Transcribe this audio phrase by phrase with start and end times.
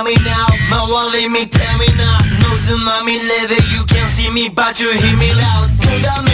[0.00, 0.46] tell me now.
[0.70, 4.90] My wallet me tell me now No tsunami leather you can't see me but you
[4.92, 6.29] hear me loud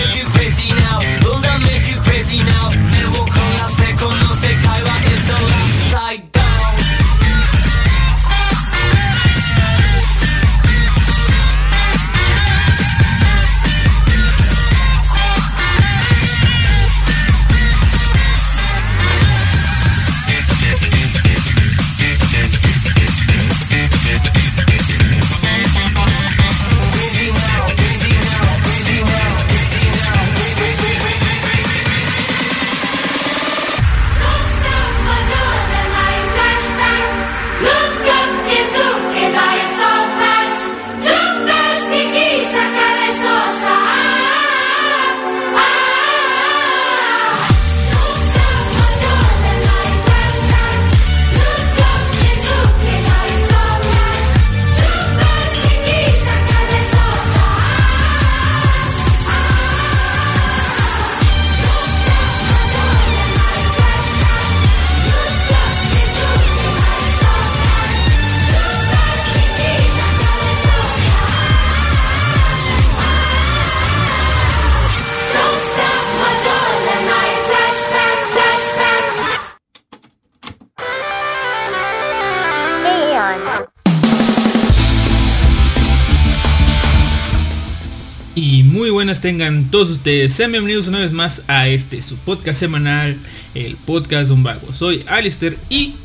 [89.27, 90.35] tengan todos ustedes.
[90.35, 93.17] Sean bienvenidos una vez más a este su podcast semanal,
[93.57, 94.73] el podcast de un vago.
[94.73, 95.97] Soy Alistair y,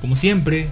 [0.00, 0.70] como siempre,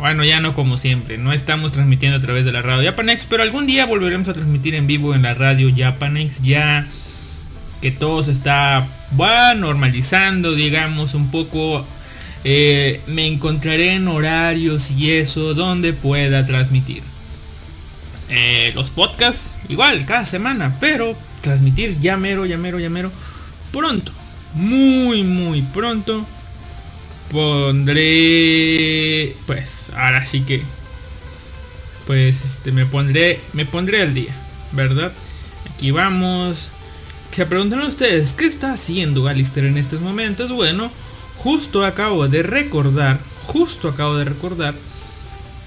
[0.00, 3.44] bueno, ya no como siempre, no estamos transmitiendo a través de la radio Japanex, pero
[3.44, 6.88] algún día volveremos a transmitir en vivo en la radio Japanex ya
[7.80, 11.86] que todo se está bueno, normalizando, digamos, un poco.
[12.42, 17.04] eh, me encontraré en horarios y eso donde pueda transmitir.
[18.28, 23.12] Eh, los podcasts, igual, cada semana, pero transmitir ya mero, ya mero, ya mero,
[23.72, 24.10] pronto,
[24.54, 26.26] muy, muy pronto,
[27.30, 27.76] pondré,
[29.46, 30.62] pues, ahora sí que,
[32.06, 34.34] pues, este, me pondré, me pondré al día,
[34.72, 35.12] ¿verdad?
[35.72, 36.70] Aquí vamos.
[37.30, 40.50] Se preguntarán ustedes, ¿qué está haciendo Galister en estos momentos?
[40.50, 40.90] Bueno,
[41.36, 44.74] justo acabo de recordar, justo acabo de recordar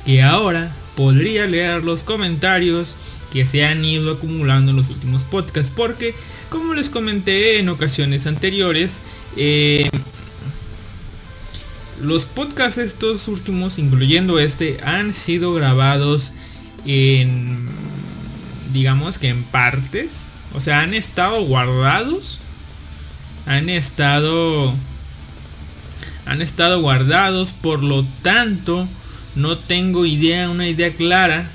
[0.05, 2.95] que ahora podría leer los comentarios
[3.31, 6.15] que se han ido acumulando en los últimos podcasts porque
[6.49, 8.97] como les comenté en ocasiones anteriores
[9.37, 9.89] eh,
[12.01, 16.31] los podcasts estos últimos incluyendo este han sido grabados
[16.85, 17.67] en
[18.73, 20.25] digamos que en partes
[20.55, 22.39] o sea han estado guardados
[23.45, 24.73] han estado
[26.25, 28.87] han estado guardados por lo tanto
[29.39, 31.49] no tengo idea, una idea clara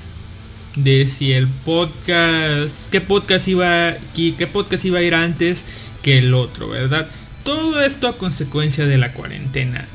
[0.75, 5.63] de si el podcast, qué podcast iba, qué, podcast iba a ir antes
[6.01, 7.07] que el otro, ¿verdad?
[7.43, 9.85] Todo esto a consecuencia de la cuarentena.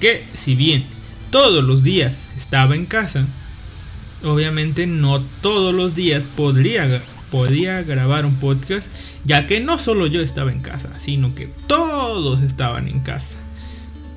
[0.00, 0.84] Que si bien
[1.30, 3.26] todos los días estaba en casa,
[4.24, 8.86] obviamente no todos los días podría, podía grabar un podcast,
[9.24, 13.36] ya que no solo yo estaba en casa, sino que todos estaban en casa.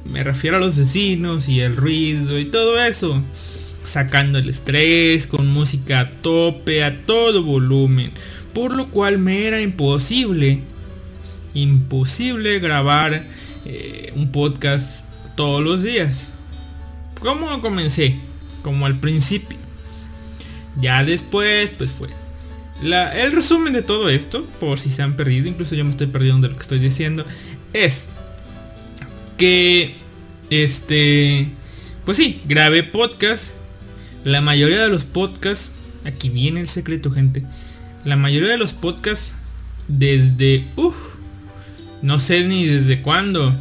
[0.06, 3.22] Me refiero a los vecinos y el ruido y todo eso.
[3.84, 8.12] Sacando el estrés con música a tope, a todo volumen.
[8.54, 10.62] Por lo cual me era imposible,
[11.54, 13.28] imposible grabar
[13.66, 15.06] eh, un podcast
[15.36, 16.30] todos los días.
[17.20, 18.16] ¿Cómo comencé?
[18.64, 19.58] Como al principio.
[20.80, 22.10] Ya después, pues fue.
[22.82, 26.48] El resumen de todo esto, por si se han perdido, incluso yo me estoy perdiendo
[26.48, 27.26] de lo que estoy diciendo,
[27.74, 28.10] es
[29.38, 29.96] que
[30.50, 31.47] este
[32.06, 33.53] pues sí grabé podcast.
[34.23, 35.72] La mayoría de los podcasts
[36.03, 37.44] aquí viene el secreto gente.
[38.03, 39.33] La mayoría de los podcasts
[39.88, 40.95] desde uff
[42.01, 43.54] no sé ni desde cuándo.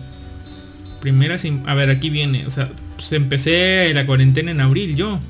[1.00, 5.20] Primera a ver aquí viene o sea pues empecé la cuarentena en abril yo.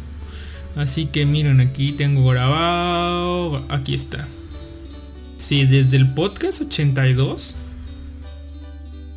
[0.76, 4.28] Así que miren aquí tengo grabado aquí está.
[5.38, 7.54] Sí desde el podcast 82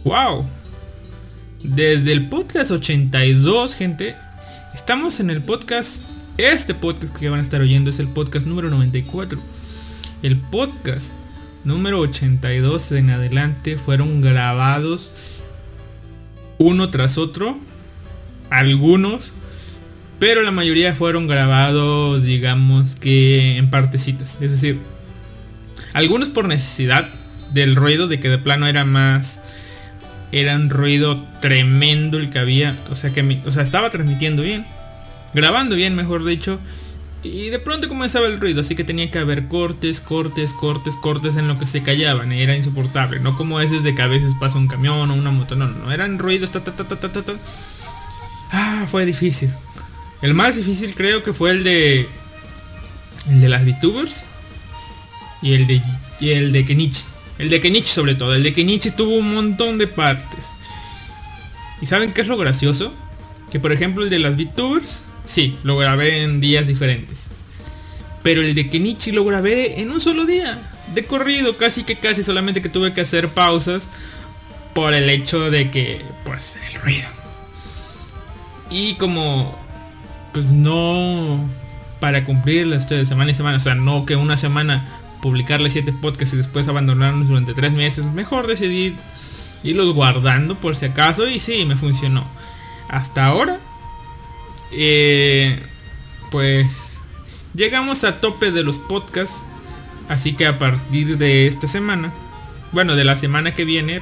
[0.04, 0.46] wow
[1.64, 4.16] desde el podcast 82, gente.
[4.74, 6.04] Estamos en el podcast.
[6.38, 9.40] Este podcast que van a estar oyendo es el podcast número 94.
[10.22, 11.12] El podcast
[11.64, 15.12] número 82 en adelante fueron grabados
[16.60, 17.58] uno tras otro.
[18.50, 19.32] Algunos.
[20.20, 24.42] Pero la mayoría fueron grabados, digamos que en partecitas.
[24.42, 24.80] Es decir,
[25.94, 27.10] algunos por necesidad
[27.54, 29.40] del ruido de que de plano era más
[30.32, 32.78] era un ruido tremendo el que había.
[32.90, 34.66] O sea que o sea, estaba transmitiendo bien.
[35.34, 36.60] Grabando bien, mejor dicho.
[37.24, 41.36] Y de pronto comenzaba el ruido, así que tenía que haber cortes, cortes, cortes, cortes
[41.36, 42.32] en lo que se callaban.
[42.32, 43.20] Era insoportable.
[43.20, 45.56] No como ese de que a veces pasa un camión o una moto.
[45.56, 45.92] No, no.
[45.92, 46.52] Eran ruidos.
[46.52, 47.34] Ta, ta, ta, ta, ta, ta.
[48.52, 49.52] Ah, fue difícil.
[50.22, 52.08] El más difícil creo que fue el de...
[53.30, 54.24] El de las VTubers.
[55.42, 55.82] Y el de...
[56.20, 57.04] Y el de Kenichi.
[57.40, 58.34] El de Kenichi sobre todo.
[58.34, 60.50] El de Kenichi tuvo un montón de partes.
[61.82, 62.94] ¿Y saben qué es lo gracioso?
[63.52, 67.28] Que por ejemplo el de las VTubers, sí, lo grabé en días diferentes.
[68.24, 70.58] Pero el de Kenichi lo grabé en un solo día.
[70.94, 73.88] De corrido, casi que casi, solamente que tuve que hacer pausas
[74.74, 77.08] por el hecho de que, pues, el ruido.
[78.70, 79.58] Y como,
[80.34, 81.50] pues no
[82.00, 84.88] para cumplirlas de semana y semana, o sea, no que una semana
[85.22, 88.06] publicarle siete podcasts y después abandonarlos durante tres meses.
[88.06, 88.96] Mejor decidí
[89.64, 92.26] irlos guardando por si acaso y sí, me funcionó.
[92.90, 93.60] Hasta ahora,
[94.72, 95.62] eh,
[96.32, 96.98] pues
[97.54, 99.42] llegamos a tope de los podcasts.
[100.10, 102.14] Así que a partir de esta semana,
[102.72, 104.02] bueno, de la semana que viene,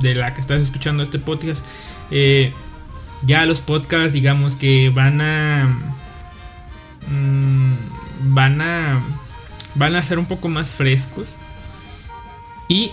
[0.00, 1.64] de la que estás escuchando este podcast,
[2.10, 2.52] eh,
[3.22, 5.68] ya los podcasts, digamos que van a,
[7.08, 7.72] mm,
[8.34, 9.00] van a,
[9.74, 11.36] van a ser un poco más frescos
[12.68, 12.90] y,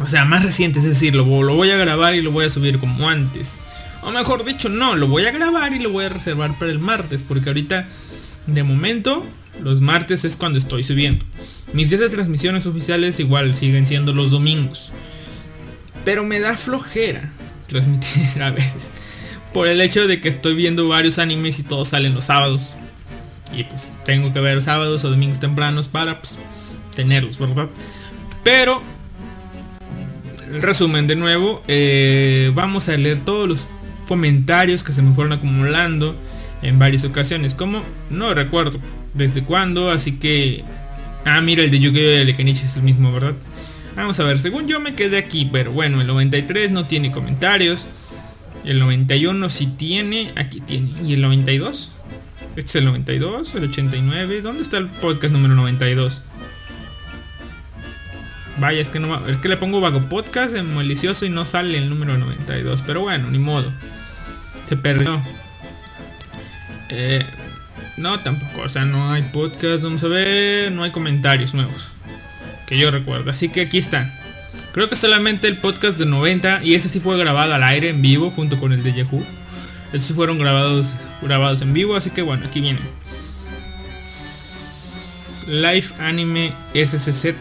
[0.00, 2.50] o sea, más recientes, es decir, lo, lo voy a grabar y lo voy a
[2.50, 3.58] subir como antes.
[4.02, 6.78] O mejor dicho, no, lo voy a grabar y lo voy a reservar para el
[6.78, 7.88] martes, porque ahorita,
[8.46, 9.24] de momento,
[9.62, 11.24] los martes es cuando estoy subiendo.
[11.72, 14.92] Mis días de transmisiones oficiales igual siguen siendo los domingos.
[16.04, 17.32] Pero me da flojera
[17.66, 18.90] transmitir a veces.
[19.52, 22.72] Por el hecho de que estoy viendo varios animes y todos salen los sábados.
[23.52, 26.38] Y pues tengo que ver sábados o domingos tempranos para pues,
[26.94, 27.68] tenerlos, ¿verdad?
[28.44, 28.82] Pero,
[30.52, 33.66] el resumen de nuevo, eh, vamos a leer todos los
[34.06, 36.16] comentarios que se me fueron acumulando
[36.62, 37.54] en varias ocasiones.
[37.54, 38.80] Como no recuerdo
[39.14, 40.64] desde cuándo, así que...
[41.24, 42.24] Ah, mira, el de Yu-Gi-Oh!
[42.24, 43.34] de Kenichi es el mismo, ¿verdad?
[43.96, 47.86] Vamos a ver, según yo me quedé aquí, pero bueno, el 93 no tiene comentarios.
[48.64, 50.92] El 91 sí tiene, aquí tiene.
[51.04, 51.90] ¿Y el 92?
[52.58, 54.42] Este es el 92, el 89.
[54.42, 56.22] ¿Dónde está el podcast número 92?
[58.58, 61.78] Vaya, es que no es que le pongo vago podcast en malicioso y no sale
[61.78, 62.82] el número 92.
[62.84, 63.72] Pero bueno, ni modo.
[64.68, 65.22] Se perdió.
[66.88, 67.24] Eh,
[67.96, 68.62] no, tampoco.
[68.62, 69.84] O sea, no hay podcast.
[69.84, 70.72] Vamos a ver.
[70.72, 71.86] No hay comentarios nuevos.
[72.66, 73.30] Que yo recuerdo.
[73.30, 74.12] Así que aquí están.
[74.72, 76.64] Creo que solamente el podcast de 90.
[76.64, 79.37] Y ese sí fue grabado al aire en vivo junto con el de Yahoo.
[79.92, 80.88] Esos fueron grabados,
[81.22, 81.96] grabados en vivo.
[81.96, 82.82] Así que bueno, aquí vienen.
[85.46, 87.34] Live Anime SCZ.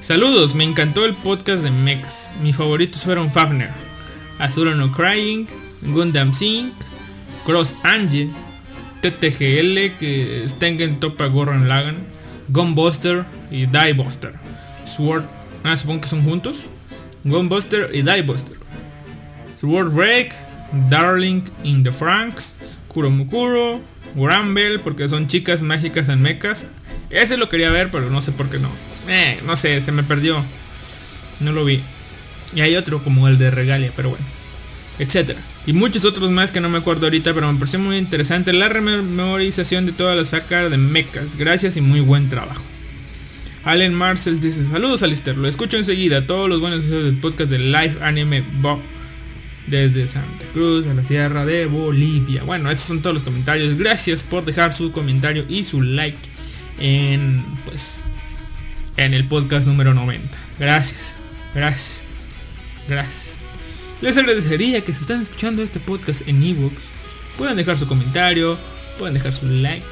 [0.00, 2.32] Saludos, me encantó el podcast de Mechas.
[2.42, 3.70] Mis favoritos fueron Fafner,
[4.40, 5.46] Azura no Crying,
[5.82, 6.74] Gundam Sync,
[7.46, 8.32] Cross Angel,
[9.00, 12.04] TTGL, que es Tengen Topa Gorran Lagan,
[12.48, 14.34] Gunbuster y Diebuster.
[14.84, 15.24] Sword,
[15.62, 16.66] ah, supongo que son juntos.
[17.22, 18.56] Gunbuster y Diebuster.
[19.60, 20.34] Sword Break,
[20.88, 22.56] Darling in the Franks,
[22.88, 23.80] Kuromukuro,
[24.14, 26.66] Gramble, porque son chicas mágicas en mechas.
[27.10, 28.70] Ese lo quería ver, pero no sé por qué no.
[29.08, 30.44] Eh, no sé, se me perdió.
[31.40, 31.80] No lo vi.
[32.54, 34.24] Y hay otro como el de Regalia, pero bueno.
[34.98, 35.40] Etcétera.
[35.66, 38.68] Y muchos otros más que no me acuerdo ahorita, pero me pareció muy interesante la
[38.68, 41.36] rememorización de toda la saga de mechas.
[41.36, 42.62] Gracias y muy buen trabajo.
[43.64, 47.60] Allen Marcel dice, saludos Alistair, lo escucho enseguida, todos los buenos deseos del podcast de
[47.60, 48.80] Live Anime Bob
[49.66, 52.42] desde Santa Cruz a la Sierra de Bolivia.
[52.44, 53.76] Bueno, esos son todos los comentarios.
[53.78, 56.18] Gracias por dejar su comentario y su like
[56.78, 58.00] en pues
[58.96, 60.28] en el podcast número 90.
[60.58, 61.16] Gracias.
[61.54, 62.02] Gracias.
[62.88, 63.36] Gracias.
[64.00, 66.82] Les agradecería que si están escuchando este podcast en ebooks
[67.38, 68.58] puedan dejar su comentario,
[68.98, 69.84] puedan dejar su like.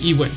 [0.00, 0.34] Y, bueno,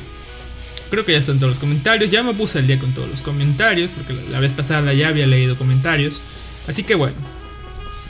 [0.90, 2.10] creo que ya están todos los comentarios.
[2.10, 5.26] Ya me puse al día con todos los comentarios porque la vez pasada ya había
[5.26, 6.20] leído comentarios.
[6.66, 7.16] Así que bueno,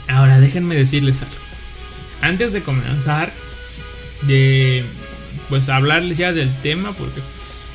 [0.07, 1.35] Ahora déjenme decirles algo.
[2.21, 3.33] Antes de comenzar,
[4.23, 4.85] de
[5.49, 7.21] pues hablarles ya del tema, porque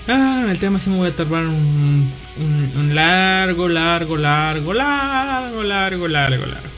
[0.08, 5.62] ah, el tema sí me voy a tardar un, un- un largo, largo, largo, largo,
[5.62, 6.68] largo, largo, largo.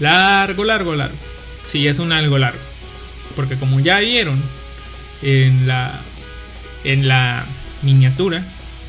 [0.00, 1.16] Largo, largo, largo.
[1.66, 2.58] Sí, es un algo largo.
[3.36, 4.42] Porque como ya vieron
[5.22, 6.00] en la
[6.84, 7.46] en la
[7.82, 8.42] miniatura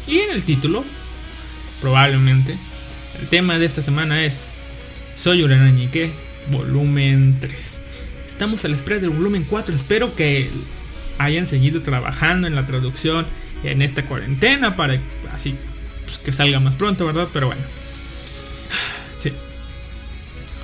[0.07, 0.83] y en el título,
[1.79, 2.57] probablemente
[3.21, 4.47] el tema de esta semana es
[5.22, 6.12] soy Uranañique,
[6.51, 7.82] volumen 3.
[8.27, 9.75] Estamos a la espera del volumen 4.
[9.75, 10.50] Espero que
[11.17, 13.25] hayan seguido trabajando en la traducción
[13.63, 15.00] en esta cuarentena para
[15.34, 15.55] así
[16.05, 17.27] pues, que salga más pronto, ¿verdad?
[17.34, 17.62] Pero bueno.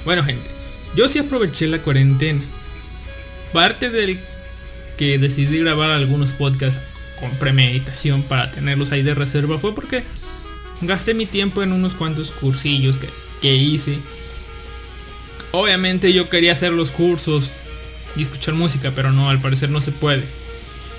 [0.06, 0.50] Bueno, gente,
[0.96, 2.42] yo sí aproveché la cuarentena.
[3.52, 4.18] Parte del
[4.98, 6.80] que decidí grabar algunos podcasts
[7.20, 10.04] con premeditación para tenerlos ahí de reserva fue porque
[10.82, 13.10] gasté mi tiempo en unos cuantos cursillos que,
[13.42, 14.00] que hice.
[15.52, 17.52] Obviamente yo quería hacer los cursos
[18.16, 20.24] y escuchar música, pero no, al parecer no se puede.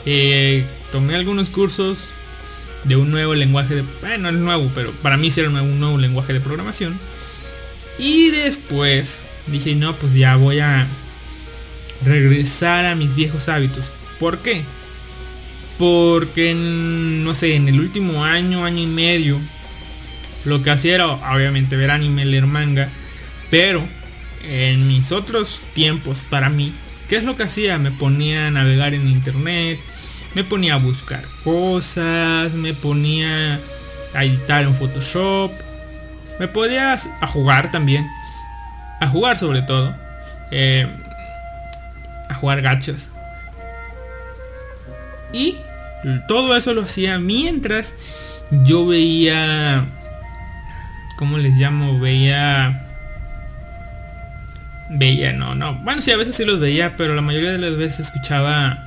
[0.07, 2.09] Eh, tomé algunos cursos
[2.85, 3.85] de un nuevo lenguaje de...
[4.01, 6.99] Bueno, es nuevo, pero para mí sí era un nuevo, un nuevo lenguaje de programación.
[7.99, 10.87] Y después dije, no, pues ya voy a
[12.05, 13.93] regresar a mis viejos hábitos.
[14.19, 14.65] ¿Por qué?
[15.79, 19.41] Porque, en, no sé, en el último año, año y medio,
[20.45, 22.89] lo que hacía era obviamente ver anime, leer manga.
[23.51, 23.87] Pero
[24.45, 26.73] en mis otros tiempos para mí,
[27.09, 27.79] ¿qué es lo que hacía?
[27.79, 29.79] Me ponía a navegar en internet,
[30.35, 33.59] me ponía a buscar cosas, me ponía
[34.15, 35.53] a editar en Photoshop,
[36.39, 38.07] me podía a jugar también,
[39.01, 39.95] a jugar sobre todo,
[40.51, 40.87] eh,
[42.29, 43.09] a jugar gachas.
[45.33, 45.57] Y
[46.27, 47.95] todo eso lo hacía mientras
[48.65, 49.87] yo veía,
[51.17, 52.01] ¿cómo les llamo?
[52.01, 52.90] Veía
[54.91, 55.75] veía, no, no.
[55.77, 58.87] Bueno, sí, a veces sí los veía, pero la mayoría de las veces escuchaba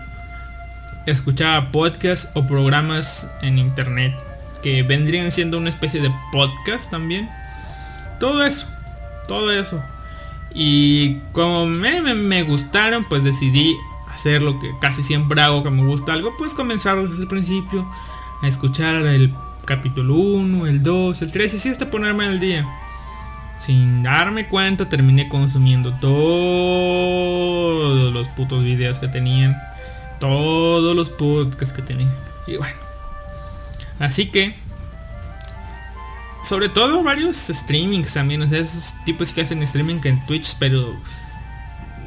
[1.06, 4.16] escuchaba podcasts o programas en internet
[4.62, 7.30] que vendrían siendo una especie de podcast también.
[8.20, 8.68] Todo eso,
[9.28, 9.84] todo eso.
[10.54, 13.76] Y como me, me, gustaron, pues decidí
[14.08, 17.86] hacer lo que casi siempre hago, que me gusta algo, pues comenzar desde el principio
[18.42, 19.34] a escuchar el
[19.66, 22.66] capítulo 1, el 2, el 3, y así hasta ponerme al día.
[23.66, 26.14] Sin darme cuenta terminé consumiendo todos
[28.14, 29.56] los putos videos que tenían
[30.24, 32.08] todos los podcasts que tenía.
[32.48, 32.76] Y bueno.
[34.00, 34.56] Así que.
[36.46, 38.42] Sobre todo varios streamings también.
[38.42, 40.56] O sea, esos tipos que hacen streaming en Twitch.
[40.60, 40.98] Pero.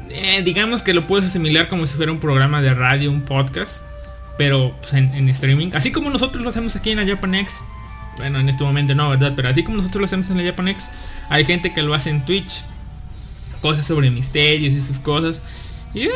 [0.09, 3.83] Eh, digamos que lo puedes asimilar como si fuera un programa de radio, un podcast.
[4.39, 5.73] Pero pues, en, streaming.
[5.75, 7.63] Así como nosotros lo hacemos aquí en la Japanex.
[8.17, 9.35] Bueno, en este momento no, ¿verdad?
[9.37, 10.89] Pero así como nosotros lo hacemos en la Japanex.
[11.29, 12.65] Hay gente que lo hace en Twitch.
[13.61, 15.41] Cosas sobre misterios y esas cosas.
[15.95, 16.11] Y eh,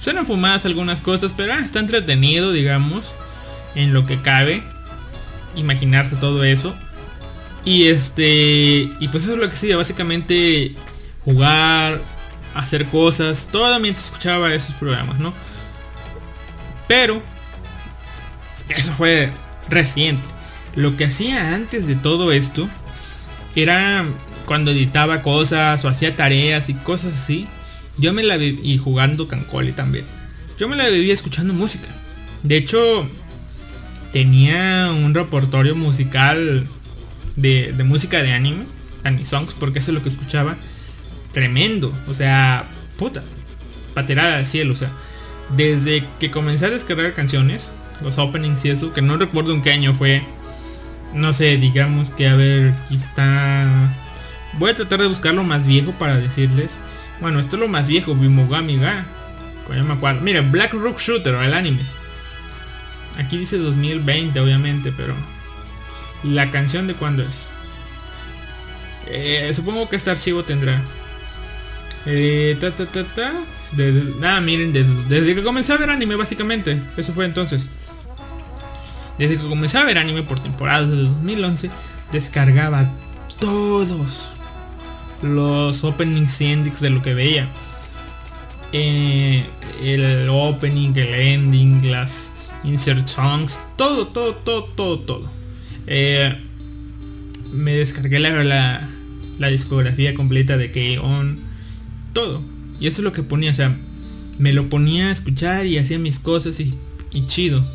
[0.00, 3.04] Suenan fumadas algunas cosas, pero ah, está entretenido, digamos,
[3.74, 4.62] en lo que cabe.
[5.56, 6.74] Imaginarse todo eso.
[7.64, 8.88] Y este.
[8.98, 10.74] Y pues eso es lo que hacía, básicamente
[11.24, 12.00] jugar,
[12.54, 15.34] hacer cosas, todo mientras escuchaba esos programas, ¿no?
[16.88, 17.22] Pero.
[18.68, 19.30] Eso fue
[19.68, 20.22] reciente.
[20.76, 22.68] Lo que hacía antes de todo esto
[23.56, 24.06] era
[24.50, 27.46] cuando editaba cosas o hacía tareas y cosas así
[27.98, 30.04] yo me la vi y jugando Cancoli también.
[30.58, 31.86] Yo me la vivía escuchando música.
[32.42, 33.06] De hecho,
[34.12, 36.66] tenía un repertorio musical
[37.36, 38.64] de, música de anime,
[39.04, 40.56] anime songs, porque eso es lo que escuchaba.
[41.30, 42.64] Tremendo, o sea,
[42.98, 43.22] puta,
[43.94, 44.90] paterada al cielo, o sea,
[45.56, 47.70] desde que comencé a descargar canciones,
[48.02, 50.24] los openings y eso, que no recuerdo en qué año fue,
[51.14, 53.94] no sé, digamos que a ver, está,
[54.54, 56.80] voy a tratar de buscarlo más viejo para decirles,
[57.20, 59.04] bueno, esto es lo más viejo, Bimogami Ga.
[59.66, 60.20] Coño me acuerdo.
[60.22, 61.82] Miren, Black Rock Shooter, el anime.
[63.18, 65.14] Aquí dice 2020, obviamente, pero...
[66.22, 67.48] La canción de cuándo es.
[69.06, 70.82] Eh, supongo que este archivo tendrá.
[72.06, 73.32] Eh, ta, ta, ta, ta.
[74.24, 76.82] ah, miren, desde, desde, que comencé a ver anime, básicamente.
[76.96, 77.68] Eso fue entonces.
[79.18, 81.70] Desde que comencé a ver anime por temporada de 2011,
[82.12, 82.90] descargaba
[83.38, 84.39] todos
[85.22, 87.48] los openings y endings de lo que veía.
[88.72, 89.44] Eh,
[89.82, 92.30] el opening, el ending, las
[92.64, 95.30] insert songs, todo, todo, todo, todo, todo.
[95.86, 96.36] Eh,
[97.52, 98.88] me descargué la,
[99.38, 101.40] la, discografía completa de K-On,
[102.12, 102.42] todo.
[102.78, 103.76] Y eso es lo que ponía, o sea,
[104.38, 106.74] me lo ponía a escuchar y hacía mis cosas y,
[107.10, 107.66] y chido.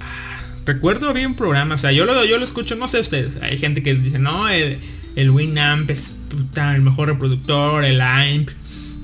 [0.00, 3.38] Ah, recuerdo había un programa, o sea, yo lo, yo lo escucho, no sé ustedes,
[3.40, 4.78] hay gente que dice, no, el,
[5.16, 6.18] el Winamp es
[6.56, 8.50] el mejor reproductor, el AMP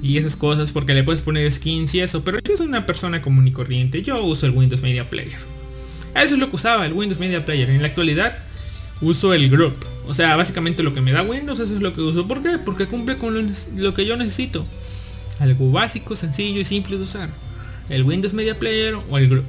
[0.03, 3.21] y esas cosas porque le puedes poner skins y eso, pero yo soy una persona
[3.21, 5.39] común y corriente, yo uso el Windows Media Player.
[6.15, 7.71] Eso es lo que usaba el Windows Media Player.
[7.71, 8.39] En la actualidad
[9.01, 9.75] uso el Group.
[10.07, 12.27] O sea, básicamente lo que me da Windows, eso es lo que uso.
[12.27, 12.59] ¿Por qué?
[12.59, 14.65] Porque cumple con lo, que yo necesito.
[15.39, 17.31] Algo básico, sencillo y simple de usar.
[17.89, 19.45] El Windows Media Player o el Group.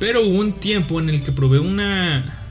[0.00, 2.41] Pero hubo un tiempo en el que probé una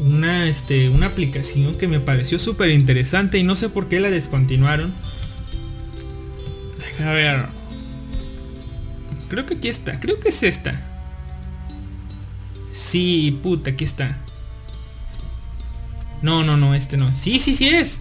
[0.00, 4.10] una, este, una aplicación que me pareció súper interesante y no sé por qué la
[4.10, 4.92] descontinuaron.
[7.00, 7.46] A ver.
[9.28, 10.80] Creo que aquí está, creo que es esta.
[12.72, 14.16] Sí, puta, aquí está.
[16.22, 17.14] No, no, no, este no.
[17.14, 18.00] Sí, sí, sí es.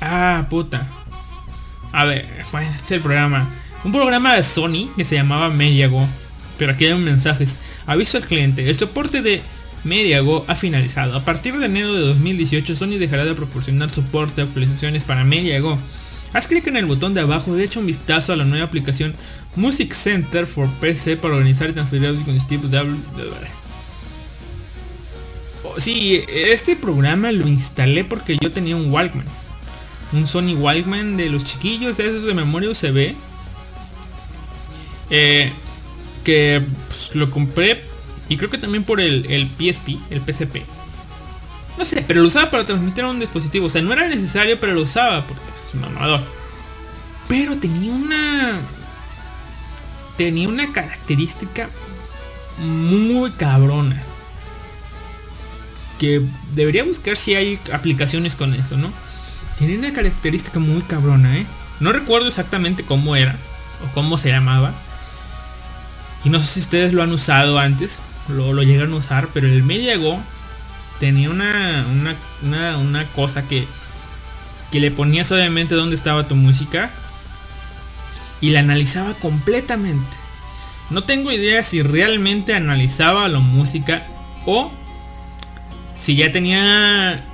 [0.00, 0.86] Ah, puta.
[1.92, 3.48] A ver, este es el programa.
[3.84, 6.06] Un programa de Sony que se llamaba Mellago.
[6.60, 7.46] Pero aquí hay un mensaje.
[7.86, 8.68] Aviso al cliente.
[8.68, 9.40] El soporte de
[9.82, 11.16] Mediago ha finalizado.
[11.16, 15.78] A partir de enero de 2018 Sony dejará de proporcionar soporte a actualizaciones para Mediago.
[16.34, 19.14] Haz clic en el botón de abajo y echa un vistazo a la nueva aplicación
[19.56, 22.94] Music Center for PC para organizar y transferir audio con dispositivos de
[25.64, 29.24] Oh, Sí, este programa lo instalé porque yo tenía un Walkman.
[30.12, 33.14] Un Sony Walkman de los chiquillos, esos de memoria USB.
[35.08, 35.52] Eh,
[36.24, 37.82] que pues, lo compré
[38.28, 40.62] y creo que también por el, el PSP, el PSP.
[41.76, 43.66] No sé, pero lo usaba para transmitir a un dispositivo.
[43.66, 46.20] O sea, no era necesario, pero lo usaba porque es un mamador.
[47.28, 48.60] Pero tenía una...
[50.16, 51.70] Tenía una característica
[52.58, 54.00] muy cabrona.
[55.98, 56.22] Que
[56.52, 58.92] debería buscar si hay aplicaciones con eso, ¿no?
[59.58, 61.46] Tenía una característica muy cabrona, ¿eh?
[61.80, 63.36] No recuerdo exactamente cómo era
[63.84, 64.74] o cómo se llamaba.
[66.24, 67.98] Y no sé si ustedes lo han usado antes,
[68.28, 70.20] lo, lo llegaron a usar, pero el Mediago
[70.98, 73.66] tenía una, una, una, una cosa que,
[74.70, 76.90] que le ponías obviamente dónde estaba tu música
[78.40, 80.16] y la analizaba completamente.
[80.90, 84.06] No tengo idea si realmente analizaba la música
[84.44, 84.72] o
[85.94, 87.24] si ya tenía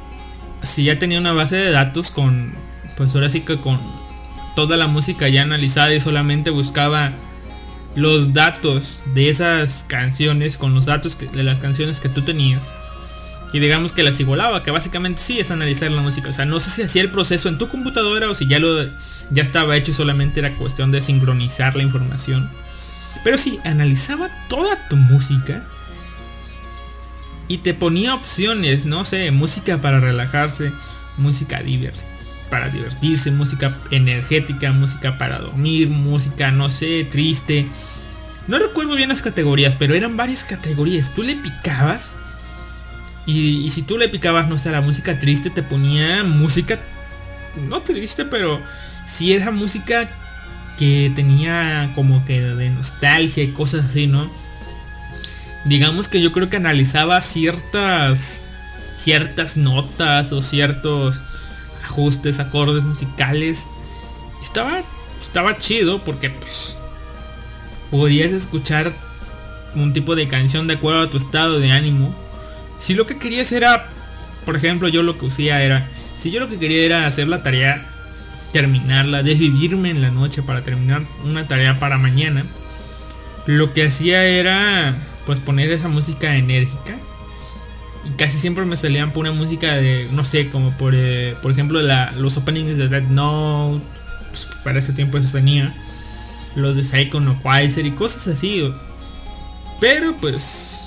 [0.62, 2.54] si ya tenía una base de datos con
[2.96, 3.80] pues ahora sí que con
[4.54, 7.12] toda la música ya analizada y solamente buscaba
[7.96, 12.70] los datos de esas canciones con los datos de las canciones que tú tenías.
[13.52, 16.28] Y digamos que las igualaba que básicamente sí es analizar la música.
[16.28, 18.88] O sea no sé si hacía el proceso en tu computadora o si ya lo
[19.30, 22.50] ya estaba hecho y solamente era cuestión de sincronizar la información.
[23.24, 25.64] Pero sí analizaba toda tu música
[27.48, 30.72] y te ponía opciones, no sé, música para relajarse,
[31.16, 32.15] música divert
[32.50, 37.66] para divertirse, música energética, música para dormir, música, no sé, triste.
[38.46, 41.14] No recuerdo bien las categorías, pero eran varias categorías.
[41.14, 42.12] Tú le picabas
[43.26, 46.78] y, si tú le picabas, no sé, la música triste, te ponía música,
[47.68, 48.60] no triste, pero
[49.06, 50.08] si era música
[50.78, 54.30] que tenía como que de nostalgia y cosas así, ¿no?
[55.66, 58.40] digamos que yo creo que analizaba ciertas
[58.94, 61.20] ciertas notas o ciertos
[61.96, 63.66] ajustes, acordes musicales.
[64.42, 64.82] Estaba
[65.20, 66.76] estaba chido porque pues
[67.90, 68.92] podías escuchar
[69.74, 72.14] un tipo de canción de acuerdo a tu estado de ánimo.
[72.78, 73.88] Si lo que querías era,
[74.44, 77.42] por ejemplo, yo lo que hacía era, si yo lo que quería era hacer la
[77.42, 77.86] tarea,
[78.52, 82.44] terminarla, desvivirme en la noche para terminar una tarea para mañana,
[83.46, 86.96] lo que hacía era pues poner esa música enérgica
[88.16, 91.80] casi siempre me salían por una música de no sé como por eh, por ejemplo
[91.82, 93.84] la, los openings de Dead Note
[94.30, 95.74] pues, para ese tiempo eso tenía
[96.54, 98.72] los de Psycho no Quasar y cosas así
[99.80, 100.84] pero pues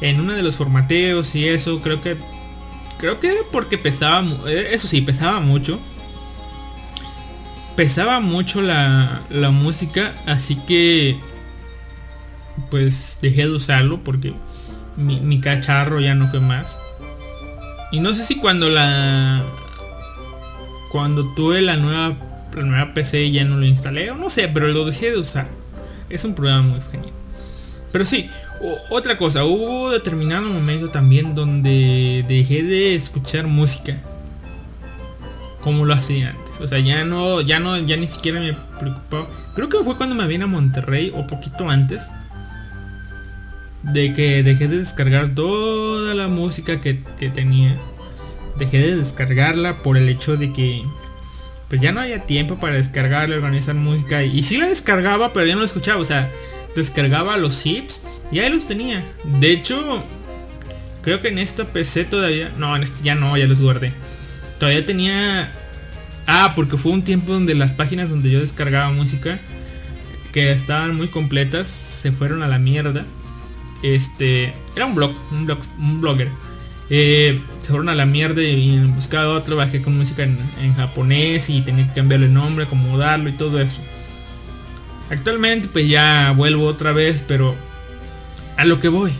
[0.00, 2.16] en uno de los formateos y eso creo que
[2.98, 5.80] creo que era porque pesaba eh, eso sí pesaba mucho.
[7.76, 11.18] Pesaba mucho la, la música así que
[12.70, 14.34] pues dejé de usarlo porque
[14.96, 16.78] mi, mi cacharro ya no fue más.
[17.90, 19.44] Y no sé si cuando la...
[20.90, 22.16] Cuando tuve la nueva,
[22.54, 25.48] la nueva PC ya no lo instalé o no sé, pero lo dejé de usar.
[26.08, 27.12] Es un programa muy genial.
[27.92, 28.28] Pero sí,
[28.90, 33.98] otra cosa, hubo determinado momento también donde dejé de escuchar música.
[35.62, 36.60] Como lo hacía antes.
[36.60, 39.26] O sea, ya no, ya no, ya ni siquiera me preocupaba.
[39.54, 42.08] Creo que fue cuando me vine a Monterrey o poquito antes
[43.82, 47.76] de que dejé de descargar toda la música que, que tenía.
[48.58, 50.82] Dejé de descargarla por el hecho de que
[51.68, 54.22] pues ya no había tiempo para descargarla, organizar música.
[54.22, 56.00] Y sí la descargaba, pero ya no la escuchaba.
[56.00, 56.30] O sea,
[56.76, 59.02] descargaba los zips y ahí los tenía.
[59.40, 60.04] De hecho,
[61.00, 62.52] creo que en esta PC todavía...
[62.58, 63.92] No, en este ya no, ya los guardé.
[64.58, 65.50] Todavía tenía...
[66.26, 69.38] Ah, porque fue un tiempo donde las páginas donde yo descargaba música,
[70.30, 73.04] que estaban muy completas, se fueron a la mierda
[73.82, 76.30] este era un blog un blog un blogger.
[76.90, 81.62] Eh, se fueron a la mierda y buscaba otro bajé con música en, japonés y
[81.62, 83.80] tenía que cambiarle el nombre acomodarlo y todo eso.
[85.10, 87.56] Actualmente pues ya vuelvo otra vez pero
[88.56, 89.12] a lo que voy.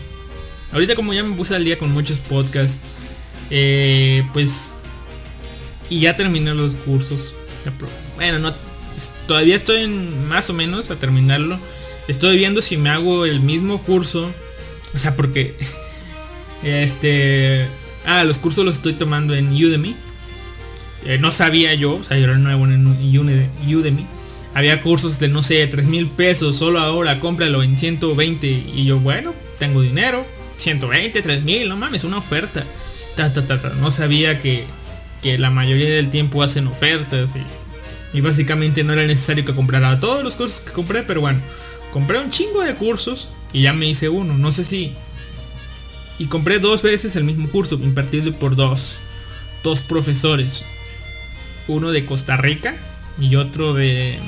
[0.71, 2.79] Ahorita como ya me puse al día con muchos podcasts
[3.49, 4.73] eh, pues
[5.89, 7.35] y ya terminé los cursos
[8.15, 8.53] bueno no
[9.27, 11.59] todavía estoy en más o menos a terminarlo.
[12.07, 14.31] Estoy viendo si me hago el mismo curso
[14.93, 15.55] o sea, porque
[16.63, 17.67] este
[18.05, 19.95] ah, los cursos los estoy tomando en Udemy.
[21.05, 24.07] Eh, no sabía yo, o sea, yo era nuevo en Udemy.
[24.53, 28.47] Había cursos de, no sé, 3 mil pesos, solo ahora cómpralo en 120.
[28.47, 30.25] Y yo, bueno, tengo dinero,
[30.59, 32.63] 120, 3 mil, no mames, una oferta.
[33.15, 33.69] Ta, ta, ta, ta.
[33.69, 34.65] No sabía que,
[35.21, 39.99] que la mayoría del tiempo hacen ofertas y, y básicamente no era necesario que comprara
[39.99, 41.41] todos los cursos que compré, pero bueno,
[41.91, 44.93] compré un chingo de cursos y ya me hice uno, no sé si...
[46.19, 48.97] Y compré dos veces el mismo curso, impartido por dos,
[49.63, 50.63] dos profesores.
[51.67, 52.75] Uno de Costa Rica
[53.19, 54.19] y otro de...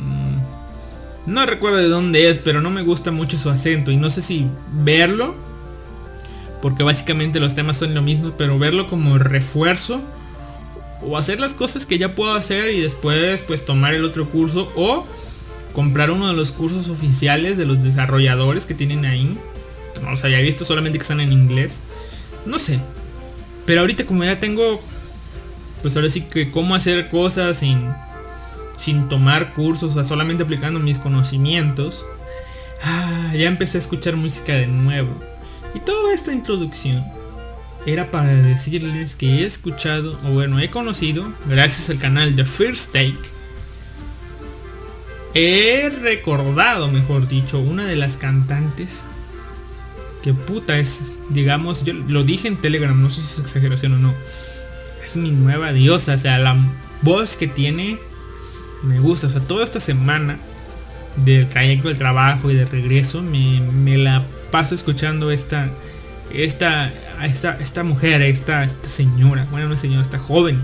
[0.00, 4.10] mm, No recuerdo de dónde es, pero no me gusta mucho su acento y no
[4.10, 5.34] sé si verlo,
[6.62, 10.00] porque básicamente los temas son lo mismo, pero verlo como refuerzo
[11.02, 14.72] o hacer las cosas que ya puedo hacer y después pues tomar el otro curso
[14.74, 15.06] o
[15.78, 19.38] comprar uno de los cursos oficiales de los desarrolladores que tienen ahí.
[20.02, 21.82] No los había visto, solamente que están en inglés.
[22.46, 22.80] No sé.
[23.64, 24.82] Pero ahorita como ya tengo
[25.80, 27.92] pues ahora sí que cómo hacer cosas sin
[28.80, 32.04] sin tomar cursos, o sea, solamente aplicando mis conocimientos.
[32.82, 35.14] Ah, ya empecé a escuchar música de nuevo.
[35.76, 37.04] Y toda esta introducción
[37.86, 42.92] era para decirles que he escuchado, o bueno, he conocido, gracias al canal The First
[42.92, 43.37] Take,
[45.34, 49.04] he recordado, mejor dicho, una de las cantantes
[50.22, 53.98] que puta es, digamos, yo lo dije en Telegram, no sé si es exageración o
[53.98, 54.14] no.
[55.04, 56.56] Es mi nueva diosa, o sea, la
[57.02, 57.98] voz que tiene
[58.82, 60.38] me gusta, o sea, toda esta semana
[61.24, 65.68] del trayecto del trabajo y de regreso me, me la paso escuchando esta
[66.32, 70.62] esta esta esta mujer, esta esta señora, bueno, no señora, esta joven.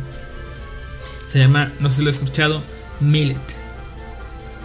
[1.32, 2.62] Se llama, no sé si lo he escuchado,
[3.00, 3.63] Millet.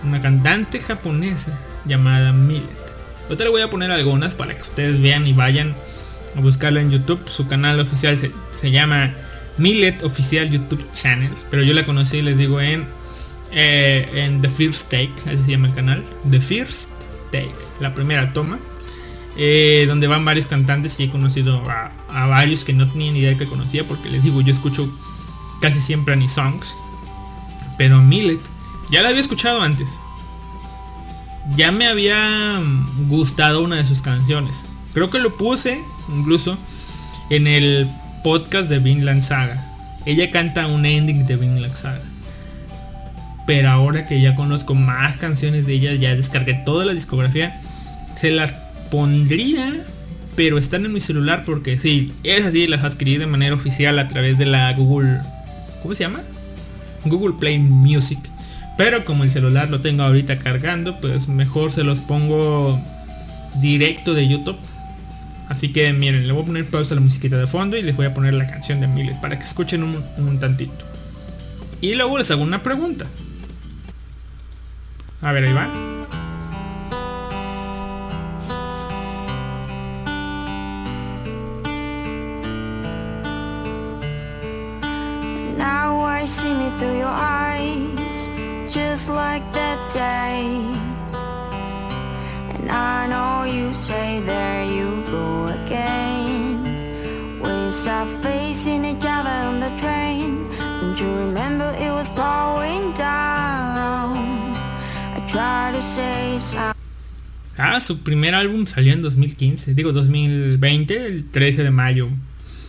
[0.04, 2.64] Una cantante japonesa llamada Millet.
[3.24, 5.76] Ahorita le voy a poner algunas para que ustedes vean y vayan
[6.36, 7.22] a buscarla en YouTube.
[7.30, 8.18] Su canal oficial
[8.52, 9.12] se, llama
[9.58, 11.32] Millet Oficial YouTube Channel.
[11.52, 12.86] Pero yo la conocí, les digo, en,
[13.52, 15.12] eh, en The First Take.
[15.28, 16.04] Así se llama el canal.
[16.30, 16.90] The First
[17.32, 17.54] Take.
[17.80, 18.58] La primera toma.
[19.38, 23.20] eh, donde van varios cantantes y he conocido a, a varios que no tenía ni
[23.20, 23.88] idea que conocía.
[23.88, 24.90] Porque les digo, yo escucho
[25.62, 26.76] casi siempre Annie Songs.
[27.78, 28.40] Pero Millet
[28.91, 29.88] ya la había escuchado antes
[31.56, 32.62] ya me había
[33.08, 34.65] gustado una de sus canciones.
[34.93, 36.58] Creo que lo puse incluso
[37.30, 37.89] en el
[38.23, 39.65] podcast de Vinland Saga.
[40.06, 42.04] Ella canta un ending de Vinland Saga.
[43.45, 47.62] Pero ahora que ya conozco más canciones de ella, ya descargué toda la discografía,
[48.15, 48.54] se las
[48.91, 49.73] pondría,
[50.36, 54.08] pero están en mi celular porque sí, es así, las adquirí de manera oficial a
[54.08, 55.19] través de la Google,
[55.82, 56.21] ¿cómo se llama?
[57.06, 58.19] Google Play Music.
[58.80, 62.82] Pero como el celular lo tengo ahorita cargando, pues mejor se los pongo
[63.60, 64.58] directo de YouTube.
[65.50, 67.94] Así que miren, le voy a poner pausa a la musiquita de fondo y les
[67.94, 70.86] voy a poner la canción de Miles para que escuchen un, tantito.
[71.82, 73.06] Y luego les hago una pregunta.
[75.22, 75.68] A ver, ahí va.
[85.58, 88.09] Now I see me through your eyes,
[88.70, 90.46] just like that day.
[92.54, 96.62] And I know you say there you go again.
[97.42, 100.48] We sat facing each other on the train.
[100.82, 104.18] Don't you remember it was pouring down?
[105.16, 106.76] I tried to say something.
[107.58, 112.08] Ah, su primer álbum salió en 2015, digo 2020, el 13 de mayo.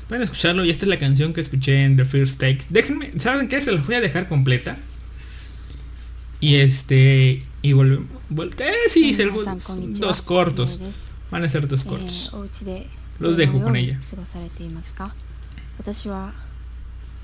[0.09, 2.65] Pueden escucharlo y esta es la canción que escuché en The First Takes.
[2.71, 3.61] Déjenme, ¿saben qué?
[3.61, 4.77] Se los voy a dejar completa.
[6.41, 7.45] Y este...
[7.63, 8.07] Y volvemos...
[8.59, 10.81] eh, sí, se dos cortos.
[11.31, 12.35] Van a ser dos え cortos.
[13.19, 13.99] Los dejo con に ella.
[15.79, 16.33] 私は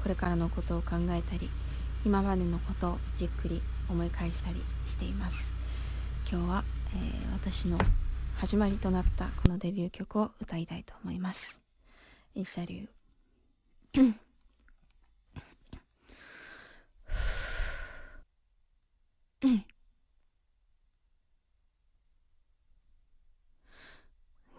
[0.03, 1.51] これからのことを考えたり
[2.07, 5.55] 今までのことをじっくり思い返したりしています
[6.31, 7.79] 今日は、えー私の
[8.39, 11.61] 始まりとなったこのデビュー曲を歌いたいと思います
[12.35, 12.61] インシ
[19.43, 19.51] Where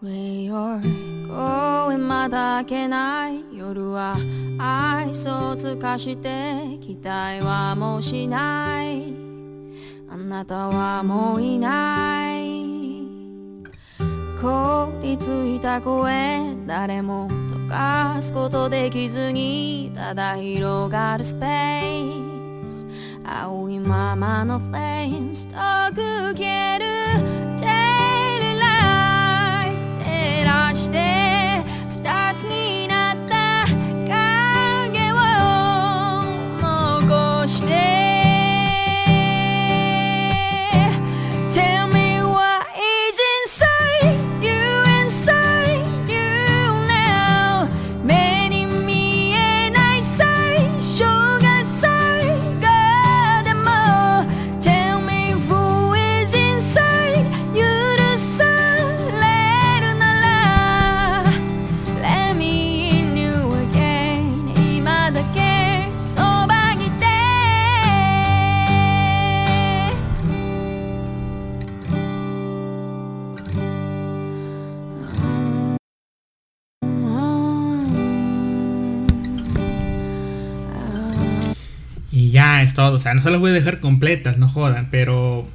[0.02, 0.80] you're
[1.26, 3.42] going まだ明けない。
[3.52, 4.16] 夜は
[4.56, 9.02] 愛想尽かして期待はもうしない。
[10.08, 12.48] あなたはもういない。
[14.40, 22.37] 凍りついた声誰も溶かすことできずにただ広がるスペース
[23.27, 25.55] 青いままのフレームス遠
[25.93, 26.01] く
[26.37, 26.85] 消える
[27.57, 31.16] テレライト照らして
[82.78, 82.94] todo.
[82.94, 84.88] O sea, no se las voy a dejar completas, no jodan.
[84.92, 85.48] Pero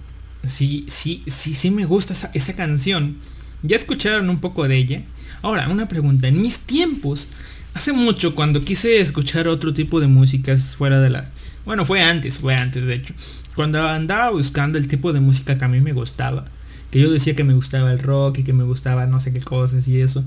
[0.46, 3.16] sí, sí, sí, sí me gusta esa, esa canción.
[3.62, 5.04] Ya escucharon un poco de ella.
[5.42, 6.28] Ahora, una pregunta.
[6.28, 7.30] En mis tiempos,
[7.74, 11.32] hace mucho, cuando quise escuchar otro tipo de músicas fuera de la...
[11.64, 13.14] Bueno, fue antes, fue antes, de hecho.
[13.56, 16.44] Cuando andaba buscando el tipo de música que a mí me gustaba.
[16.92, 19.40] Que yo decía que me gustaba el rock y que me gustaba no sé qué
[19.40, 20.26] cosas y eso.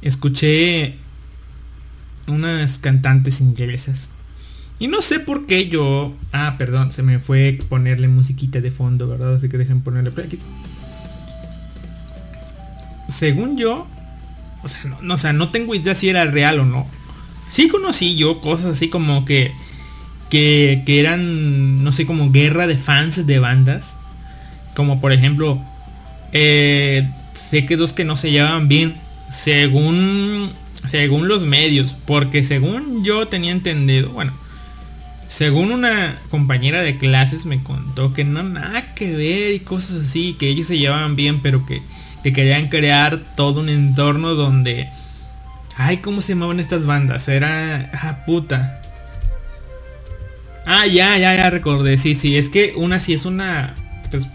[0.00, 0.94] Escuché
[2.28, 4.10] unas cantantes inglesas.
[4.78, 6.14] Y no sé por qué yo...
[6.32, 9.36] Ah, perdón, se me fue ponerle musiquita de fondo, ¿verdad?
[9.36, 10.38] Así que dejen ponerle play.
[13.08, 13.86] Según yo...
[14.62, 16.86] O sea, no, no, o no tengo idea si era real o no.
[17.50, 19.52] Sí conocí yo cosas así como que...
[20.28, 23.96] Que, que eran, no sé, como guerra de fans de bandas.
[24.74, 25.62] Como por ejemplo...
[26.32, 28.96] Eh, sé que dos que no se llevaban bien.
[29.32, 30.50] Según...
[30.86, 31.94] Según los medios.
[31.94, 34.10] Porque según yo tenía entendido...
[34.10, 34.45] Bueno
[35.28, 40.34] según una compañera de clases me contó que no nada que ver y cosas así,
[40.38, 41.82] que ellos se llevaban bien, pero que,
[42.22, 44.88] que querían crear todo un entorno donde...
[45.76, 47.28] Ay, ¿cómo se llamaban estas bandas?
[47.28, 47.90] Era...
[47.92, 48.80] Ah, puta.
[50.64, 51.98] Ah, ya, ya, ya recordé.
[51.98, 53.74] Sí, sí, es que una sí es una...
[54.10, 54.28] Pues,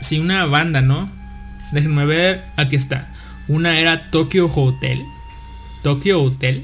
[0.00, 1.10] sí, una banda, ¿no?
[1.72, 2.44] Déjenme ver.
[2.56, 3.12] Aquí está.
[3.48, 5.04] Una era Tokyo Hotel.
[5.82, 6.62] Tokyo Hotel.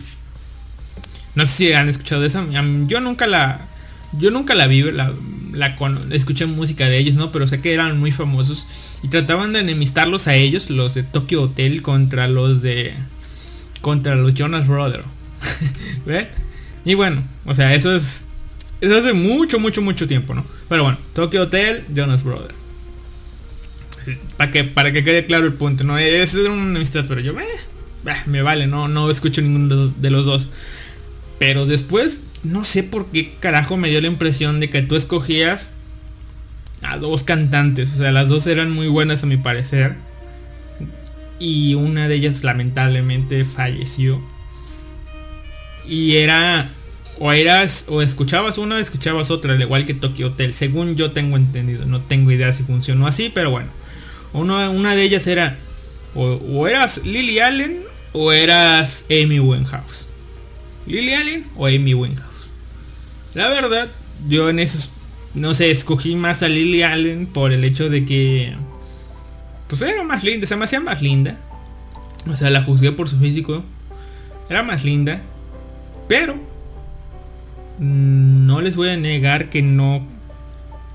[1.41, 2.45] No sé si han escuchado esa.
[2.87, 3.67] Yo nunca la.
[4.13, 5.15] Yo nunca la vi, la,
[5.53, 5.77] la
[6.11, 7.33] escuché música de ellos, ¿no?
[7.33, 8.67] Pero sé que eran muy famosos.
[9.03, 12.93] Y trataban de enemistarlos a ellos, los de Tokyo Hotel, contra los de.
[13.81, 15.05] Contra los Jonas Brothers.
[16.05, 16.29] ¿Ven?
[16.85, 18.27] Y bueno, o sea, eso es.
[18.83, 20.45] Eso hace mucho, mucho, mucho tiempo, ¿no?
[20.69, 22.55] Pero bueno, Tokyo Hotel, Jonas Brothers.
[24.37, 25.97] Para que, para que quede claro el punto, ¿no?
[25.97, 30.51] Es una amistad, pero yo eh, me vale, no, no escucho ninguno de los dos.
[31.41, 35.71] Pero después, no sé por qué carajo me dio la impresión de que tú escogías
[36.83, 37.89] a dos cantantes.
[37.95, 39.95] O sea, las dos eran muy buenas a mi parecer.
[41.39, 44.21] Y una de ellas lamentablemente falleció.
[45.89, 46.69] Y era...
[47.19, 47.87] O eras...
[47.89, 49.55] O escuchabas una o escuchabas otra.
[49.55, 50.53] Al igual que Tokyo Hotel.
[50.53, 51.87] Según yo tengo entendido.
[51.87, 53.33] No tengo idea si funcionó así.
[53.35, 53.71] Pero bueno.
[54.35, 55.57] una de ellas era...
[56.15, 57.79] O, o eras Lily Allen.
[58.13, 60.10] O eras Amy Winehouse.
[60.87, 62.31] Lily Allen o Amy Winehouse.
[63.35, 63.89] La verdad,
[64.29, 64.91] yo en esos,
[65.35, 68.55] no sé, escogí más a Lily Allen por el hecho de que,
[69.69, 71.39] pues era más linda, se me hacía más linda.
[72.31, 73.65] O sea, la juzgué por su físico.
[74.49, 75.23] Era más linda.
[76.09, 76.37] Pero,
[77.79, 80.05] no les voy a negar que no,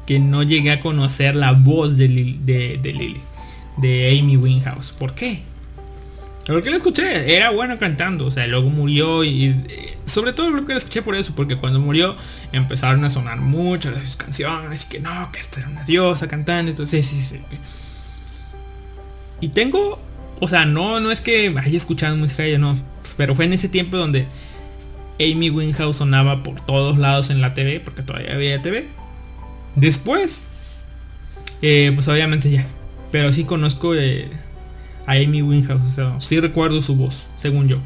[0.06, 3.22] que no llegué a conocer la voz de, de, de Lily,
[3.78, 4.92] de Amy Winehouse.
[4.92, 5.42] ¿Por qué?
[6.46, 9.56] Porque la escuché, era bueno cantando, o sea, luego murió y
[10.06, 12.16] sobre todo lo que la escuché por eso, porque cuando murió
[12.52, 16.70] empezaron a sonar muchas de sus canciones que no, que esta era una diosa cantando,
[16.70, 17.58] entonces sí, sí, sí.
[19.42, 20.00] Y tengo,
[20.40, 22.78] o sea, no, no es que haya escuchado música ella, no,
[23.18, 24.28] pero fue en ese tiempo donde
[25.20, 28.86] Amy Winehouse sonaba por todos lados en la TV, porque todavía había TV.
[29.76, 30.44] Después,
[31.64, 32.68] eh, pues obviamente ya,
[33.12, 33.96] pero sí conozco...
[33.96, 34.30] Eh,
[35.06, 35.82] a Amy Winehouse.
[35.88, 37.78] O sea, sí recuerdo su voz, según yo.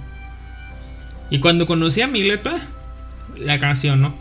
[1.30, 2.60] Y cuando conocí a Mileta,
[3.38, 4.16] la canción, ¿no?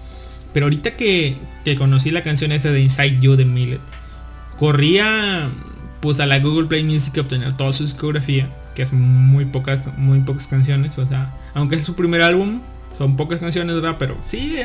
[0.52, 3.80] Pero ahorita que, que conocí la canción esa de Inside You de Millet,
[4.58, 5.50] corría
[6.00, 9.80] pues a la Google Play Music a obtener toda su discografía, que es muy pocas,
[9.96, 12.60] muy pocas canciones, o sea, aunque es su primer álbum,
[12.96, 13.96] son pocas canciones, ¿verdad?
[13.98, 14.56] Pero sí,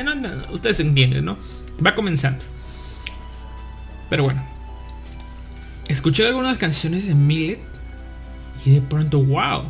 [0.52, 1.38] ustedes entienden, ¿no?
[1.84, 2.42] Va comenzando.
[4.10, 4.44] Pero bueno.
[5.88, 7.60] Escuché algunas canciones de Millet
[8.64, 9.64] y de pronto, wow.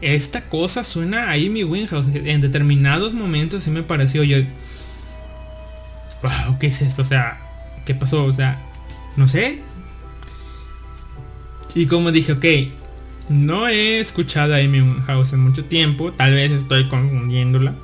[0.00, 2.06] Esta cosa suena a Amy Winehouse.
[2.14, 4.38] En determinados momentos sí me pareció yo.
[6.22, 7.02] Wow, ¿qué es esto?
[7.02, 7.40] O sea,
[7.84, 8.24] ¿qué pasó?
[8.24, 8.60] O sea,
[9.16, 9.60] no sé.
[11.74, 12.44] Y como dije, ok,
[13.28, 16.12] no he escuchado a Amy Winehouse en mucho tiempo.
[16.12, 17.74] Tal vez estoy confundiéndola.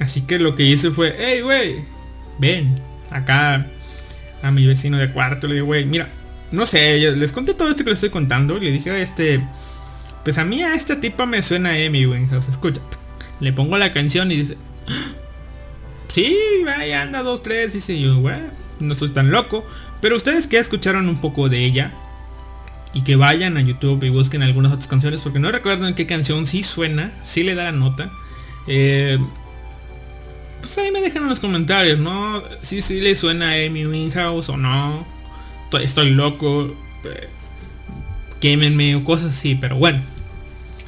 [0.00, 1.84] Así que lo que hice fue, hey, güey,
[2.38, 3.66] ven acá
[4.42, 5.46] a mi vecino de cuarto.
[5.46, 6.10] Le digo, güey, mira,
[6.56, 8.58] no sé, les conté todo esto que les estoy contando.
[8.58, 9.46] Le dije, este,
[10.24, 12.80] pues a mí a esta tipa me suena Amy Winehouse, escucha.
[13.40, 14.56] Le pongo la canción y dice,
[14.88, 15.12] ah,
[16.12, 18.38] sí, vaya, anda dos, tres, dice yo, güey,
[18.80, 19.66] no soy tan loco.
[20.00, 21.92] Pero ustedes que escucharon un poco de ella
[22.94, 26.06] y que vayan a YouTube y busquen algunas otras canciones porque no recuerdo en qué
[26.06, 28.10] canción sí suena, sí le da la nota.
[28.66, 29.18] Eh,
[30.60, 32.42] pues ahí me dejan en los comentarios, ¿no?
[32.62, 35.15] Si sí, sí le suena a Amy Winehouse o no
[35.80, 36.74] estoy loco,
[37.04, 37.28] eh,
[38.40, 40.00] quémenme o cosas así, pero bueno.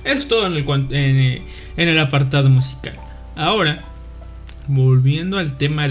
[0.05, 0.55] Es todo en
[0.95, 1.43] el,
[1.77, 2.95] el apartado musical.
[3.37, 3.85] Ahora,
[4.67, 5.89] volviendo al tema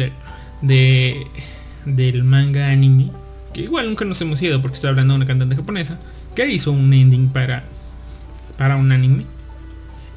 [0.62, 1.28] de-
[1.86, 3.12] del manga anime,
[3.54, 6.00] que igual nunca nos hemos ido porque estoy hablando de una cantante japonesa
[6.36, 7.64] que hizo un ending para,
[8.58, 9.26] para un anime.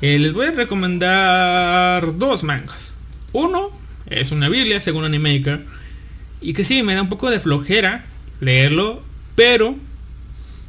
[0.00, 2.92] Eh, les voy a recomendar dos mangas.
[3.32, 3.70] Uno
[4.06, 5.64] es una Biblia según Animaker
[6.40, 8.06] y que sí me da un poco de flojera
[8.40, 9.02] leerlo,
[9.34, 9.76] pero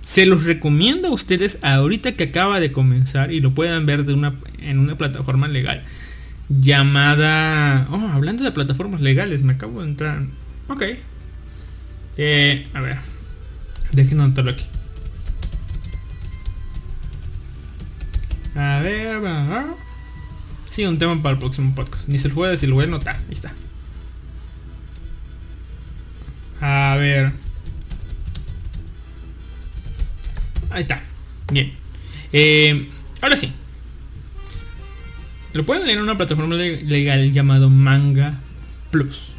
[0.03, 4.13] se los recomiendo a ustedes ahorita que acaba de comenzar y lo puedan ver de
[4.13, 5.84] una, en una plataforma legal
[6.60, 7.88] llamada...
[7.91, 10.23] Oh, hablando de plataformas legales, me acabo de entrar.
[10.67, 10.84] Ok.
[12.17, 12.97] Eh, a ver.
[13.91, 14.65] Déjenme anotarlo aquí.
[18.55, 19.75] A ver, va.
[20.69, 22.07] Sí, un tema para el próximo podcast.
[22.07, 23.15] Ni se lo voy a decir, lo voy a anotar.
[23.15, 23.53] Ahí está.
[26.60, 27.34] A ver.
[30.71, 31.03] Ahí está.
[31.51, 31.73] Bien.
[32.34, 32.89] Eh,
[33.21, 33.51] ahora sí.
[35.53, 38.39] Lo pueden leer en una plataforma le- legal llamado Manga
[38.89, 39.34] Plus.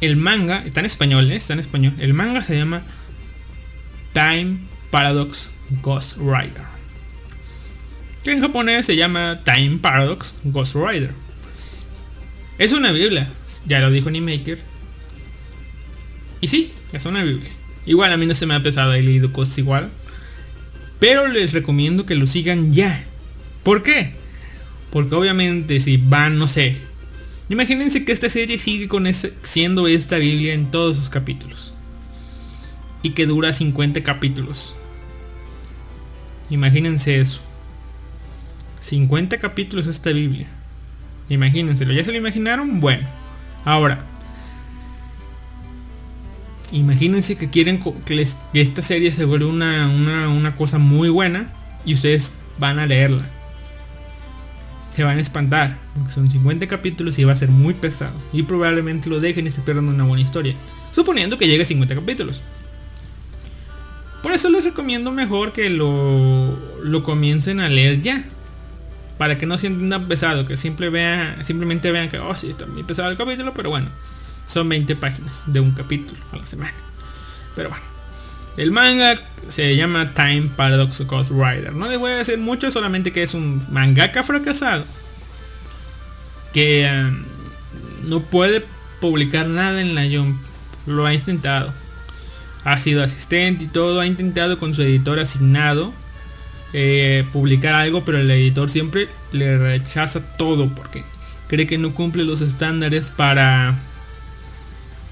[0.00, 1.36] El manga está en español, ¿eh?
[1.36, 1.94] está en español.
[1.98, 2.82] El manga se llama
[4.12, 4.58] Time
[4.90, 5.48] Paradox
[5.82, 6.62] Ghost Rider.
[8.22, 11.12] Que en japonés se llama Time Paradox Ghost Rider.
[12.58, 13.28] Es una biblia,
[13.66, 14.58] ya lo dijo Animaker.
[16.42, 17.50] Y sí, es una biblia.
[17.86, 19.90] Igual a mí no se me ha pesado, he leído cosas igual.
[20.98, 23.04] Pero les recomiendo que lo sigan ya.
[23.62, 24.14] ¿Por qué?
[24.90, 26.76] Porque obviamente si van, no sé.
[27.48, 31.72] Imagínense que esta serie sigue con este, siendo esta Biblia en todos sus capítulos.
[33.02, 34.74] Y que dura 50 capítulos.
[36.48, 37.40] Imagínense eso.
[38.80, 40.46] 50 capítulos esta Biblia.
[41.28, 41.92] Imagínenselo.
[41.92, 42.80] ¿Ya se lo imaginaron?
[42.80, 43.06] Bueno.
[43.64, 44.13] Ahora.
[46.74, 51.52] Imagínense que quieren que, esta serie se vuelva una, una, una cosa muy buena.
[51.86, 53.30] Y ustedes van a leerla
[54.94, 55.78] se van a espantar.
[55.94, 58.14] Porque son 50 capítulos y va a ser muy pesado.
[58.32, 60.54] Y probablemente lo dejen y se pierdan una buena historia.
[60.92, 62.42] Suponiendo que llegue a 50 capítulos.
[64.22, 68.24] Por eso les recomiendo mejor que lo, lo comiencen a leer ya.
[69.18, 70.46] Para que no sientan tan pesado.
[70.46, 73.52] Que siempre vea, simplemente vean que, oh sí, está muy pesado el capítulo.
[73.52, 73.88] Pero bueno,
[74.46, 76.74] son 20 páginas de un capítulo a la semana.
[77.54, 77.84] Pero bueno.
[78.56, 79.16] El manga
[79.48, 81.74] se llama Time Paradox Ghost Rider.
[81.74, 84.84] No les voy a decir mucho, solamente que es un mangaka fracasado.
[86.52, 87.12] Que eh,
[88.04, 88.64] no puede
[89.00, 90.40] publicar nada en la Jump.
[90.86, 91.72] Lo ha intentado.
[92.62, 94.00] Ha sido asistente y todo.
[94.00, 95.92] Ha intentado con su editor asignado
[96.76, 101.04] eh, publicar algo, pero el editor siempre le rechaza todo porque
[101.46, 103.78] cree que no cumple los estándares para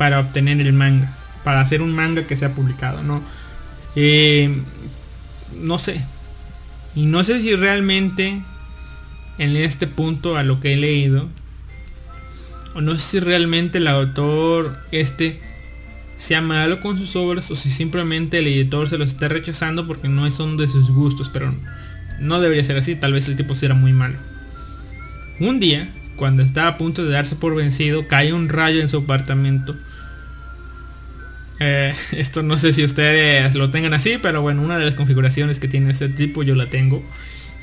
[0.02, 3.22] para obtener el manga para hacer un manga que sea publicado, ¿no?
[3.94, 4.52] Eh,
[5.60, 6.02] no sé.
[6.96, 8.42] Y no sé si realmente
[9.38, 11.28] en este punto a lo que he leído,
[12.74, 15.40] o no sé si realmente el autor este
[16.16, 20.08] sea malo con sus obras o si simplemente el editor se los está rechazando porque
[20.08, 21.54] no son de sus gustos, pero
[22.18, 24.18] no debería ser así, tal vez el tipo sea muy malo.
[25.38, 28.96] Un día, cuando estaba a punto de darse por vencido, cae un rayo en su
[28.96, 29.76] apartamento
[31.60, 35.58] eh, esto no sé si ustedes lo tengan así, pero bueno, una de las configuraciones
[35.58, 37.02] que tiene este tipo yo la tengo.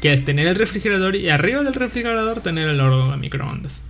[0.02, 3.82] Que es tener el refrigerador y arriba del refrigerador tener el horno de microondas.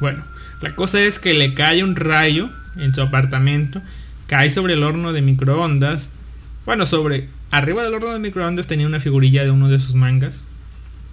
[0.00, 0.24] Bueno,
[0.62, 3.82] la cosa es que le cae un rayo en su apartamento.
[4.26, 6.10] Cae sobre el horno de microondas.
[6.64, 7.28] Bueno, sobre...
[7.50, 10.40] Arriba del horno de microondas tenía una figurilla de uno de sus mangas.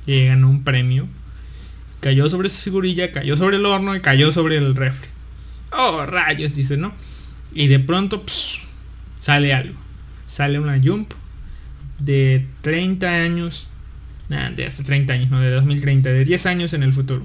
[0.05, 1.07] Y ganó un premio.
[1.99, 5.07] Cayó sobre esa figurilla, cayó sobre el horno y cayó sobre el refri.
[5.71, 6.93] Oh, rayos, dice, ¿no?
[7.53, 8.59] Y de pronto pss,
[9.19, 9.79] sale algo.
[10.27, 11.13] Sale una jump
[11.99, 13.67] de 30 años.
[14.55, 17.23] De hasta 30 años, no de 2030, de 10 años en el futuro.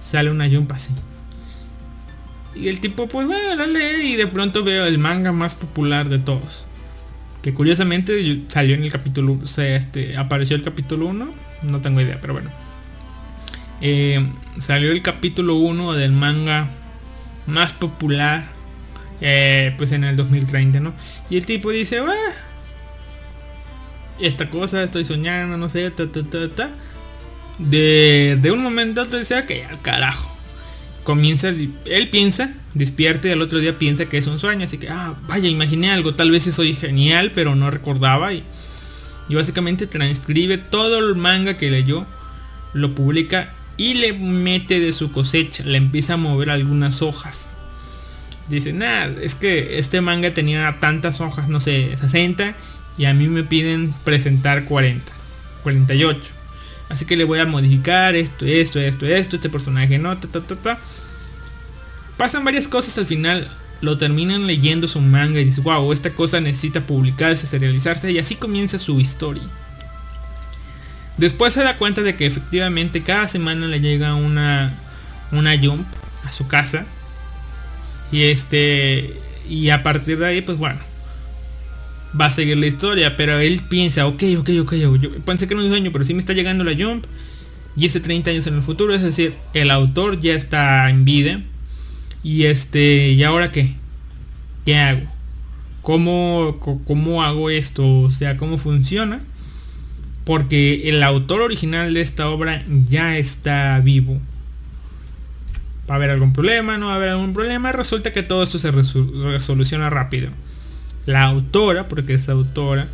[0.00, 0.92] Sale una jump así.
[2.54, 6.08] Y el tipo pues bueno, la lee y de pronto veo el manga más popular
[6.08, 6.64] de todos.
[7.42, 12.00] Que curiosamente salió en el capítulo, o sea, este, apareció el capítulo 1, no tengo
[12.00, 12.50] idea, pero bueno.
[13.82, 14.26] Eh,
[14.58, 16.70] salió el capítulo 1 del manga
[17.46, 18.48] más popular
[19.20, 20.94] eh, pues en el 2030, ¿no?
[21.28, 22.14] Y el tipo dice, "Ah,
[24.20, 26.70] esta cosa estoy soñando, no sé, ta, ta, ta, ta.
[27.58, 30.28] De, de un momento a otro dice, que al carajo.
[31.04, 34.88] Comienza, él piensa, despierta y al otro día piensa que es un sueño, así que,
[34.90, 38.44] ah, vaya, imaginé algo, tal vez soy genial, pero no recordaba y,
[39.28, 42.06] y básicamente transcribe todo el manga que leyó,
[42.74, 47.50] lo publica y le mete de su cosecha, le empieza a mover algunas hojas.
[48.50, 52.54] Dice, nada, es que este manga tenía tantas hojas, no sé, 60,
[52.98, 55.12] y a mí me piden presentar 40,
[55.62, 56.20] 48.
[56.88, 60.40] Así que le voy a modificar esto, esto, esto, esto, este personaje no, ta, ta,
[60.40, 60.78] ta, ta.
[62.16, 63.48] Pasan varias cosas al final,
[63.80, 68.34] lo terminan leyendo su manga y dices, wow, esta cosa necesita publicarse, serializarse y así
[68.34, 69.44] comienza su historia.
[71.16, 74.72] Después se da cuenta de que efectivamente cada semana le llega una,
[75.30, 75.86] una jump
[76.24, 76.86] a su casa.
[78.12, 79.14] Y este,
[79.48, 80.80] y a partir de ahí, pues bueno,
[82.18, 85.62] va a seguir la historia, pero él piensa, ok, ok, ok, yo pensé que era
[85.62, 87.04] un sueño, pero sí me está llegando la jump.
[87.76, 91.40] Y ese 30 años en el futuro, es decir, el autor ya está en vida.
[92.22, 93.74] Y este, ¿y ahora qué?
[94.64, 95.02] ¿Qué hago?
[95.82, 98.02] ¿Cómo, cómo hago esto?
[98.02, 99.20] O sea, ¿cómo funciona?
[100.24, 104.20] Porque el autor original de esta obra ya está vivo.
[105.88, 106.78] ¿Va a haber algún problema?
[106.78, 107.72] ¿No va a haber algún problema?
[107.72, 110.30] Resulta que todo esto se resoluciona rápido.
[111.06, 112.86] La autora, porque es autora,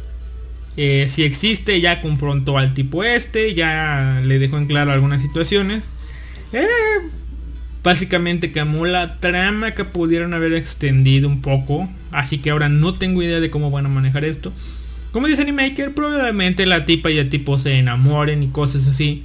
[0.77, 5.85] eh, si existe, ya confrontó al tipo este, ya le dejó en claro algunas situaciones.
[6.53, 6.67] Eh,
[7.83, 11.89] básicamente cambió la trama que pudieron haber extendido un poco.
[12.11, 14.53] Así que ahora no tengo idea de cómo van a manejar esto.
[15.13, 19.25] Como dice Animaker, probablemente la tipa y el tipo se enamoren y cosas así.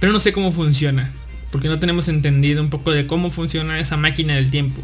[0.00, 1.12] Pero no sé cómo funciona.
[1.52, 4.82] Porque no tenemos entendido un poco de cómo funciona esa máquina del tiempo.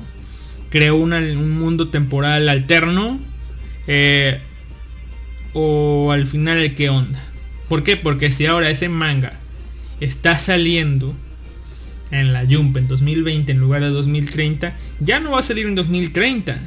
[0.70, 3.18] Creó un mundo temporal alterno.
[3.88, 4.38] eh,
[5.54, 7.20] o al final qué onda.
[7.68, 7.96] ¿Por qué?
[7.96, 9.32] Porque si ahora ese manga
[10.00, 11.14] está saliendo
[12.10, 15.74] en la Jump en 2020 en lugar de 2030, ya no va a salir en
[15.74, 16.58] 2030.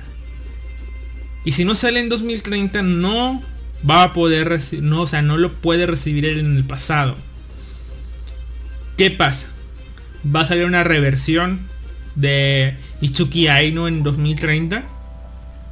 [1.44, 3.42] Y si no sale en 2030 no
[3.90, 7.16] va a poder no, o sea, no lo puede recibir él en el pasado.
[8.98, 9.48] ¿Qué pasa?
[10.24, 11.62] Va a salir una reversión
[12.16, 14.84] de Itsuki Aino en 2030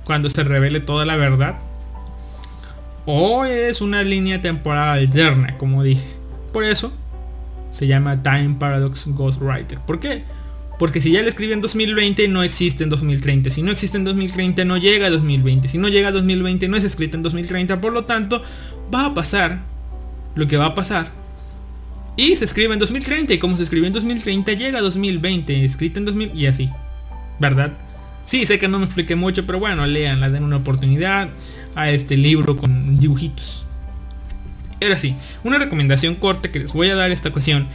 [0.04, 1.60] cuando se revele toda la verdad.
[3.06, 6.08] O es una línea temporal alterna, como dije.
[6.52, 6.92] Por eso
[7.72, 9.80] se llama Time Paradox Ghostwriter.
[9.80, 10.24] ¿Por qué?
[10.80, 13.50] Porque si ya le escribe en 2020 no existe en 2030.
[13.50, 15.68] Si no existe en 2030 no llega a 2020.
[15.68, 17.82] Si no llega a 2020 no es escrita en 2030.
[17.82, 18.42] Por lo tanto
[18.94, 19.60] va a pasar
[20.36, 21.19] lo que va a pasar.
[22.16, 23.34] Y se escribe en 2030.
[23.34, 25.66] Y como se escribió en 2030 llega a 2020.
[25.66, 26.70] Escrita en 2000 y así.
[27.40, 27.72] ¿Verdad?
[28.26, 31.30] Sí, sé que no me expliqué mucho, pero bueno, lean, den una oportunidad
[31.74, 33.66] a este libro con dibujitos.
[34.82, 37.68] Ahora sí, una recomendación corta que les voy a dar esta ocasión.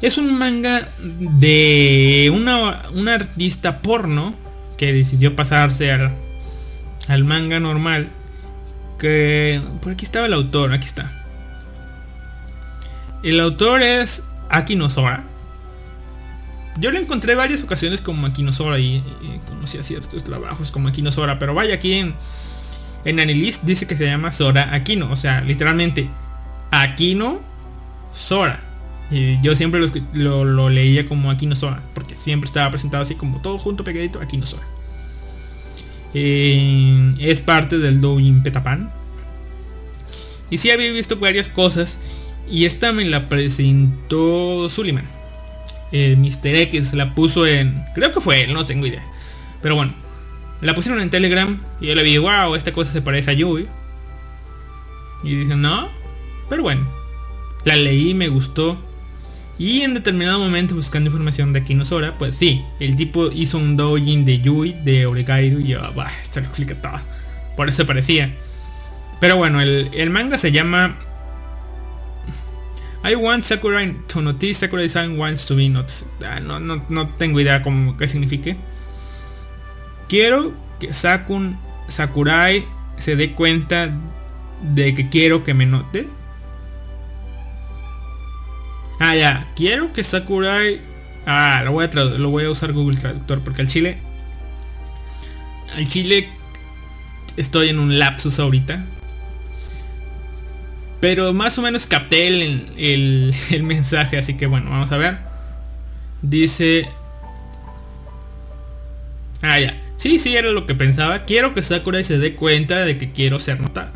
[0.00, 4.34] Es un manga de una, una artista porno
[4.76, 6.10] que decidió pasarse al,
[7.06, 8.08] al manga normal.
[8.98, 11.21] Que por aquí estaba el autor, aquí está.
[13.22, 15.24] El autor es Aki Sora.
[16.78, 21.12] Yo lo encontré varias ocasiones como Akino Sora y, y conocía ciertos trabajos como Akino
[21.12, 22.14] Sora, pero vaya aquí en,
[23.04, 26.08] en Anilist dice que se llama Sora Aquino, o sea, literalmente
[26.70, 27.40] Aquino
[28.14, 28.60] Sora.
[29.10, 33.14] Y yo siempre lo, lo- lo leía como Aquino Sora, porque siempre estaba presentado así
[33.16, 34.66] como todo junto pegadito Aquino Sora.
[36.14, 38.90] Eh, es parte del Doujin Petapan.
[40.50, 41.98] Y sí había visto varias cosas.
[42.48, 45.08] Y esta me la presentó Suliman.
[45.92, 46.54] Eh, Mr.
[46.54, 47.84] X la puso en...
[47.94, 49.04] Creo que fue él, no tengo idea.
[49.60, 49.94] Pero bueno.
[50.60, 51.60] La pusieron en Telegram.
[51.80, 53.66] Y yo le vi, wow, esta cosa se parece a Yui.
[55.22, 55.88] Y dicen, no.
[56.48, 56.88] Pero bueno.
[57.64, 58.78] La leí, me gustó.
[59.58, 63.76] Y en determinado momento buscando información de Akino Sora, pues sí, el tipo hizo un
[63.76, 66.74] doujin de Yui, de Oregairu, y yo, bah, esto lo explica.
[67.56, 68.34] Por eso parecía.
[69.20, 70.96] Pero bueno, el, el manga se llama
[73.04, 76.06] I want Sakurai to notice Sakurai san wants to be noticed.
[76.24, 78.56] Ah, no, no, no tengo idea cómo qué signifique.
[80.08, 82.64] Quiero que Sakun Sakurai
[82.98, 83.92] se dé cuenta
[84.62, 86.08] de que quiero que me note.
[89.00, 89.48] Ah, ya.
[89.56, 90.80] Quiero que Sakurai.
[91.26, 93.98] Ah, lo voy a, lo voy a usar Google Traductor porque al chile.
[95.76, 96.28] Al chile
[97.36, 98.84] estoy en un lapsus ahorita.
[101.02, 105.18] Pero más o menos capté el, el, el mensaje, así que bueno, vamos a ver.
[106.22, 106.88] Dice...
[109.42, 109.76] Ah, ya.
[109.96, 111.24] Sí, sí, era lo que pensaba.
[111.24, 113.90] Quiero que Sakurai se dé cuenta de que quiero ser notado.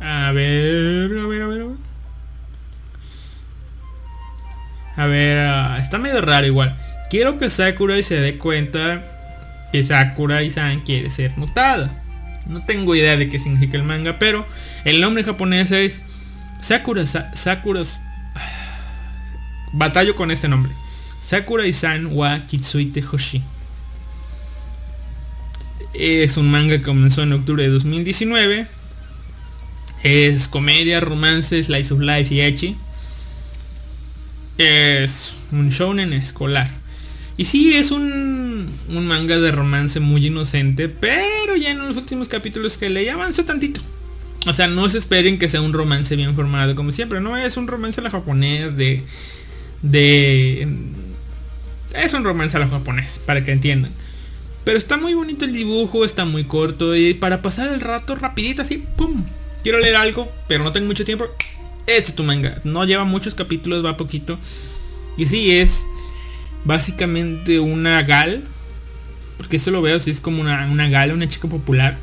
[0.00, 1.66] A ver, a ver, a ver.
[4.94, 5.38] a ver.
[5.38, 6.78] Ah, está medio raro igual.
[7.10, 12.01] Quiero que Sakurai se dé cuenta que Sakurai-san quiere ser notada.
[12.46, 14.46] No tengo idea de qué significa el manga, pero
[14.84, 16.00] el nombre japonés es
[16.60, 18.00] Sakura Sa- Sakura's
[19.72, 20.72] Batallo con este nombre.
[21.20, 23.42] Sakurai-san wa Kitsuite Hoshi.
[25.94, 28.66] Es un manga que comenzó en octubre de 2019.
[30.02, 32.76] Es comedia, romance, slice of life y echi.
[34.58, 36.70] Es un shounen escolar.
[37.36, 38.41] Y sí, es un,
[38.88, 43.44] un manga de romance muy inocente, pero ya en los últimos capítulos que leí avanzó
[43.44, 43.80] tantito.
[44.46, 47.56] O sea, no se esperen que sea un romance bien formado como siempre, no es
[47.56, 49.04] un romance a la japonés de
[49.82, 50.68] de
[51.94, 53.92] es un romance a la japonés, para que entiendan.
[54.64, 58.62] Pero está muy bonito el dibujo, está muy corto y para pasar el rato rapidito
[58.62, 59.24] así, pum.
[59.62, 61.26] Quiero leer algo, pero no tengo mucho tiempo.
[61.86, 62.56] Este es tu manga.
[62.64, 64.38] No lleva muchos capítulos, va poquito.
[65.16, 65.82] Y sí, es
[66.64, 68.44] básicamente una gal.
[69.42, 71.98] Porque esto lo veo así, es como una, una gal, una chica popular.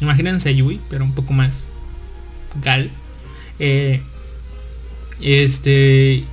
[0.00, 1.66] Imagínense Yui, pero un poco más
[2.60, 2.90] gal.
[3.60, 4.02] Eh,
[5.20, 6.24] este.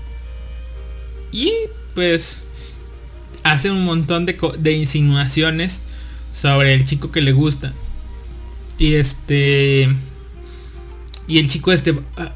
[1.31, 1.53] Y
[1.93, 2.39] pues
[3.43, 5.81] hace un montón de, de insinuaciones
[6.41, 7.73] sobre el chico que le gusta.
[8.79, 9.87] Y este...
[11.27, 11.99] Y el chico este...
[12.17, 12.33] "Ah,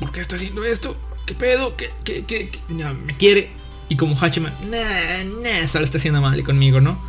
[0.00, 0.98] ¿Por qué está haciendo esto?
[1.24, 1.76] ¿Qué pedo?
[1.78, 2.58] ¿Qué, qué, qué, qué?
[2.68, 3.48] No, me quiere.
[3.88, 7.00] Y como Hachiman, nah, nah, está haciendo mal conmigo, ¿no?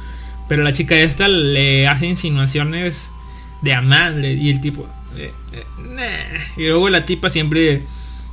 [0.47, 3.09] Pero la chica esta le hace insinuaciones
[3.61, 4.33] de amable.
[4.33, 4.87] Y el tipo...
[5.17, 6.61] "Eh, eh, nah".
[6.61, 7.81] Y luego la tipa siempre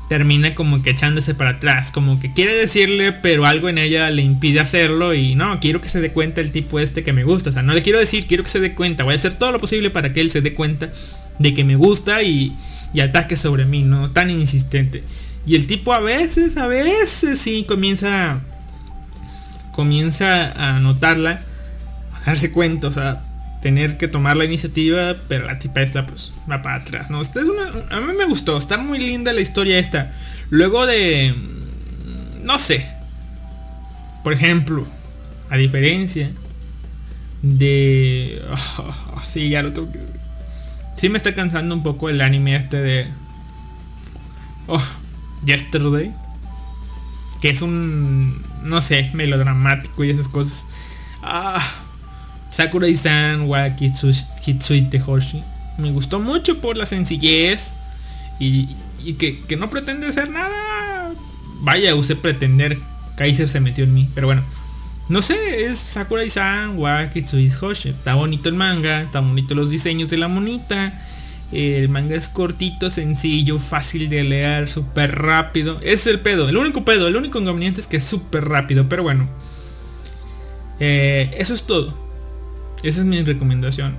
[0.08, 4.22] termina como que echándose para atrás, como que quiere decirle, pero algo en ella le
[4.22, 7.50] impide hacerlo y no, quiero que se dé cuenta el tipo este que me gusta,
[7.50, 9.50] o sea, no le quiero decir, quiero que se dé cuenta, voy a hacer todo
[9.52, 10.92] lo posible para que él se dé cuenta
[11.38, 12.54] de que me gusta y,
[12.92, 15.02] y ataque sobre mí, no tan insistente.
[15.46, 18.40] Y el tipo a veces, a veces sí comienza
[19.72, 21.42] comienza a notarla,
[22.14, 23.22] a darse cuenta, o sea,
[23.60, 27.20] tener que tomar la iniciativa, pero la tipa esta pues va para atrás, ¿no?
[27.20, 30.12] Esta es una- a mí me gustó, está muy linda la historia esta.
[30.50, 31.34] Luego de...
[31.36, 32.86] mm, No sé.
[34.22, 34.86] Por ejemplo,
[35.50, 36.30] a diferencia
[37.42, 38.42] de...
[39.24, 39.98] sí, ya lo tengo que...
[40.96, 43.08] Sí me está cansando un poco el anime este de...
[44.68, 44.82] Oh,
[45.44, 46.12] Yesterday.
[47.40, 48.44] Que es un...
[48.62, 50.66] No sé, melodramático y esas cosas.
[51.22, 51.62] Ah,
[52.50, 55.42] Sakurai-san wa Kitsu- Kitsuite Hoshi.
[55.76, 57.72] Me gustó mucho por la sencillez
[58.38, 58.68] y,
[59.02, 61.12] y que, que no pretende hacer nada.
[61.60, 62.78] Vaya, usé pretender.
[63.16, 64.08] Kaiser se metió en mí.
[64.14, 64.42] Pero bueno.
[65.10, 67.90] No sé, es Sakurai-san wa Kitsuite Hoshi.
[67.90, 71.02] Está bonito el manga, está bonito los diseños de la monita.
[71.54, 75.78] El manga es cortito, sencillo, fácil de leer, súper rápido.
[75.82, 79.04] Es el pedo, el único pedo, el único inconveniente es que es súper rápido, pero
[79.04, 79.28] bueno.
[80.80, 81.94] Eh, eso es todo.
[82.82, 83.94] Esa es mi recomendación.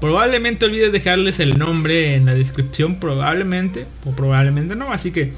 [0.00, 5.32] Probablemente olvide dejarles el nombre en la descripción, probablemente, o probablemente no, así que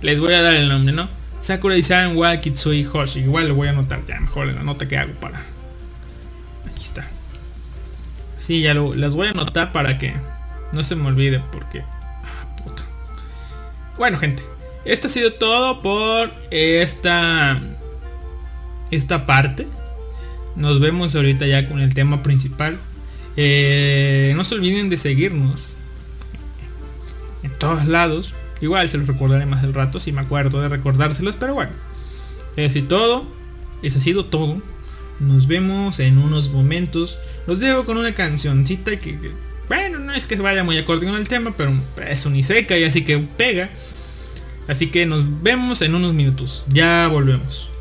[0.00, 1.08] les voy a dar el nombre, ¿no?
[1.42, 3.20] Sakurai-san wa Kitsui Hoshi.
[3.20, 5.42] Igual lo voy a anotar ya mejor en la nota que hago para.
[8.50, 10.12] Sí, ya las voy a anotar para que
[10.72, 11.82] no se me olvide porque.
[11.82, 12.46] Ah.
[13.96, 14.42] Bueno, gente.
[14.84, 17.62] Esto ha sido todo por esta.
[18.90, 19.68] Esta parte.
[20.56, 22.76] Nos vemos ahorita ya con el tema principal.
[23.36, 25.66] Eh, no se olviden de seguirnos
[27.44, 28.34] en todos lados.
[28.60, 31.70] Igual se los recordaré más al rato si me acuerdo de recordárselos, pero bueno.
[32.56, 33.26] Es así todo.
[33.84, 34.60] Eso ha sido todo.
[35.20, 37.18] Nos vemos en unos momentos.
[37.46, 39.18] Los dejo con una cancioncita que,
[39.68, 41.72] bueno, no es que vaya muy acorde con el tema, pero
[42.08, 43.68] es uniseca y así que pega.
[44.66, 46.64] Así que nos vemos en unos minutos.
[46.68, 47.79] Ya volvemos.「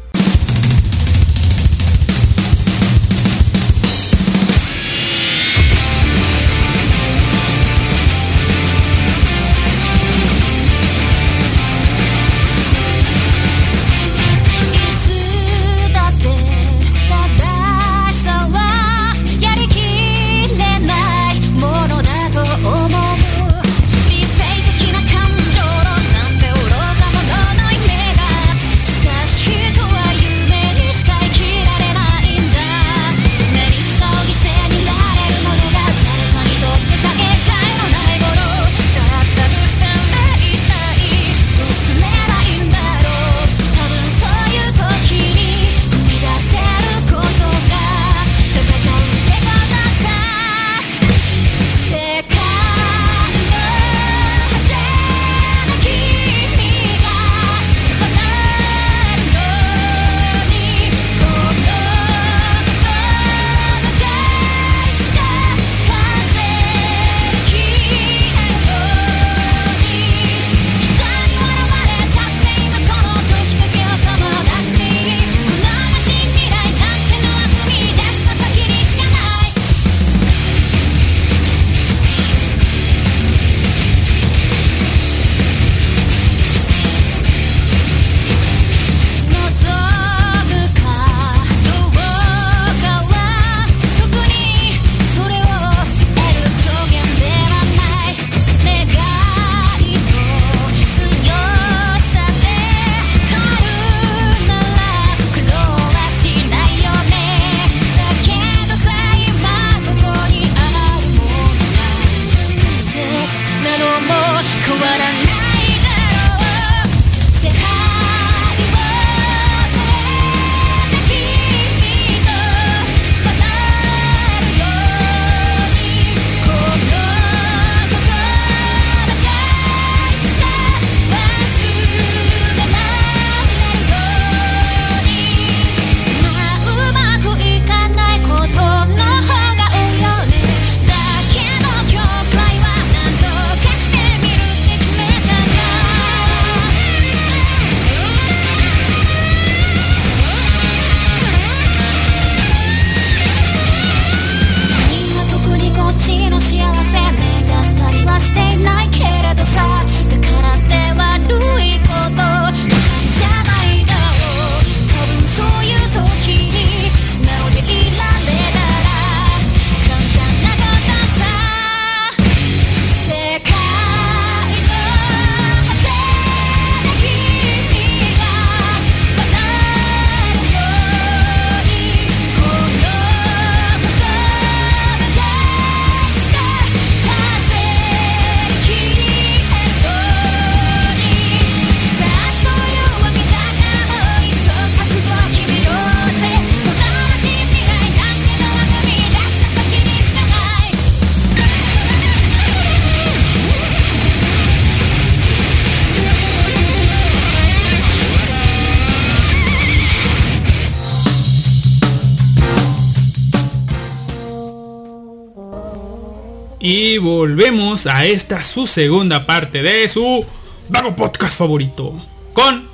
[217.85, 220.25] a esta su segunda parte de su
[220.67, 221.95] vago podcast favorito.
[222.33, 222.67] Con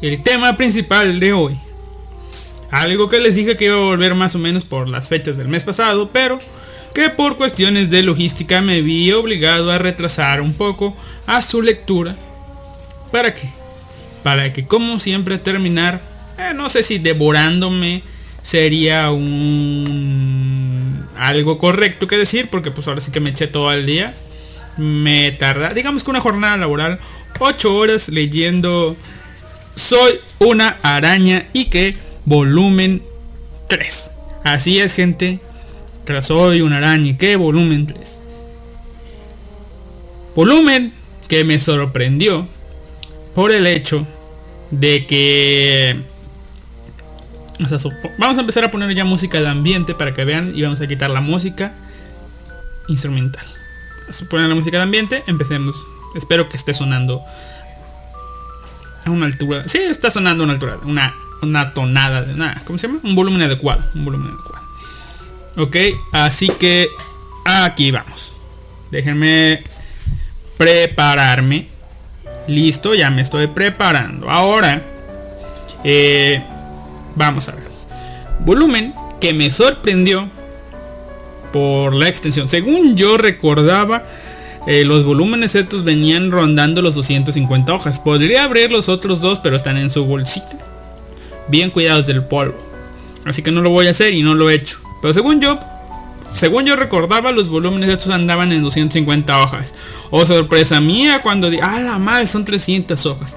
[0.00, 1.58] el tema principal de hoy.
[2.70, 5.48] Algo que les dije que iba a volver más o menos por las fechas del
[5.48, 6.38] mes pasado, pero
[6.94, 10.96] que por cuestiones de logística me vi obligado a retrasar un poco
[11.26, 12.16] a su lectura.
[13.12, 13.50] ¿Para qué?
[14.22, 16.00] Para que como siempre terminar,
[16.38, 18.02] eh, no sé si devorándome
[18.40, 20.45] sería un
[21.18, 24.14] algo correcto que decir, porque pues ahora sí que me eché todo el día.
[24.76, 27.00] Me tarda, digamos que una jornada laboral,
[27.38, 28.94] 8 horas leyendo
[29.74, 33.02] Soy una araña y que volumen
[33.68, 34.10] 3.
[34.44, 35.40] Así es gente,
[36.04, 38.20] tras Soy una araña y que volumen 3.
[40.34, 40.92] Volumen
[41.28, 42.46] que me sorprendió
[43.34, 44.06] por el hecho
[44.70, 46.02] de que
[48.18, 50.86] vamos a empezar a poner ya música de ambiente para que vean y vamos a
[50.86, 51.72] quitar la música
[52.88, 53.46] instrumental.
[54.30, 55.74] Poner la música de ambiente, empecemos.
[56.14, 57.22] Espero que esté sonando
[59.04, 59.66] a una altura.
[59.66, 62.62] Sí, está sonando a una altura, una, una tonada de nada.
[62.64, 63.00] ¿Cómo se llama?
[63.02, 63.84] Un volumen adecuado.
[63.94, 64.66] Un volumen adecuado.
[65.56, 65.76] Ok,
[66.12, 66.90] así que
[67.44, 68.32] aquí vamos.
[68.90, 69.64] Déjenme
[70.56, 71.68] prepararme.
[72.48, 74.30] Listo, ya me estoy preparando.
[74.30, 74.82] Ahora,
[75.82, 76.44] eh,
[77.16, 77.64] vamos a ver.
[78.40, 80.30] Volumen que me sorprendió
[81.52, 82.48] por la extensión.
[82.48, 84.04] Según yo recordaba,
[84.66, 88.00] eh, los volúmenes estos venían rondando los 250 hojas.
[88.00, 90.58] Podría abrir los otros dos, pero están en su bolsita.
[91.48, 92.58] Bien cuidados del polvo.
[93.24, 94.78] Así que no lo voy a hacer y no lo he hecho.
[95.02, 95.58] Pero según yo,
[96.32, 99.74] según yo recordaba, los volúmenes estos andaban en 250 hojas.
[100.10, 103.36] Oh, sorpresa mía cuando di, ah, la mal, son 300 hojas.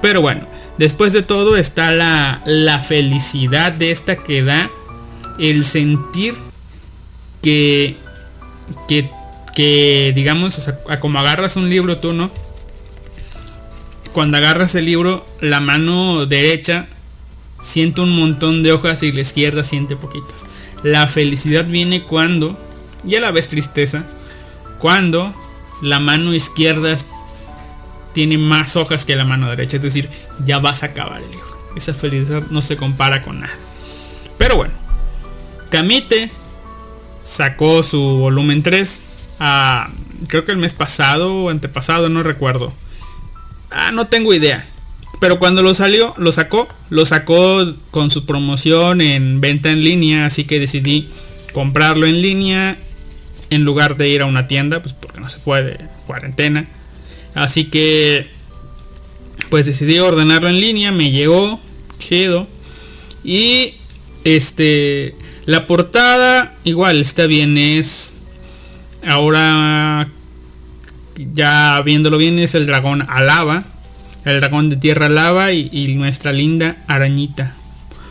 [0.00, 0.46] Pero bueno,
[0.78, 4.70] después de todo está la, la felicidad de esta que da
[5.38, 6.36] el sentir
[7.42, 7.96] que,
[8.86, 9.10] que,
[9.54, 10.70] que digamos,
[11.00, 12.30] como agarras un libro tú, ¿no?
[14.12, 16.88] Cuando agarras el libro, la mano derecha
[17.60, 20.46] siente un montón de hojas y la izquierda siente poquitas.
[20.82, 22.58] La felicidad viene cuando,
[23.06, 24.04] y a la vez tristeza,
[24.78, 25.34] cuando
[25.82, 26.96] la mano izquierda
[28.12, 29.76] tiene más hojas que la mano derecha.
[29.76, 30.08] Es decir,
[30.44, 31.46] ya vas a acabar el libro.
[31.76, 33.54] Esa felicidad no se compara con nada.
[34.38, 34.74] Pero bueno,
[35.70, 36.30] Kamite
[37.24, 39.00] sacó su volumen 3
[39.40, 39.90] a,
[40.28, 42.72] creo que el mes pasado o antepasado, no recuerdo.
[43.70, 44.66] Ah, no tengo idea.
[45.20, 50.26] Pero cuando lo salió, lo sacó, lo sacó con su promoción en venta en línea,
[50.26, 51.08] así que decidí
[51.52, 52.76] comprarlo en línea
[53.50, 56.68] en lugar de ir a una tienda, pues porque no se puede, cuarentena.
[57.38, 58.26] Así que
[59.48, 61.60] pues decidí ordenarlo en línea, me llegó,
[61.98, 62.48] chido.
[63.24, 63.74] Y
[64.24, 65.14] este
[65.46, 68.12] la portada igual está bien, es
[69.06, 70.10] ahora
[71.16, 73.64] ya viéndolo bien es el dragón alaba,
[74.24, 77.54] el dragón de tierra lava y, y nuestra linda arañita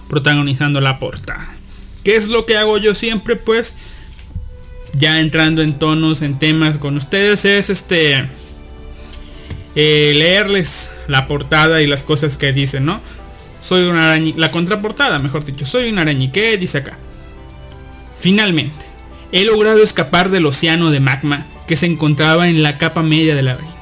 [0.09, 1.49] protagonizando la portada.
[2.03, 3.35] ¿Qué es lo que hago yo siempre?
[3.35, 3.75] Pues
[4.93, 8.27] ya entrando en tonos, en temas con ustedes es este
[9.75, 13.01] eh, leerles la portada y las cosas que dicen, ¿no?
[13.63, 16.31] Soy una araña, la contraportada, mejor dicho, soy una araña.
[16.31, 16.97] ¿Qué dice acá?
[18.17, 18.85] Finalmente,
[19.31, 23.45] he logrado escapar del océano de magma que se encontraba en la capa media del
[23.45, 23.75] laberinto.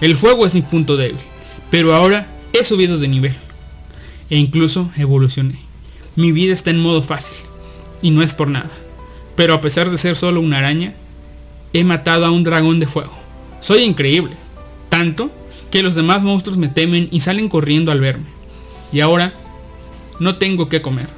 [0.00, 1.18] El fuego es mi punto débil,
[1.70, 3.34] pero ahora he subido de nivel
[4.30, 5.58] e incluso evolucioné.
[6.16, 7.36] Mi vida está en modo fácil
[8.02, 8.70] y no es por nada.
[9.36, 10.94] Pero a pesar de ser solo una araña,
[11.72, 13.12] he matado a un dragón de fuego.
[13.60, 14.36] Soy increíble,
[14.94, 15.32] tanto
[15.72, 18.26] que los demás monstruos me temen y salen corriendo al verme.
[18.92, 19.34] Y ahora
[20.20, 21.08] no tengo que comer.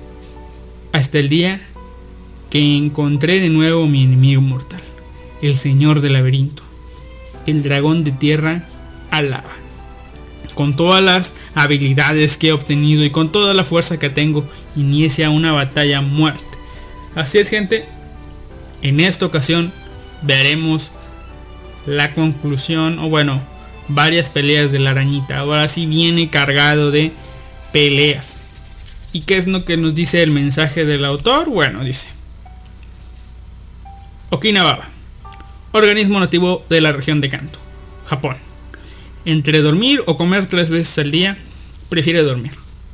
[0.92, 1.60] Hasta el día
[2.48, 4.80] que encontré de nuevo mi enemigo mortal,
[5.42, 6.62] el señor del laberinto,
[7.46, 8.66] el dragón de tierra
[9.10, 9.52] alaba.
[10.54, 15.28] Con todas las habilidades que he obtenido y con toda la fuerza que tengo, inicia
[15.28, 16.46] una batalla muerte.
[17.14, 17.84] Así es gente,
[18.80, 19.70] en esta ocasión
[20.22, 20.92] veremos
[21.84, 23.54] la conclusión, o bueno,
[23.88, 25.38] varias peleas de la arañita.
[25.38, 27.12] Ahora sí viene cargado de
[27.72, 28.38] peleas.
[29.12, 31.48] ¿Y qué es lo que nos dice el mensaje del autor?
[31.48, 32.08] Bueno, dice.
[34.30, 34.88] Okinawa,
[35.72, 37.58] organismo nativo de la región de Kanto,
[38.06, 38.36] Japón.
[39.24, 41.38] Entre dormir o comer tres veces al día,
[41.88, 42.52] prefiere dormir.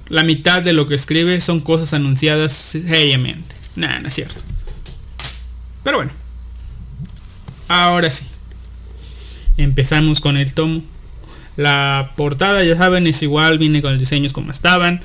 [0.08, 3.56] La mitad de lo que escribe son cosas anunciadas seriamente.
[3.76, 4.40] Nah, no es cierto.
[5.82, 6.12] Pero bueno.
[7.68, 8.26] Ahora sí.
[9.56, 10.82] Empezamos con el tomo.
[11.56, 15.02] La portada, ya saben, es igual, viene con los diseños como estaban.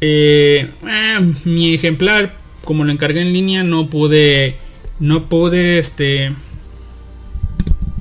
[0.00, 4.58] Eh, eh, mi ejemplar, como lo encargué en línea, no pude
[4.98, 6.34] no pude, este...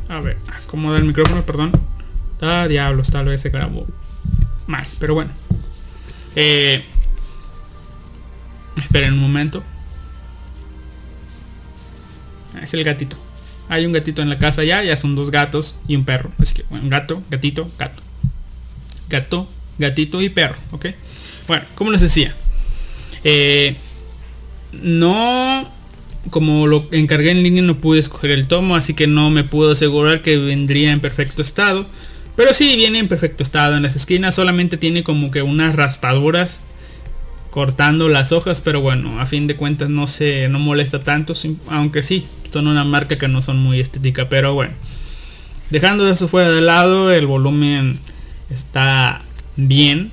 [0.08, 1.72] A ver, acomodar el micrófono, perdón.
[2.42, 3.86] Ah, diablos, tal vez se grabó
[4.68, 5.32] mal, pero bueno.
[6.36, 6.84] Eh,
[8.78, 9.64] esperen un momento.
[12.62, 13.18] Es el gatito.
[13.70, 16.32] Hay un gatito en la casa ya, ya son dos gatos y un perro.
[16.40, 18.02] Así que, bueno, gato, gatito, gato.
[19.10, 20.88] Gato, gatito y perro, ¿ok?
[21.48, 22.36] Bueno, como les decía.
[23.24, 23.76] Eh,
[24.72, 25.70] no,
[26.30, 29.72] como lo encargué en línea no pude escoger el tomo, así que no me puedo
[29.72, 31.88] asegurar que vendría en perfecto estado.
[32.36, 33.78] Pero sí viene en perfecto estado.
[33.78, 36.60] En las esquinas solamente tiene como que unas raspaduras
[37.56, 41.34] cortando las hojas, pero bueno, a fin de cuentas no se no molesta tanto,
[41.70, 44.74] aunque sí, son una marca que no son muy estética, pero bueno.
[45.70, 48.02] Dejando eso fuera de lado, el volumen
[48.50, 49.22] está
[49.56, 50.12] bien,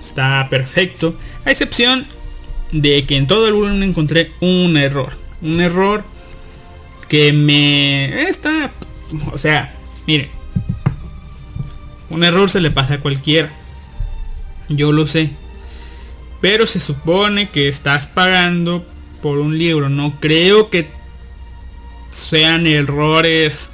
[0.00, 2.06] está perfecto, a excepción
[2.70, 6.04] de que en todo el volumen encontré un error, un error
[7.08, 8.70] que me está,
[9.32, 9.74] o sea,
[10.06, 10.30] mire,
[12.08, 13.52] un error se le pasa a cualquiera,
[14.68, 15.34] yo lo sé,
[16.40, 18.86] pero se supone que estás pagando
[19.22, 19.88] por un libro.
[19.88, 20.88] No creo que
[22.10, 23.70] sean errores.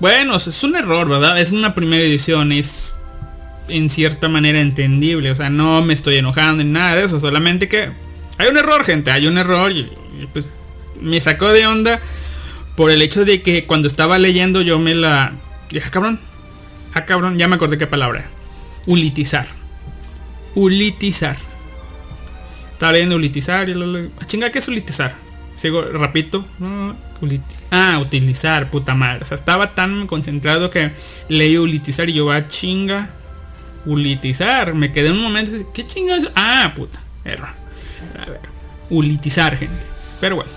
[0.00, 1.40] Bueno, es un error, ¿verdad?
[1.40, 2.52] Es una primera edición.
[2.52, 2.94] Es
[3.68, 5.30] en cierta manera entendible.
[5.30, 7.20] O sea, no me estoy enojando ni nada de eso.
[7.20, 7.90] Solamente que
[8.38, 9.10] hay un error, gente.
[9.10, 9.72] Hay un error.
[9.72, 9.90] Y,
[10.32, 10.46] pues
[11.00, 12.00] me sacó de onda
[12.76, 15.34] por el hecho de que cuando estaba leyendo yo me la...
[15.84, 16.20] "Ah, cabrón.
[16.94, 17.38] Ah, cabrón.
[17.38, 18.30] Ya me acordé qué palabra.
[18.86, 19.57] Ulitizar
[20.58, 21.36] ulitizar.
[22.72, 25.14] Estaba leyendo ulitizar y ah, chinga, ¿qué es ulitizar?
[25.56, 26.44] Sigo, repito.
[27.70, 29.22] ah, utilizar, puta madre.
[29.22, 30.92] O sea, estaba tan concentrado que
[31.28, 33.10] leí ulitizar y yo va chinga.
[33.86, 34.74] Ulitizar.
[34.74, 35.72] Me quedé un momento.
[35.72, 36.28] ¿Qué chinga es?
[36.34, 37.00] Ah, puta.
[37.24, 37.48] Error.
[38.20, 38.40] A ver.
[38.90, 39.82] Ulitizar, gente.
[40.20, 40.50] Pero bueno.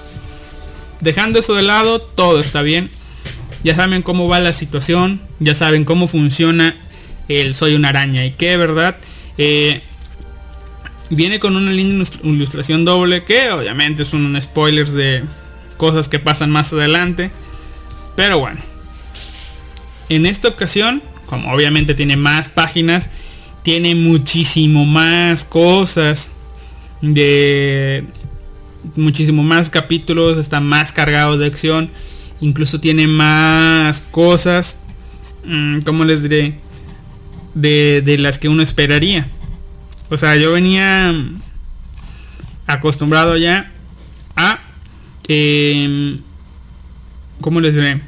[1.01, 2.89] Dejando eso de lado, todo está bien.
[3.63, 5.21] Ya saben cómo va la situación.
[5.39, 6.75] Ya saben cómo funciona
[7.27, 8.25] el Soy una araña.
[8.25, 8.97] Y que, ¿verdad?
[9.37, 9.81] Eh,
[11.11, 15.23] viene con una linda ilust- ilustración doble que obviamente son un spoilers de
[15.77, 17.31] cosas que pasan más adelante.
[18.15, 18.59] Pero bueno.
[20.09, 23.09] En esta ocasión, como obviamente tiene más páginas,
[23.63, 26.31] tiene muchísimo más cosas
[27.01, 28.03] de
[28.95, 31.91] muchísimo más capítulos, está más cargado de acción,
[32.41, 34.79] incluso tiene más cosas,
[35.45, 36.55] mm, ¿cómo les diré?
[37.53, 39.29] De, de las que uno esperaría.
[40.11, 41.15] O sea, yo venía
[42.67, 43.71] acostumbrado ya
[44.35, 44.59] a,
[45.29, 46.19] em,
[47.39, 48.01] ¿cómo les diré?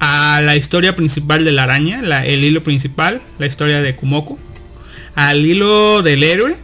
[0.00, 4.36] A la historia principal de la araña, el hilo principal, la historia de Kumoko,
[5.14, 6.56] al hilo del héroe,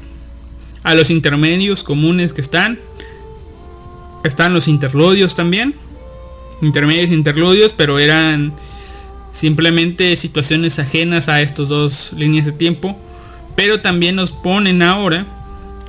[0.82, 2.80] a los intermedios comunes que están,
[4.24, 5.76] están los interludios también.
[6.62, 8.54] Intermedios e interludios, pero eran
[9.32, 12.98] simplemente situaciones ajenas a estos dos líneas de tiempo.
[13.56, 15.26] Pero también nos ponen ahora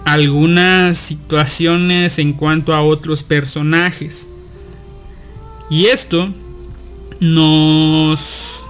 [0.05, 4.30] algunas situaciones en cuanto a otros personajes.
[5.70, 6.30] Y esto
[7.20, 8.66] nos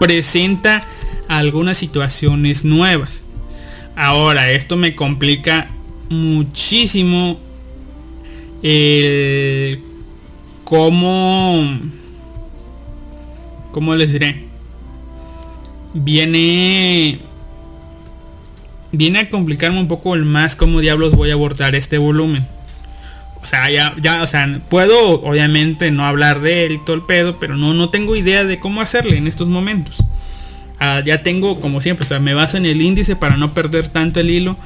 [0.00, 0.84] presenta
[1.28, 3.22] algunas situaciones nuevas.
[3.96, 5.70] Ahora, esto me complica
[6.10, 7.38] muchísimo
[8.62, 9.80] el
[10.64, 11.62] cómo
[13.72, 14.46] cómo les diré
[15.92, 17.20] viene
[18.96, 22.46] viene a complicarme un poco el más cómo diablos voy a abordar este volumen
[23.42, 27.38] o sea ya ya o sea puedo obviamente no hablar de él todo el pedo
[27.38, 30.02] pero no no tengo idea de cómo hacerle en estos momentos
[30.80, 33.88] Ah, ya tengo como siempre o sea me baso en el índice para no perder
[33.88, 34.56] tanto el hilo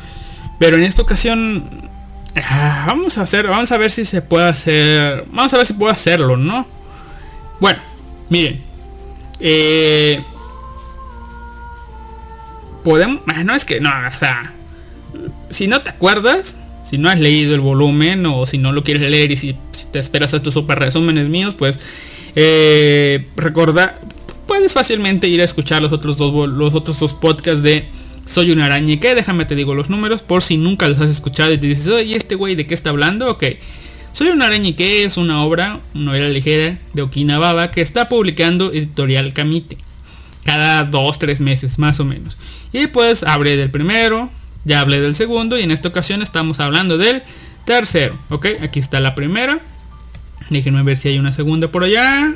[0.59, 1.89] pero en esta ocasión
[2.37, 5.73] Ah, vamos a hacer, vamos a ver si se puede hacer, vamos a ver si
[5.73, 6.67] puedo hacerlo, ¿no?
[7.61, 7.81] Bueno,
[8.29, 8.63] miren,
[9.41, 10.23] eh,
[12.89, 14.55] podemos, no es que no, o sea,
[15.51, 16.57] si no te acuerdas,
[16.89, 19.57] si no has leído el volumen o si no lo quieres leer y si,
[19.93, 21.79] te esperas a estos super resúmenes míos, pues
[22.35, 23.27] eh,
[24.47, 27.89] puedes fácilmente ir a escuchar los otros dos, los otros dos podcasts de
[28.25, 31.11] soy una araña y que déjame te digo los números por si nunca los has
[31.11, 33.31] escuchado y te dices, oye, este güey de qué está hablando?
[33.31, 33.45] Ok.
[34.13, 38.09] Soy una araña y que es una obra, una novela ligera de Okinawa que está
[38.09, 39.88] publicando editorial Kamite.
[40.49, 42.39] Cada dos, tres meses más o menos.
[42.73, 44.31] Y pues hablé del primero,
[44.65, 47.23] ya hablé del segundo y en esta ocasión estamos hablando del
[47.67, 48.19] tercero.
[48.31, 49.61] Ok, aquí está la primera.
[50.49, 52.33] Déjenme ver si hay una segunda por allá.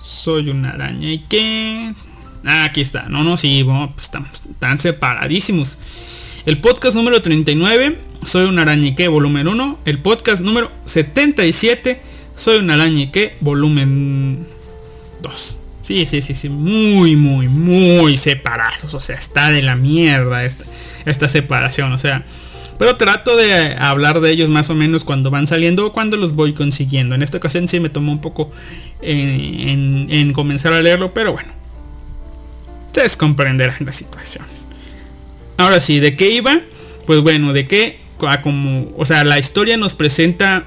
[0.00, 1.92] Soy una araña y que...
[2.46, 3.10] Ah, aquí está.
[3.10, 5.76] No, no, sí, bueno, pues estamos tan separadísimos.
[6.46, 12.00] El podcast número 39 Soy un arañique volumen 1, el podcast número 77.
[12.36, 14.46] Soy un arañique volumen
[15.20, 15.59] 2.
[15.90, 18.94] Sí, sí, sí, sí, muy, muy, muy separados.
[18.94, 20.64] O sea, está de la mierda esta,
[21.04, 21.90] esta separación.
[21.92, 22.22] O sea,
[22.78, 26.34] pero trato de hablar de ellos más o menos cuando van saliendo o cuando los
[26.36, 27.16] voy consiguiendo.
[27.16, 28.52] En esta ocasión sí me tomó un poco
[29.02, 31.50] en, en- en comenzar a leerlo, pero bueno.
[32.86, 34.44] Ustedes comprenderán la situación.
[35.56, 36.60] Ahora sí, ¿de qué iba?
[37.04, 40.66] Pues bueno, de qué, a como, o sea, la historia nos presenta,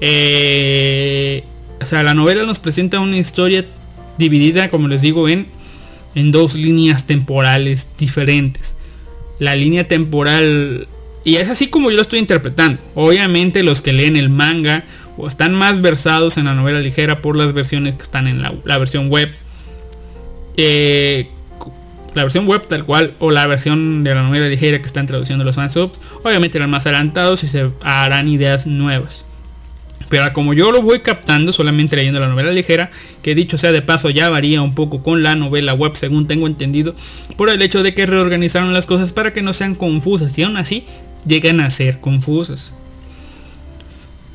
[0.00, 1.44] eh,
[1.80, 3.64] o sea, la novela nos presenta una historia
[4.18, 5.48] dividida, como les digo, en,
[6.14, 8.74] en dos líneas temporales diferentes.
[9.38, 10.88] La línea temporal,
[11.24, 12.80] y es así como yo lo estoy interpretando.
[12.94, 14.84] Obviamente los que leen el manga
[15.16, 18.78] o están más versados en la novela ligera por las versiones que están en la,
[18.78, 19.32] versión web.
[20.56, 21.28] eh,
[22.16, 25.44] la versión web tal cual o la versión de la novela ligera que están traduciendo
[25.44, 29.25] los fansubs, obviamente eran más adelantados y se harán ideas nuevas.
[30.08, 32.90] Pero como yo lo voy captando solamente leyendo la novela ligera,
[33.22, 36.46] que dicho sea de paso ya varía un poco con la novela web según tengo
[36.46, 36.94] entendido,
[37.36, 40.56] por el hecho de que reorganizaron las cosas para que no sean confusas y aún
[40.56, 40.84] así
[41.26, 42.72] llegan a ser confusas.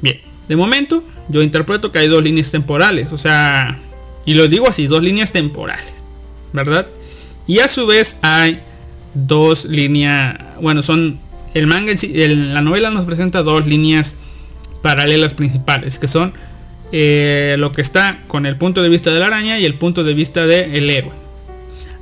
[0.01, 0.19] Bien,
[0.49, 3.79] de momento yo interpreto que hay dos líneas temporales, o sea,
[4.25, 5.85] y lo digo así, dos líneas temporales,
[6.51, 6.87] ¿verdad?
[7.47, 8.59] Y a su vez hay
[9.13, 11.19] dos líneas, bueno, son
[11.53, 14.15] el manga, el- la novela nos presenta dos líneas
[14.81, 16.33] paralelas principales, que son
[16.91, 20.03] eh, lo que está con el punto de vista de la araña y el punto
[20.03, 21.13] de vista del héroe.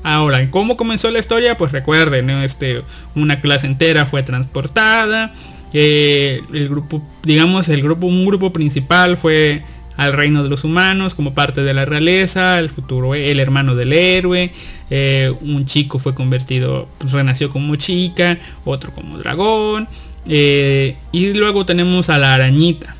[0.02, 1.58] Ahora, ¿cómo comenzó la historia?
[1.58, 2.84] Pues recuerden, este,
[3.16, 5.34] una clase entera fue transportada.
[5.74, 9.62] eh, el grupo, digamos, el grupo, un grupo principal fue
[9.98, 13.92] al reino de los humanos como parte de la realeza, el futuro, el hermano del
[13.94, 14.52] héroe.
[14.90, 19.88] eh, un chico fue convertido, pues, renació como chica, otro como dragón.
[20.30, 22.96] Eh, y luego tenemos a la arañita,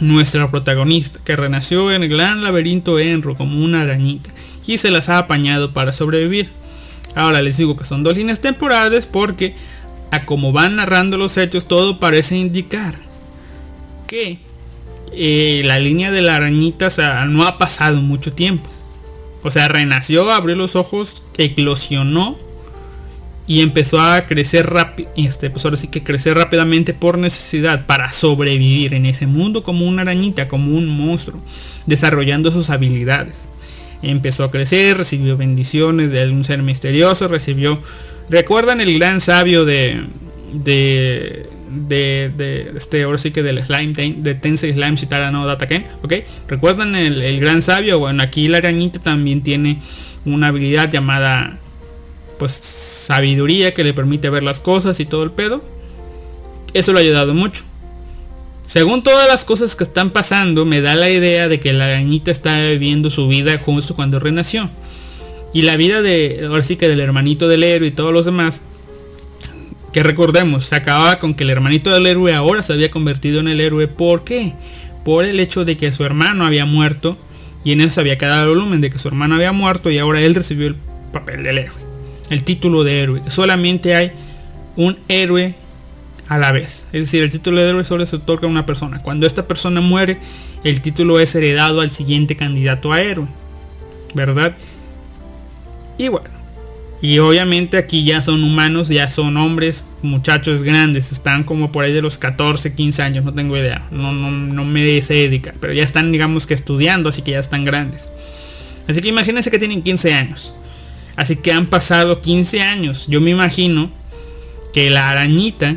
[0.00, 4.30] nuestra protagonista, que renació en el gran laberinto Enro como una arañita
[4.66, 6.50] y se las ha apañado para sobrevivir.
[7.14, 9.54] Ahora les digo que son dos líneas temporales porque
[10.10, 12.96] a como van narrando los hechos todo parece indicar
[14.08, 14.38] que
[15.12, 16.88] eh, la línea de la arañita
[17.26, 18.68] no ha pasado mucho tiempo.
[19.42, 22.36] O sea, renació, abrió los ojos, eclosionó
[23.50, 25.10] y empezó a crecer rápido.
[25.16, 29.86] Este, pues ahora sí que crecer rápidamente por necesidad para sobrevivir en ese mundo como
[29.86, 31.42] una arañita, como un monstruo,
[31.84, 33.34] desarrollando sus habilidades.
[34.02, 37.82] Empezó a crecer, recibió bendiciones de algún ser misterioso, recibió.
[38.28, 40.00] ¿Recuerdan el gran sabio de.
[40.52, 41.48] de.
[41.88, 46.12] de, este, ahora sí que del slime de Tensei Slime Shitara no Dataken, ¿ok?
[46.46, 47.98] ¿Recuerdan el, el gran sabio?
[47.98, 49.80] Bueno, aquí la arañita también tiene
[50.24, 51.58] una habilidad llamada
[52.38, 55.64] pues sabiduría que le permite ver las cosas y todo el pedo.
[56.74, 57.64] Eso le ha ayudado mucho.
[58.68, 62.30] Según todas las cosas que están pasando, me da la idea de que la arañita
[62.30, 64.70] está viviendo su vida justo cuando renació.
[65.52, 68.60] Y la vida de, ahora sí que del hermanito del héroe y todos los demás,
[69.92, 73.48] que recordemos, se acababa con que el hermanito del héroe ahora se había convertido en
[73.48, 73.88] el héroe.
[73.88, 74.52] ¿Por qué?
[75.04, 77.18] Por el hecho de que su hermano había muerto
[77.64, 80.20] y en eso había quedado el volumen de que su hermano había muerto y ahora
[80.20, 80.76] él recibió el
[81.12, 81.89] papel del héroe,
[82.30, 83.22] el título de héroe.
[83.28, 84.12] Solamente hay
[84.76, 85.54] un héroe
[86.28, 86.86] a la vez.
[86.92, 89.02] Es decir, el título de héroe solo se otorga a una persona.
[89.02, 90.18] Cuando esta persona muere,
[90.64, 93.26] el título es heredado al siguiente candidato a héroe.
[94.14, 94.54] ¿Verdad?
[95.98, 96.40] Y bueno.
[97.02, 101.12] Y obviamente aquí ya son humanos, ya son hombres, muchachos grandes.
[101.12, 103.86] Están como por ahí de los 14, 15 años, no tengo idea.
[103.90, 105.54] No, no, no me sé dedicar.
[105.60, 108.08] Pero ya están, digamos que estudiando, así que ya están grandes.
[108.86, 110.52] Así que imagínense que tienen 15 años.
[111.16, 113.06] Así que han pasado 15 años.
[113.08, 113.90] Yo me imagino
[114.72, 115.76] que la arañita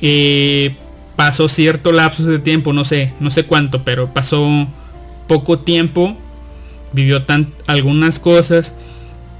[0.00, 0.76] eh,
[1.16, 4.66] pasó cierto lapso de tiempo, no sé, no sé cuánto, pero pasó
[5.26, 6.16] poco tiempo,
[6.92, 8.74] vivió tan, algunas cosas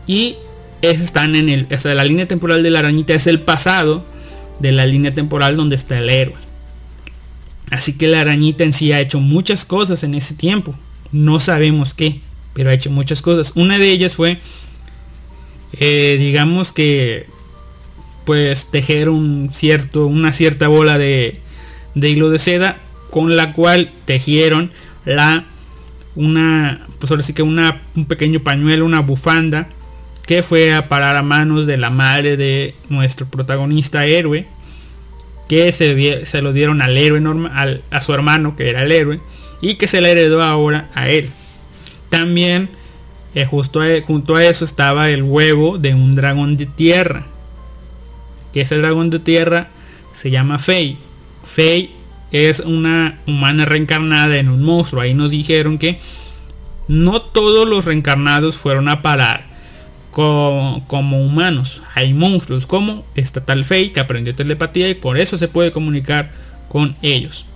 [0.07, 0.37] y
[0.83, 4.05] es- están en el, sea, la línea temporal de la arañita es el pasado
[4.61, 6.37] de la línea temporal donde está el héroe.
[7.71, 10.75] Así que la arañita en sí ha hecho muchas cosas en ese tiempo.
[11.12, 12.21] No sabemos qué,
[12.53, 13.53] pero ha hecho muchas cosas.
[13.57, 14.39] Una de ellas fue,
[15.81, 17.27] eh, digamos que
[18.25, 21.41] pues tejer un cierto, una cierta bola de,
[21.95, 22.79] de hilo de seda
[23.11, 24.70] con la cual tejieron
[25.05, 25.45] la
[26.16, 29.68] una pues ahora sí que una, un pequeño pañuelo, una bufanda
[30.27, 34.47] que fue a parar a manos de la madre de nuestro protagonista héroe
[35.49, 38.93] que se, se lo dieron al héroe norma- al- a su hermano que era el
[38.93, 39.20] héroe
[39.61, 41.29] y que se le heredó ahora a él.
[42.09, 42.70] También
[43.35, 47.26] eh, justo a- junto a eso estaba el huevo de un dragón de tierra
[48.53, 49.68] que ese dragón de tierra
[50.12, 50.97] se llama Faye.
[51.45, 51.91] Faye
[52.30, 55.03] es una humana reencarnada en un monstruo.
[55.03, 55.99] Ahí nos dijeron que
[56.87, 59.47] no todos los reencarnados fueron a parar
[60.12, 61.82] co- como humanos.
[61.97, 66.30] Hay monstruos como esta tal Faye que aprendió telepatía y por eso se puede comunicar
[66.68, 67.47] con ellos.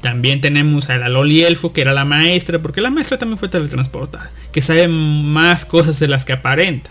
[0.00, 3.48] También tenemos a la Loli Elfo, que era la maestra, porque la maestra también fue
[3.48, 6.90] teletransportada, que sabe más cosas de las que aparenta.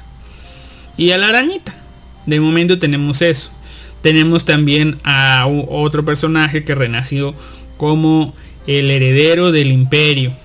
[0.98, 1.76] Y a la arañita.
[2.28, 3.50] De momento tenemos eso.
[4.04, 7.34] Tenemos también a otro personaje que renació
[7.78, 8.36] como
[8.68, 10.36] el heredero del imperio.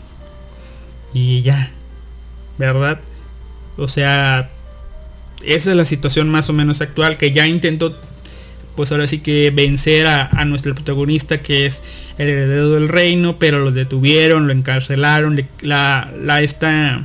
[1.12, 1.70] Y ya.
[2.56, 3.02] ¿Verdad?
[3.76, 4.48] O sea,
[5.44, 8.00] esa es la situación más o menos actual que ya intentó
[8.76, 11.82] pues ahora sí que vencer a, nuestro protagonista que es
[12.18, 17.04] el heredero del reino, pero lo detuvieron, lo encarcelaron, la, la esta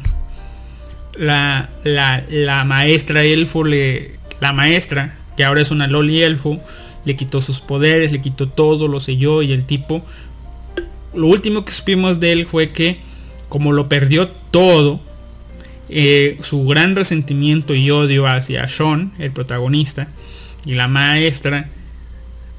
[1.18, 6.60] la, la, la maestra elfo le la maestra que ahora es una loli elfo
[7.06, 10.04] le quitó sus poderes, le quitó todo, lo selló y el tipo
[11.14, 13.00] lo último que supimos de él fue que
[13.48, 15.00] como lo perdió todo
[15.88, 20.10] eh, su gran resentimiento y odio hacia Sean, el protagonista,
[20.66, 21.70] y la maestra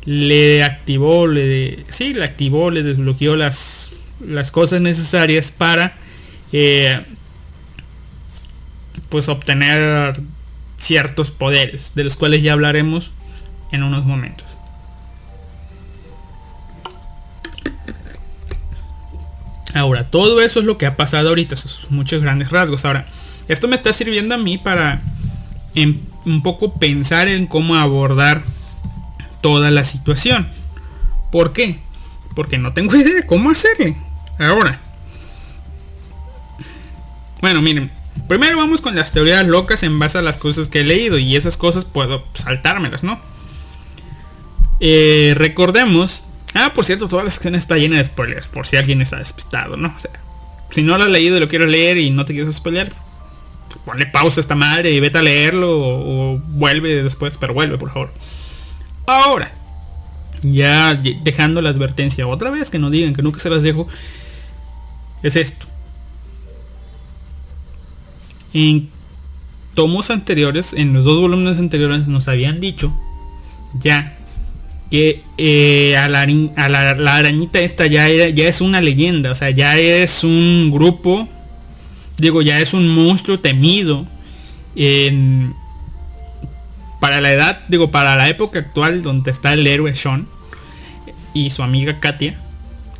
[0.04, 3.90] le activó, le sí, le activó, le desbloqueó las,
[4.24, 5.96] las cosas necesarias para
[6.52, 7.02] eh,
[9.08, 10.20] pues obtener
[10.78, 13.10] ciertos poderes, de los cuales ya hablaremos
[13.72, 14.46] en unos momentos.
[19.74, 22.84] Ahora, todo eso es lo que ha pasado ahorita, esos muchos grandes rasgos.
[22.84, 23.06] Ahora,
[23.48, 25.02] esto me está sirviendo a mí para
[25.74, 28.42] en- un poco pensar en cómo abordar
[29.40, 30.48] toda la situación.
[31.30, 31.78] ¿Por qué?
[32.34, 33.96] Porque no tengo idea de cómo hacerle.
[34.38, 34.80] Ahora.
[37.40, 37.90] Bueno, miren.
[38.28, 41.18] Primero vamos con las teorías locas en base a las cosas que he leído.
[41.18, 43.20] Y esas cosas puedo saltármelas, ¿no?
[44.80, 46.22] Eh, recordemos.
[46.54, 48.48] Ah, por cierto, toda la sección está llena de spoilers.
[48.48, 49.94] Por si alguien está despistado, ¿no?
[49.96, 50.10] O sea,
[50.70, 52.92] si no lo has leído y lo quiero leer y no te quieres spoiler,
[53.84, 57.92] ponle pausa a esta madre y vete a leerlo o, vuelve después, pero vuelve por
[57.92, 58.12] favor.
[59.06, 59.52] Ahora,
[60.42, 63.86] ya dejando la advertencia otra vez, que no digan que nunca se las dejo,
[65.22, 65.66] es esto.
[68.52, 68.88] En
[69.74, 72.94] tomos anteriores, en los dos volúmenes anteriores nos habían dicho
[73.80, 74.16] ya
[74.90, 79.50] que eh, a, la, a la- arañita esta ya, ya es una leyenda, o sea,
[79.50, 81.28] ya es un grupo
[82.18, 84.06] digo, ya es un monstruo temido
[84.74, 85.54] en,
[87.00, 90.26] para la edad, digo, para la época actual donde está el héroe Sean
[91.34, 92.40] y su amiga Katia,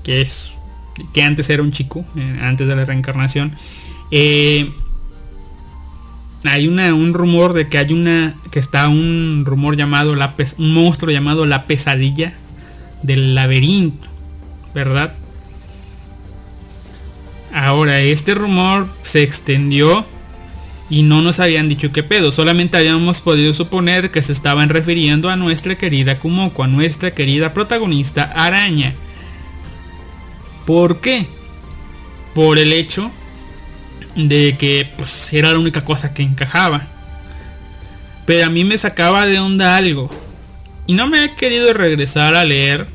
[0.03, 0.53] que es
[1.13, 3.57] que antes era un chico, eh, antes de la reencarnación.
[4.11, 4.73] eh,
[6.45, 10.75] hay una, un rumor de que hay una que está un rumor llamado la un
[10.75, 12.35] monstruo llamado la pesadilla
[13.03, 14.07] del laberinto,
[14.75, 15.15] ¿verdad?
[17.57, 20.05] Ahora, este rumor se extendió
[20.91, 25.31] y no nos habían dicho qué pedo, solamente habíamos podido suponer que se estaban refiriendo
[25.31, 28.95] a nuestra querida Kumoko, a nuestra querida protagonista Araña.
[30.67, 31.29] ¿Por qué?
[32.35, 33.11] Por el hecho
[34.17, 36.89] de que pues, era la única cosa que encajaba.
[38.27, 40.11] Pero a mí me sacaba de onda algo.
[40.87, 42.87] Y no me he querido regresar a leer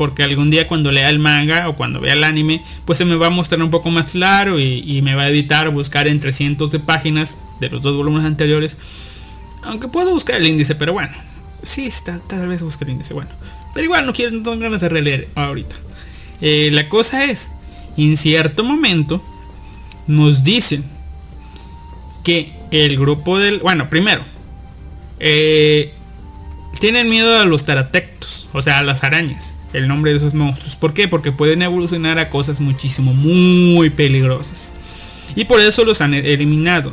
[0.00, 3.16] porque algún día cuando lea el manga o cuando vea el anime, pues se me
[3.16, 6.70] va a mostrar un poco más claro y, me va a evitar buscar entre cientos
[6.70, 8.78] de páginas de los dos volúmenes anteriores.
[9.62, 11.12] Aunque puedo buscar el índice, pero bueno.
[11.62, 13.28] Sí, está, tal vez busque el índice, bueno.
[13.74, 15.76] Pero igual no quiero, no tengo ganas de releer ahorita.
[16.40, 17.50] Eh, la cosa es,
[17.98, 19.22] en cierto momento,
[20.06, 20.82] nos dicen
[22.24, 23.58] que el grupo del...
[23.58, 24.22] Bueno, primero,
[25.18, 25.92] eh,
[26.78, 30.76] tienen miedo a los taratectos, o sea, a las arañas, el nombre de esos monstruos.
[30.76, 31.08] ¿Por qué?
[31.08, 34.72] Porque pueden evolucionar a cosas muchísimo, muy peligrosas.
[35.36, 36.92] Y por eso los han eliminado.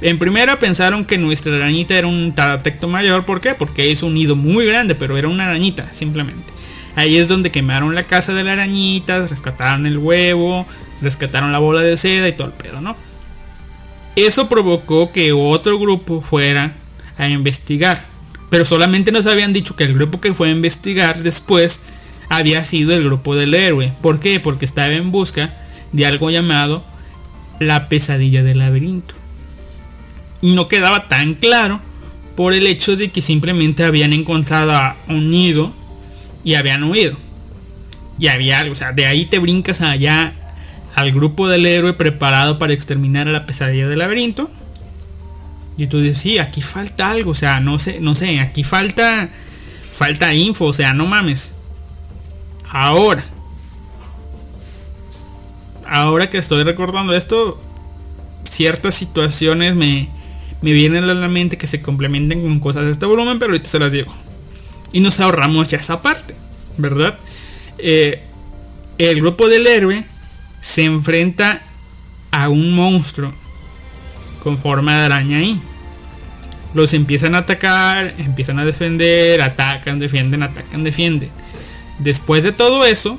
[0.00, 3.24] En primera pensaron que nuestra arañita era un taratecto mayor.
[3.24, 3.54] ¿Por qué?
[3.54, 6.52] Porque hizo un nido muy grande, pero era una arañita, simplemente.
[6.96, 10.66] Ahí es donde quemaron la casa de la arañita, rescataron el huevo,
[11.00, 12.96] rescataron la bola de seda y todo el pedo, ¿no?
[14.14, 16.74] Eso provocó que otro grupo fuera
[17.16, 18.06] a investigar.
[18.50, 21.80] Pero solamente nos habían dicho que el grupo que fue a investigar después
[22.28, 23.92] había sido el grupo del héroe.
[24.00, 24.40] ¿Por qué?
[24.40, 25.54] Porque estaba en busca
[25.92, 26.84] de algo llamado
[27.60, 29.14] la pesadilla del laberinto.
[30.40, 31.80] Y no quedaba tan claro
[32.36, 35.72] por el hecho de que simplemente habían encontrado a un nido
[36.42, 37.16] y habían huido.
[38.18, 40.32] Y había algo, o sea, de ahí te brincas allá
[40.94, 44.50] al grupo del héroe preparado para exterminar a la pesadilla del laberinto.
[45.76, 49.28] Y tú dices, sí, aquí falta algo, o sea, no sé, no sé, aquí falta
[49.90, 51.53] falta info, o sea, no mames.
[52.74, 53.24] Ahora.
[55.86, 57.62] Ahora que estoy recordando esto,
[58.50, 60.08] ciertas situaciones me,
[60.60, 63.70] me vienen a la mente que se complementen con cosas de este volumen, pero ahorita
[63.70, 64.12] se las digo.
[64.92, 66.34] Y nos ahorramos ya esa parte,
[66.76, 67.16] ¿verdad?
[67.78, 68.24] Eh,
[68.98, 70.04] el grupo del héroe
[70.60, 71.62] se enfrenta
[72.32, 73.32] a un monstruo
[74.42, 75.60] con forma de araña ahí.
[76.74, 81.43] Los empiezan a atacar, empiezan a defender, atacan, defienden, atacan, defienden.
[81.98, 83.18] Después de todo eso,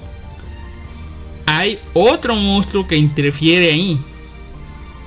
[1.45, 3.99] hay otro monstruo que interfiere ahí.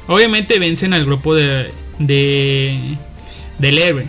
[0.07, 2.97] Obviamente vencen al grupo de, de
[3.59, 4.09] del.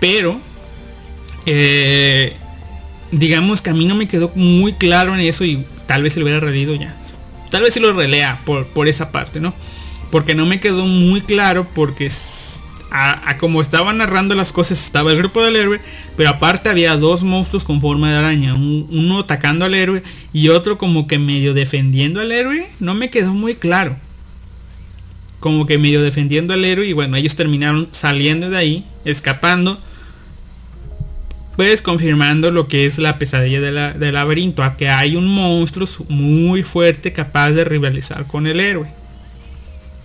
[0.00, 0.40] Pero
[1.46, 2.36] eh,
[3.10, 6.20] digamos que a mí no me quedó muy claro en eso y tal vez se
[6.20, 6.94] lo hubiera releído ya.
[7.50, 9.54] Tal vez se lo relea por, por esa parte, ¿no?
[10.10, 12.10] Porque no me quedó muy claro porque
[12.90, 15.80] a, como estaba narrando las cosas estaba el grupo del héroe,
[16.16, 20.02] pero aparte había dos monstruos con forma de araña, uno atacando al héroe
[20.32, 23.96] y otro como que medio defendiendo al héroe, no me quedó muy claro.
[25.40, 29.80] Como que medio defendiendo al héroe y bueno, ellos terminaron saliendo de ahí, escapando,
[31.56, 36.62] pues confirmando lo que es la pesadilla del laberinto, a que hay un monstruo muy
[36.62, 38.88] fuerte capaz de rivalizar con el héroe.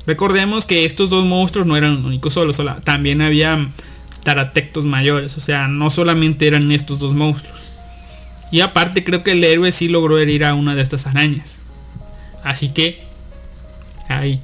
[0.06, 3.68] Recordemos que estos dos monstruos no eran únicos solos, también había
[4.24, 7.60] taratectos mayores, o sea, no solamente eran estos dos monstruos.
[8.52, 11.60] Y aparte creo que el héroe sí logró herir a una de estas arañas.
[12.44, 13.04] Así que
[14.10, 14.42] ahí.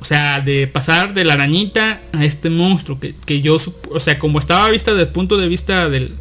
[0.00, 3.56] O sea, de pasar de la arañita a este monstruo que, que yo,
[3.90, 6.16] o sea, como estaba vista desde el punto de vista del...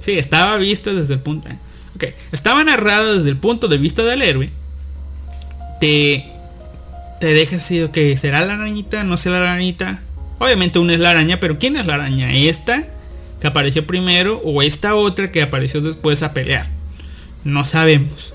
[0.00, 1.48] Sí, estaba vista desde el punto...
[1.96, 4.50] Ok, estaba narrada desde el punto de vista del héroe.
[5.80, 6.33] Te
[7.20, 9.04] te dejas así, ok, ¿será la arañita?
[9.04, 10.00] ¿No será la arañita?
[10.38, 12.32] Obviamente una es la araña, pero ¿quién es la araña?
[12.32, 12.88] ¿Esta
[13.40, 16.68] que apareció primero o esta otra que apareció después a pelear?
[17.44, 18.34] No sabemos.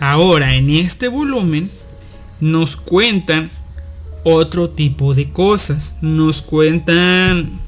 [0.00, 1.70] Ahora, en este volumen
[2.40, 3.50] nos cuentan
[4.24, 5.96] otro tipo de cosas.
[6.00, 7.60] Nos cuentan...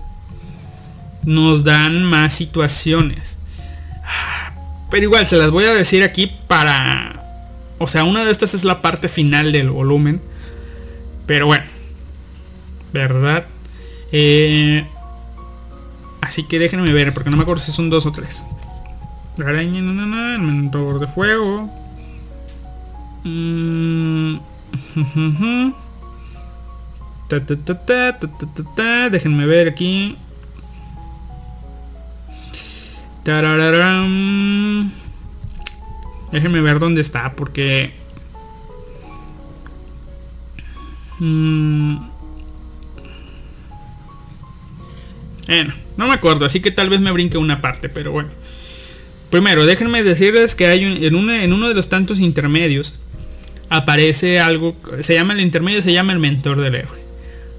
[1.23, 3.39] Nos dan más situaciones.
[4.91, 7.24] Pero igual, se las voy a decir aquí para
[7.79, 10.21] o sea, una de estas es la parte final del volumen.
[11.27, 11.65] Pero bueno.
[12.93, 13.47] ¿Verdad?
[14.13, 14.87] Eh,
[16.21, 18.45] así que déjenme ver, porque no me acuerdo si son dos o tres.
[19.45, 21.69] Araña, no, el mentor de fuego.
[29.11, 30.17] Déjenme ver aquí.
[33.25, 34.93] Tarararam.
[36.35, 37.93] Déjenme ver dónde está porque...
[41.21, 41.97] Mm,
[45.47, 48.31] bueno, no me acuerdo, así que tal vez me brinque una parte, pero bueno.
[49.31, 52.97] Primero, déjenme decirles que hay en, en uno de los tantos intermedios
[53.71, 56.99] aparece algo, se llama el intermedio, se llama el mentor del héroe.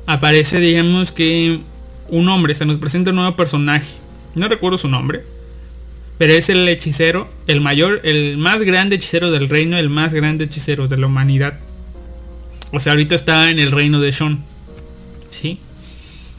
[0.06, 1.62] Aparece, digamos que
[2.10, 3.88] un hombre, se nos presenta un nuevo personaje.
[4.34, 5.24] No recuerdo su nombre.
[6.18, 10.46] Pero es el hechicero, el mayor, el más grande hechicero del reino, el más grande
[10.46, 11.60] hechicero de la humanidad.
[12.72, 14.44] O sea, ahorita está en el reino de Sean.
[15.32, 15.60] ¿Sí?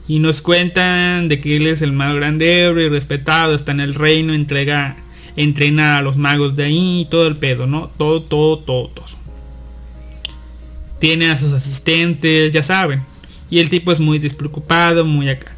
[0.08, 3.80] Y nos cuentan de que él es el más grande héroe y respetado, está en
[3.80, 4.96] el reino, entrega,
[5.36, 7.90] entrena a los magos de ahí, todo el pedo, ¿no?
[7.98, 9.06] Todo, todo, todo, todo.
[10.98, 13.02] Tiene a sus asistentes, ya saben.
[13.50, 15.52] Y el tipo es muy despreocupado, muy acá.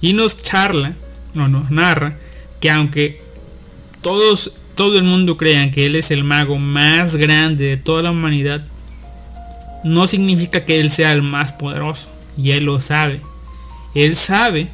[0.00, 0.94] Y nos charla,
[1.34, 2.18] no nos narra,
[2.62, 3.20] que aunque
[4.02, 8.12] todos, todo el mundo crean que él es el mago más grande de toda la
[8.12, 8.64] humanidad,
[9.82, 12.08] no significa que él sea el más poderoso.
[12.38, 13.20] Y él lo sabe.
[13.96, 14.68] Él sabe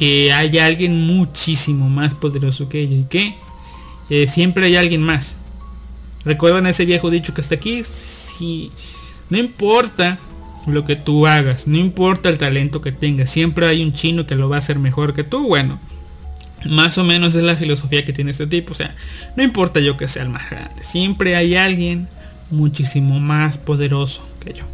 [0.00, 2.96] que hay alguien muchísimo más poderoso que ella.
[2.96, 3.36] Y que
[4.10, 5.36] eh, siempre hay alguien más.
[6.24, 7.84] ¿Recuerdan ese viejo dicho que está aquí?
[7.84, 8.72] Si,
[9.30, 10.18] no importa
[10.66, 14.34] lo que tú hagas, no importa el talento que tengas, siempre hay un chino que
[14.34, 15.46] lo va a hacer mejor que tú.
[15.46, 15.78] Bueno,
[16.66, 18.72] más o menos es la filosofía que tiene este tipo.
[18.72, 18.94] O sea,
[19.36, 20.82] no importa yo que sea el más grande.
[20.82, 22.08] Siempre hay alguien
[22.50, 24.64] muchísimo más poderoso que yo.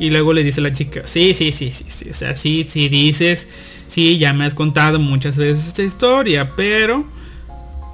[0.00, 2.10] Y luego le dice la chica, sí, sí, sí, sí, sí.
[2.10, 3.48] O sea, sí, sí dices,
[3.88, 7.04] sí, ya me has contado muchas veces esta historia, pero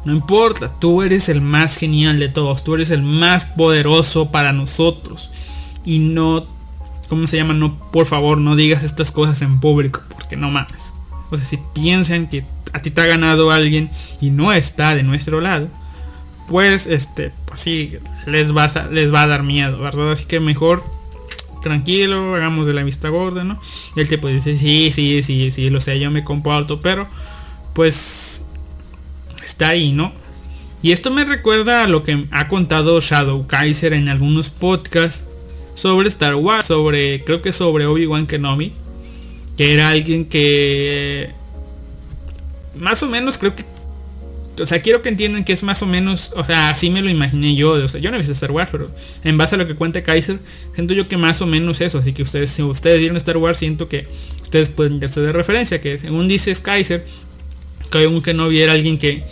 [0.05, 4.53] no importa, tú eres el más genial de todos, tú eres el más poderoso para
[4.53, 5.31] nosotros.
[5.85, 6.47] Y no,
[7.09, 7.55] ¿cómo se llama?
[7.55, 10.93] No, por favor, no digas estas cosas en público, porque no mames.
[11.31, 12.45] O sea, si piensan que
[12.75, 13.89] a ti te ha ganado alguien
[14.21, 15.69] y no está de nuestro lado,
[16.49, 20.13] pues este, pues sí, les va, a, les va a dar miedo, ¿verdad?
[20.13, 20.85] Así que mejor
[21.63, 23.61] tranquilo, hagamos de la vista gorda, ¿no?
[23.97, 27.09] Y el tipo dice, sí, sí, sí, sí, lo sé, yo me comporto, pero
[27.75, 28.45] pues
[29.43, 30.13] está ahí, ¿no?
[30.83, 35.25] Y esto me recuerda a lo que ha contado Shadow Kaiser en algunos podcasts
[35.77, 38.73] sobre Star Wars, sobre creo que sobre Obi-Wan Kenobi,
[39.57, 41.33] que era alguien que
[42.77, 43.65] más o menos creo que
[44.61, 47.11] o sea, quiero que entiendan que es más o menos, o sea, así me lo
[47.11, 48.91] imaginé yo, o sea, yo no he visto Star Wars, pero
[49.25, 50.39] en base a lo que cuenta Kaiser,
[50.75, 53.59] siento yo que más o menos eso, así que ustedes, si ustedes vieron Star Wars,
[53.59, 54.07] siento que
[54.43, 57.05] ustedes pueden darse de referencia, que según dice Kaiser,
[57.91, 59.25] que un que no viera alguien que,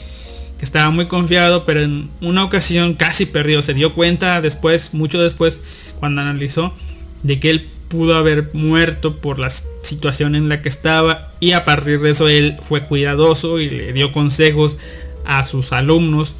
[0.58, 5.22] que estaba muy confiado, pero en una ocasión casi perdió, se dio cuenta después, mucho
[5.22, 5.60] después,
[6.00, 6.74] cuando analizó,
[7.22, 11.66] de que él pudo haber muerto por la situación en la que estaba y a
[11.66, 14.78] partir de eso él fue cuidadoso y le dio consejos
[15.26, 16.34] a sus alumnos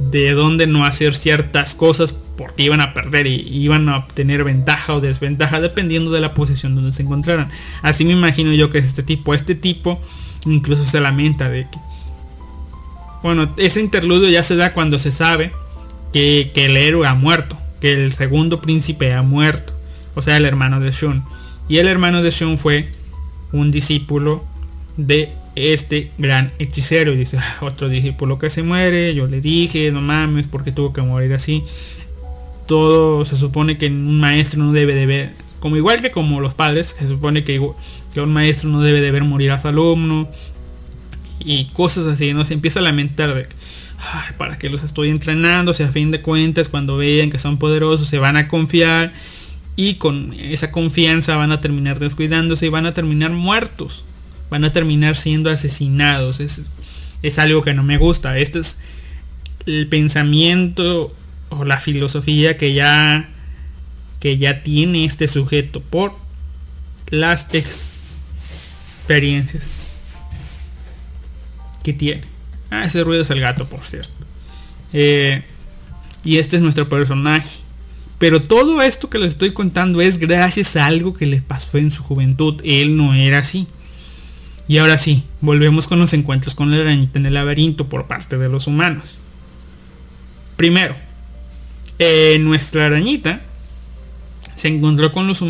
[0.00, 4.94] de dónde no hacer ciertas cosas porque iban a perder y iban a obtener ventaja
[4.94, 7.48] o desventaja dependiendo de la posición donde se encontraran.
[7.82, 9.34] Así me imagino yo que es este tipo.
[9.34, 10.00] Este tipo
[10.44, 11.78] incluso se lamenta de que...
[13.22, 15.52] Bueno, ese interludio ya se da cuando se sabe
[16.12, 17.56] que, que el héroe ha muerto.
[17.80, 19.72] Que el segundo príncipe ha muerto.
[20.14, 21.24] O sea, el hermano de Shun.
[21.68, 22.90] Y el hermano de Shun fue
[23.52, 24.44] un discípulo
[24.96, 27.12] de este gran hechicero.
[27.12, 29.14] Y dice, "Ah, otro discípulo que se muere.
[29.14, 31.64] Yo le dije, no mames, porque tuvo que morir así.
[32.66, 35.32] Todo se supone que un maestro no debe de ver.
[35.60, 39.24] Como igual que como los padres, se supone que, un maestro no debe de ver
[39.24, 40.28] morir a su alumno.
[41.44, 42.44] Y cosas así, ¿no?
[42.44, 43.48] Se empieza a lamentar de
[43.98, 47.58] "Ay, para que los estoy entrenando, si a fin de cuentas cuando vean que son
[47.58, 49.12] poderosos se van a confiar
[49.76, 54.04] y con esa confianza van a terminar descuidándose y van a terminar muertos.
[54.50, 56.40] Van a terminar siendo asesinados.
[56.40, 56.62] Es,
[57.22, 58.38] es algo que no me gusta.
[58.38, 58.76] Este es
[59.66, 61.14] el pensamiento
[61.48, 63.28] o la filosofía que ya
[64.20, 66.14] que ya tiene este sujeto por
[67.10, 69.64] las experiencias
[71.82, 72.22] que tiene.
[72.70, 74.12] Ah, ese ruido es el gato, por cierto.
[74.92, 75.42] Eh,
[76.22, 77.61] y este es nuestro personaje.
[78.22, 81.90] Pero todo esto que les estoy contando es gracias a algo que le pasó en
[81.90, 82.60] su juventud.
[82.62, 83.66] Él no era así.
[84.68, 88.38] Y ahora sí, volvemos con los encuentros con la arañita en el laberinto por parte
[88.38, 89.16] de los humanos.
[90.56, 90.94] Primero,
[91.98, 93.40] eh, nuestra arañita
[94.54, 95.42] se encontró con los...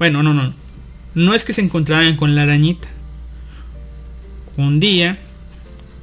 [0.00, 0.52] Bueno, no, no.
[1.14, 2.88] No es que se encontraran con la arañita.
[4.56, 5.20] Un día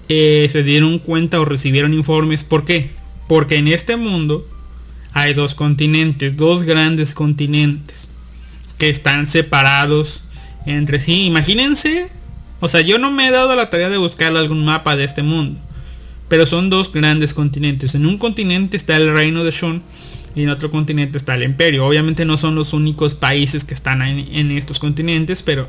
[0.08, 2.46] eh, se dieron cuenta o recibieron informes.
[2.46, 2.92] ¿Por qué?
[3.28, 4.48] Porque en este mundo
[5.18, 8.08] hay dos continentes, dos grandes continentes
[8.78, 10.22] que están separados
[10.68, 11.26] entre sí.
[11.26, 12.08] Imagínense,
[12.60, 15.24] o sea, yo no me he dado la tarea de buscar algún mapa de este
[15.24, 15.60] mundo,
[16.30, 17.96] pero son dos grandes continentes.
[17.96, 19.82] En un continente está el reino de Shun
[20.36, 21.88] y en otro continente está el imperio.
[21.88, 25.68] Obviamente no son los únicos países que están en, en estos continentes, pero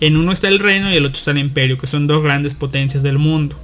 [0.00, 2.54] en uno está el reino y el otro está el imperio, que son dos grandes
[2.54, 3.56] potencias del mundo.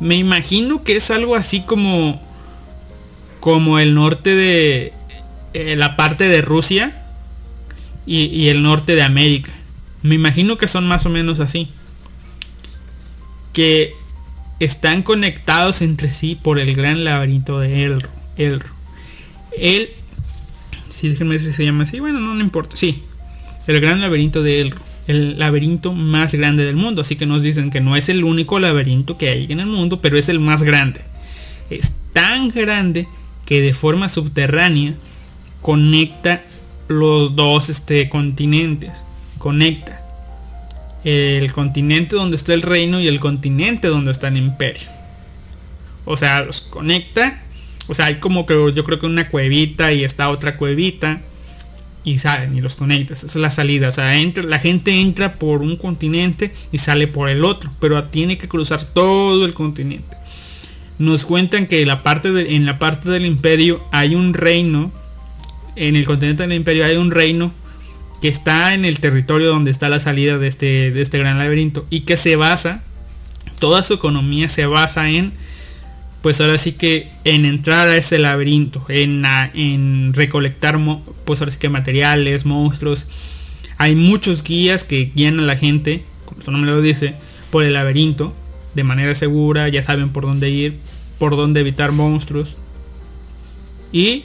[0.00, 2.31] Me imagino que es algo así como
[3.42, 4.92] como el norte de
[5.52, 7.02] eh, la parte de Rusia
[8.06, 9.50] y, el norte de América.
[10.02, 11.68] Me imagino que son más o menos así.
[13.52, 13.94] Que
[14.60, 18.08] están conectados entre sí por el gran laberinto de Elro.
[18.36, 18.68] Elro.
[19.58, 19.90] El,
[20.88, 22.76] si déjenme si se llama así, bueno, no, no importa.
[22.76, 23.02] Sí,
[23.66, 24.78] el gran laberinto de Elro.
[25.08, 27.02] El laberinto más grande del mundo.
[27.02, 30.00] Así que nos dicen que no es el único laberinto que hay en el mundo,
[30.00, 31.00] pero es el más grande.
[31.70, 33.08] Es tan grande
[33.52, 34.94] que de forma subterránea
[35.60, 36.42] conecta
[36.88, 39.02] los dos este, continentes.
[39.36, 40.00] Conecta
[41.04, 44.88] el continente donde está el reino y el continente donde está el imperio.
[46.06, 47.42] O sea, los conecta.
[47.88, 51.20] O sea, hay como que yo creo que una cuevita y está otra cuevita.
[52.04, 53.12] Y salen y los conecta.
[53.12, 53.88] Esa es la salida.
[53.88, 57.70] O sea, entra, la gente entra por un continente y sale por el otro.
[57.80, 60.21] Pero tiene que cruzar todo el continente
[60.98, 64.92] nos cuentan que la parte de- en la parte del imperio hay un reino,
[65.76, 67.52] en el continente del imperio hay un reino
[68.20, 71.86] que está en el territorio donde está la salida de este, de este gran laberinto
[71.90, 72.82] y que se basa,
[73.58, 75.32] toda su economía se basa en,
[76.20, 79.24] pues ahora sí que en entrar a ese laberinto, en,
[79.54, 80.78] en recolectar,
[81.24, 83.06] pues ahora sí que materiales, monstruos.
[83.76, 87.16] Hay muchos guías que guían a la gente, como su nombre lo dice,
[87.50, 88.36] por el laberinto
[88.74, 90.78] de manera segura, ya saben por dónde ir,
[91.18, 92.56] por dónde evitar monstruos.
[93.92, 94.24] Y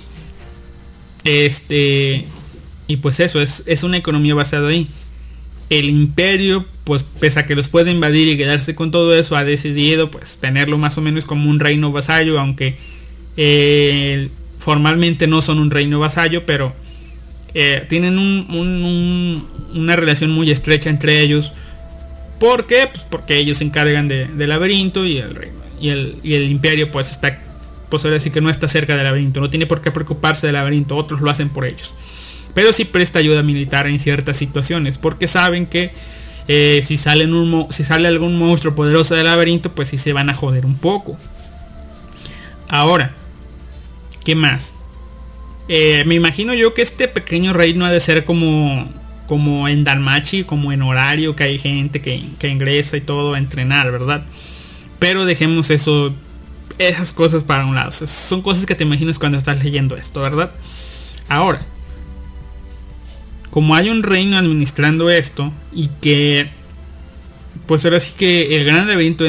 [1.23, 2.25] este
[2.87, 4.87] y pues eso es, es una economía basada ahí.
[5.69, 9.43] El imperio, pues pese a que los puede invadir y quedarse con todo eso, ha
[9.43, 12.77] decidido pues tenerlo más o menos como un reino vasallo, aunque
[13.35, 16.73] eh, formalmente no son un reino vasallo, pero
[17.53, 21.51] eh, tienen un- un- un- una relación muy estrecha entre ellos
[22.39, 22.87] ¿Por qué?
[22.91, 25.57] Pues porque ellos se encargan de- del laberinto y el reino.
[25.79, 27.39] Y el, y el imperio pues está,
[27.89, 30.53] pues ahora sí que no está cerca del laberinto, no tiene por qué preocuparse del
[30.55, 31.93] laberinto, otros lo hacen por ellos.
[32.53, 35.91] Pero sí presta ayuda militar en ciertas situaciones, porque saben que
[36.47, 40.33] eh, si, un si sale algún monstruo poderoso del laberinto, pues sí se van a
[40.33, 41.17] joder un poco.
[42.67, 43.13] Ahora,
[44.23, 44.73] ¿qué más?
[45.69, 48.89] Eh, me imagino yo que este pequeño reino ha de ser como
[49.27, 53.37] como en Danmachi, como en horario, que hay gente que, que ingresa y todo a
[53.37, 54.25] entrenar, ¿verdad?
[54.99, 56.15] Pero dejemos eso,
[56.79, 57.91] esas cosas para un lado.
[57.91, 60.51] Son cosas que te imaginas cuando estás leyendo esto, ¿verdad?
[61.27, 61.65] Ahora,
[63.49, 66.49] como hay un reino administrando esto y que,
[67.65, 69.25] pues ahora sí que el gran evento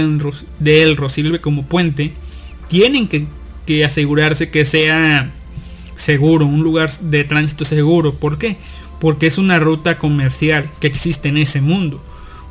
[0.58, 2.14] de Elro sirve como puente,
[2.68, 3.26] tienen que,
[3.66, 5.32] que asegurarse que sea
[5.96, 8.14] seguro, un lugar de tránsito seguro.
[8.14, 8.56] ¿Por qué?
[9.00, 12.02] Porque es una ruta comercial que existe en ese mundo.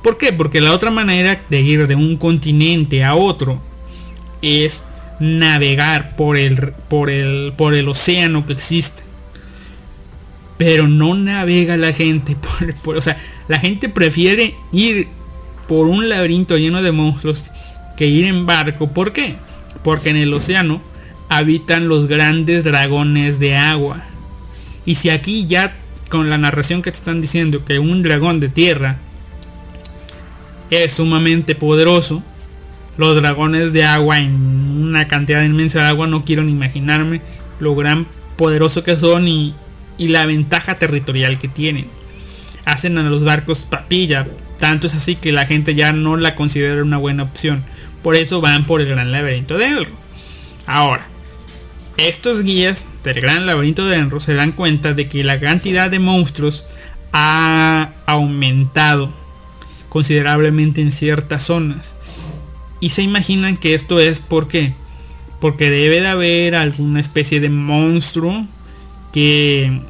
[0.01, 0.31] ¿Por qué?
[0.31, 3.61] Porque la otra manera de ir de un continente a otro
[4.41, 4.83] es
[5.19, 9.03] navegar por el, por el, por el océano que existe.
[10.57, 12.35] Pero no navega la gente.
[12.83, 13.17] Por, o sea,
[13.47, 15.07] la gente prefiere ir
[15.67, 17.43] por un laberinto lleno de monstruos
[17.95, 18.87] que ir en barco.
[18.91, 19.35] ¿Por qué?
[19.83, 20.81] Porque en el océano
[21.29, 24.03] habitan los grandes dragones de agua.
[24.85, 25.75] Y si aquí ya
[26.07, 28.97] con la narración que te están diciendo que un dragón de tierra
[30.69, 32.23] es sumamente poderoso,
[32.97, 37.21] los dragones de agua en una cantidad inmensa de agua no quiero ni imaginarme
[37.59, 39.55] lo gran poderoso que son y,
[39.97, 41.87] la ventaja territorial que tienen.
[42.65, 44.27] Hacen a los barcos papilla,
[44.59, 47.63] tanto es así que la gente ya no la considera una buena opción.
[48.03, 49.91] Por eso van por el gran laberinto de Elro.
[50.67, 51.07] Ahora,
[51.97, 55.99] estos guías del gran laberinto de Enro se dan cuenta de que la cantidad de
[55.99, 56.63] monstruos
[57.11, 59.11] ha aumentado
[59.89, 61.95] considerablemente en ciertas zonas.
[62.79, 64.75] Y se imaginan que esto es porque
[65.39, 68.45] porque debe de haber alguna especie de monstruo
[69.13, 69.81] que,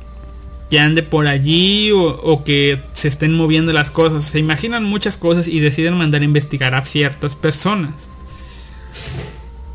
[0.69, 4.25] que ande por allí o, o que se estén moviendo las cosas.
[4.25, 7.93] Se imaginan muchas cosas y deciden mandar a investigar a ciertas personas.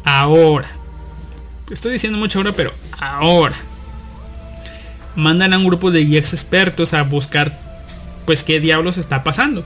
[0.05, 0.71] Ahora,
[1.73, 3.57] estoy diciendo mucho ahora, pero ahora
[5.17, 7.59] mandan a un grupo de guías expertos a buscar
[8.27, 9.65] pues qué diablos está pasando.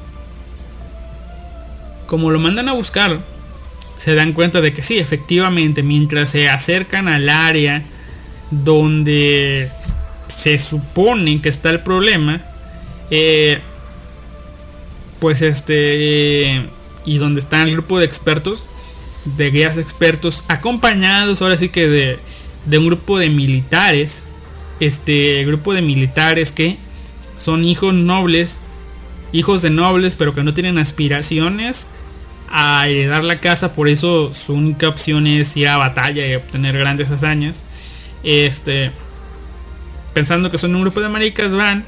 [2.06, 3.20] Como lo mandan a buscar,
[3.96, 7.84] se dan cuenta de que sí, efectivamente, mientras se acercan al área
[8.50, 9.70] donde
[10.28, 12.42] se supone que está el problema,
[13.10, 13.58] eh,
[15.18, 16.70] pues este,
[17.04, 18.64] y donde está el grupo de expertos,
[19.36, 24.22] de guías expertos, acompañados ahora sí que de, un grupo de militares,
[24.80, 26.78] este grupo de militares que
[27.38, 28.56] son hijos nobles,
[29.32, 31.88] hijos de nobles, pero que no tienen aspiraciones
[32.48, 36.78] a heredar la casa, por eso su única opción es ir a batalla y obtener
[36.78, 37.64] grandes hazañas.
[38.22, 38.92] Este,
[40.14, 41.84] pensando que son un grupo de maricas, van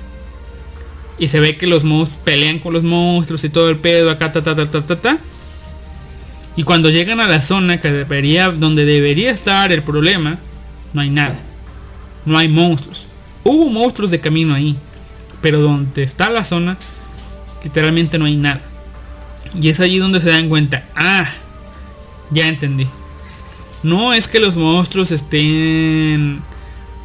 [1.19, 4.33] y se ve que los monstruos pelean con los monstruos y todo el pedo acá,
[4.33, 5.19] ta, ta, ta.
[6.59, 10.39] Y cuando llegan a la zona que debería, donde debería estar el problema,
[10.93, 11.39] no hay nada.
[12.27, 13.07] No hay monstruos.
[13.45, 14.77] Hubo monstruos de camino ahí.
[15.41, 16.77] Pero donde está la zona,
[17.63, 18.63] literalmente no hay nada.
[19.55, 20.83] Y es allí donde se dan cuenta.
[20.97, 21.29] Ah,
[22.33, 22.89] ya entendí.
[23.85, 26.43] No es que los monstruos estén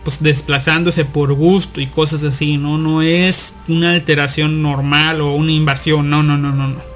[0.03, 5.51] pues desplazándose por gusto y cosas así, no, no es una alteración normal o una
[5.51, 6.92] invasión, no, no, no, no, no.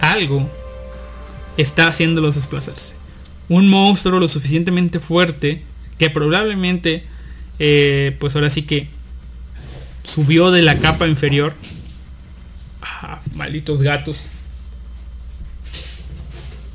[0.00, 0.48] Algo
[1.56, 2.94] está haciéndolos desplazarse.
[3.48, 5.62] Un monstruo lo suficientemente fuerte
[5.98, 7.04] que probablemente,
[7.58, 8.88] eh, pues ahora sí que
[10.04, 11.54] subió de la capa inferior.
[12.80, 14.22] Ah, malditos gatos.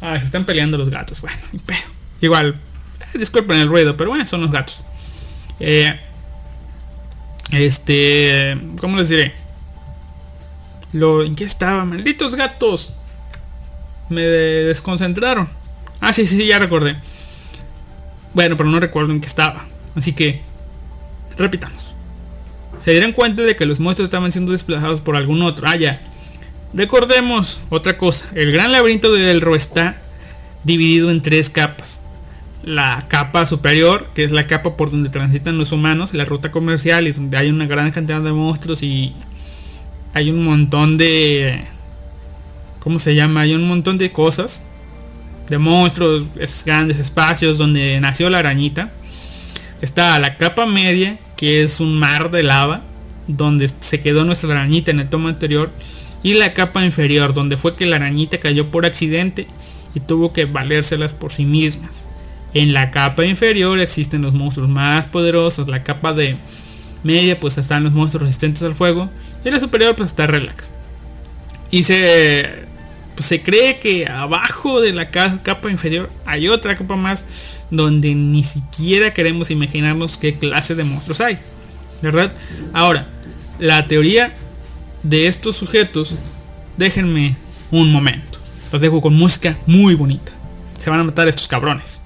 [0.01, 1.21] Ah, se están peleando los gatos.
[1.21, 1.77] Bueno, ni pedo.
[2.21, 2.59] Igual,
[2.99, 4.83] eh, disculpen el ruido, pero bueno, son los gatos.
[5.59, 5.99] Eh,
[7.51, 9.33] este, ¿cómo les diré?
[10.91, 11.85] Lo, ¿En qué estaba?
[11.85, 12.93] Malditos gatos.
[14.13, 15.49] Me de- desconcentraron.
[15.99, 16.97] Ah, sí, sí, sí, ya recordé.
[18.33, 19.65] Bueno, pero no recuerdo en qué estaba.
[19.95, 20.41] Así que,
[21.37, 21.93] repitamos.
[22.79, 25.67] Se dieron cuenta de que los monstruos estaban siendo desplazados por algún otro.
[25.67, 26.01] Ah, ya.
[26.73, 28.25] Recordemos otra cosa.
[28.33, 29.95] El gran laberinto de Elro está
[30.63, 32.01] dividido en tres capas.
[32.63, 37.07] La capa superior, que es la capa por donde transitan los humanos, la ruta comercial,
[37.07, 39.13] es donde hay una gran cantidad de monstruos y
[40.13, 41.65] hay un montón de...
[42.83, 43.41] ¿Cómo se llama?
[43.41, 44.61] Hay un montón de cosas.
[45.49, 48.91] De monstruos, es grandes espacios donde nació la arañita.
[49.81, 52.81] Está la capa media, que es un mar de lava,
[53.27, 55.71] donde se quedó nuestra arañita en el tomo anterior.
[56.25, 59.45] y la capa inferior, donde fue que la arañita cayó por accidente
[59.93, 61.91] y tuvo que valérselas por sí mismas.
[62.53, 66.37] En la capa inferior existen los monstruos más poderosos, la capa de
[67.03, 69.09] media pues están los monstruos resistentes al fuego
[69.43, 70.71] y en la superior pues está relax.
[71.71, 72.67] Y se
[73.15, 77.25] pues, se cree que abajo de la ca- capa inferior hay otra capa más
[77.69, 81.37] donde ni siquiera queremos imaginarnos qué clase de monstruos hay.
[82.01, 82.33] ¿Verdad?
[82.73, 83.07] Ahora,
[83.59, 84.33] la teoría
[85.03, 86.15] de estos sujetos,
[86.77, 87.37] déjenme
[87.71, 88.39] un momento.
[88.71, 90.31] Los dejo con música muy bonita.
[90.79, 92.01] Se van a matar estos cabrones.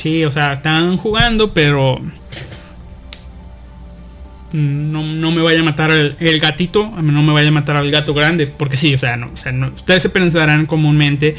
[0.00, 2.00] Sí, o sea, están jugando, pero
[4.50, 7.90] no, no me vaya a matar el, el gatito, no me vaya a matar al
[7.90, 11.36] gato grande, porque sí, o sea, no, o sea, ustedes se pensarán comúnmente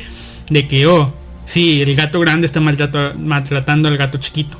[0.47, 1.11] de que, oh,
[1.45, 4.59] sí, el gato grande está maltrato- maltratando al gato chiquito.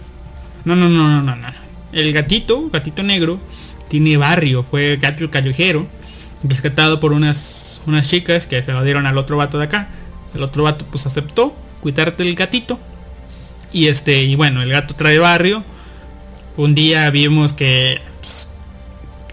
[0.66, 1.48] No, no, no, no, no, no.
[1.94, 3.40] El gatito, gatito negro,
[3.88, 5.86] tiene barrio, fue gato callejero,
[6.44, 9.90] rescatado por unas, unas chicas que se lo dieron al otro vato de acá.
[10.34, 12.80] El otro vato pues aceptó cuidarte el gatito.
[13.72, 15.64] Y este, y bueno, el gato trae barrio.
[16.58, 18.50] Un día vimos que pues,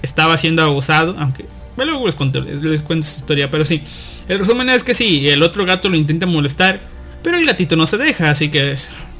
[0.02, 1.46] estaba siendo abusado, aunque
[1.76, 3.82] bueno, luego les cuento, les, les cuento esa historia, pero sí.
[4.28, 6.80] El resumen es que sí, el otro gato lo intenta molestar,
[7.22, 8.74] pero el gatito no se deja, así que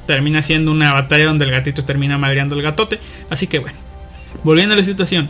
[0.05, 2.99] termina siendo una batalla donde el gatito termina madreando al gatote.
[3.29, 3.77] Así que bueno,
[4.43, 5.29] volviendo a la situación,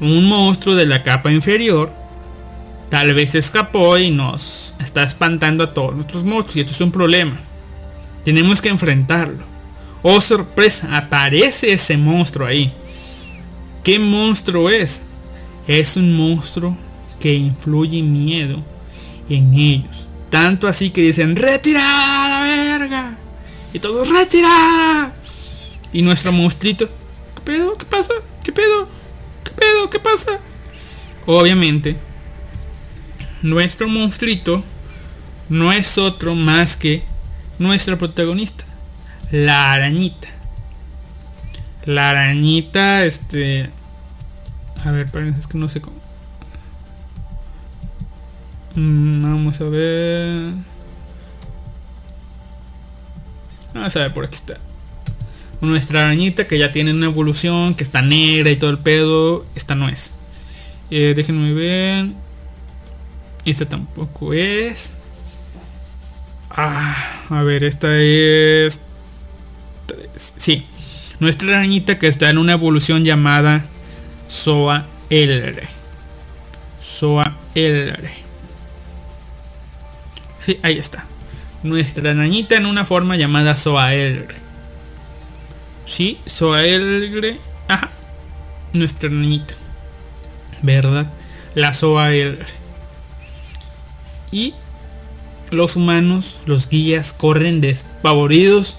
[0.00, 1.90] un monstruo de la capa inferior
[2.90, 6.92] tal vez escapó y nos está espantando a todos nuestros monstruos y esto es un
[6.92, 7.40] problema.
[8.24, 9.44] Tenemos que enfrentarlo.
[10.02, 12.72] Oh sorpresa, aparece ese monstruo ahí.
[13.82, 15.02] ¿Qué monstruo es?
[15.66, 16.76] Es un monstruo
[17.20, 18.62] que influye miedo
[19.28, 20.10] en ellos.
[20.30, 23.16] Tanto así que dicen, ¡retirada la verga!
[23.72, 25.14] Y todos, ¡retirada!
[25.92, 26.88] Y nuestro monstruito,
[27.34, 27.72] ¿qué pedo?
[27.74, 28.12] ¿Qué pasa?
[28.44, 28.88] ¿Qué pedo?
[29.44, 29.90] ¿Qué pedo?
[29.90, 30.38] ¿Qué pasa?
[31.26, 31.96] Obviamente,
[33.42, 34.62] nuestro monstruito
[35.48, 37.04] no es otro más que
[37.58, 38.64] nuestra protagonista,
[39.30, 40.28] la arañita.
[41.84, 43.70] La arañita, este...
[44.84, 45.08] A ver,
[45.38, 45.96] es que no sé cómo.
[48.74, 50.52] Mm, Vamos a ver.
[53.74, 54.54] Vamos a ver, por aquí está.
[55.60, 59.46] Nuestra arañita que ya tiene una evolución, que está negra y todo el pedo.
[59.56, 60.12] Esta no es.
[60.90, 62.10] Eh, déjenme ver.
[63.44, 64.97] Esta tampoco es.
[66.60, 66.96] Ah,
[67.30, 68.80] a ver, esta es...
[70.16, 70.66] Sí.
[71.20, 73.66] Nuestra arañita que está en una evolución llamada
[74.26, 75.68] Soa Elre.
[76.82, 78.10] Soa Elre.
[80.40, 81.04] Sí, ahí está.
[81.62, 84.34] Nuestra arañita en una forma llamada Soa Elre.
[85.86, 87.38] Sí, Soa Elre.
[87.68, 87.88] Ajá.
[88.72, 89.54] Nuestra arañita.
[90.62, 91.06] ¿Verdad?
[91.54, 92.46] La Soa Elre.
[94.32, 94.54] Y
[95.50, 98.76] los humanos, los guías, corren despavoridos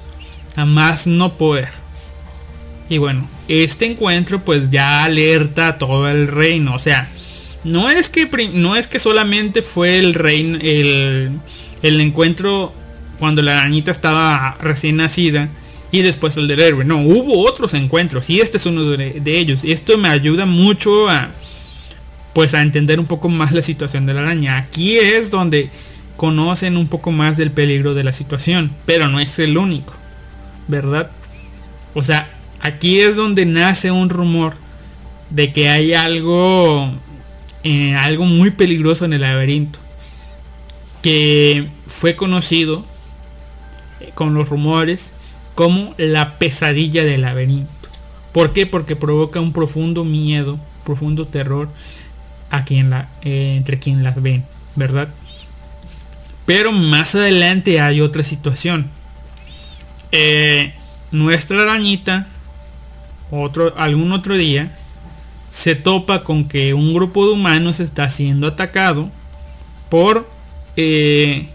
[0.56, 1.70] a más no poder.
[2.90, 6.74] Y bueno, este encuentro pues ya alerta a todo el reino.
[6.74, 7.10] O sea,
[7.64, 11.40] no es que no es que solamente fue el reino el,
[11.82, 12.74] el encuentro
[13.20, 15.50] cuando la arañita estaba recién nacida
[15.92, 16.86] y después el del héroe.
[16.86, 19.64] No, hubo otros encuentros y este es uno de, de ellos.
[19.64, 21.30] Esto me ayuda mucho a
[22.34, 24.58] pues a entender un poco más la situación de la araña.
[24.58, 25.70] Aquí es donde
[26.20, 29.94] conocen un poco más del peligro de la situación, pero no es el único,
[30.68, 31.12] ¿verdad?
[31.94, 32.30] O sea,
[32.60, 34.56] aquí es donde nace un rumor
[35.30, 36.92] de que hay algo,
[37.64, 39.80] eh, algo muy peligroso en el laberinto,
[41.02, 42.84] que fue conocido
[44.02, 45.14] eh, con los rumores
[45.56, 47.72] como la pesadilla del laberinto.
[48.34, 48.66] ¿Por qué?
[48.66, 51.70] Porque provoca un profundo miedo, profundo terror
[52.50, 54.44] a quien la, eh, entre quien las ven,
[54.76, 55.08] ¿verdad?
[56.50, 58.90] Pero más adelante hay otra situación.
[60.12, 60.74] Eh,
[61.12, 62.28] nuestra arañita,
[63.30, 64.76] otro, algún otro día,
[65.52, 69.12] se topa con que un grupo de humanos está siendo atacado
[69.90, 70.28] por,
[70.76, 71.50] eh,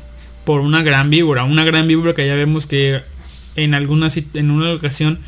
[0.45, 1.43] por una gran víbora.
[1.43, 3.03] Una gran víbora que ya vemos que
[3.57, 5.19] en, alguna, en una ocasión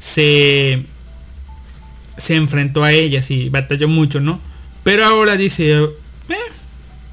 [0.00, 0.84] se,
[2.16, 4.40] se enfrentó a ellas y batalló mucho, ¿no?
[4.82, 5.90] Pero ahora dice, eh,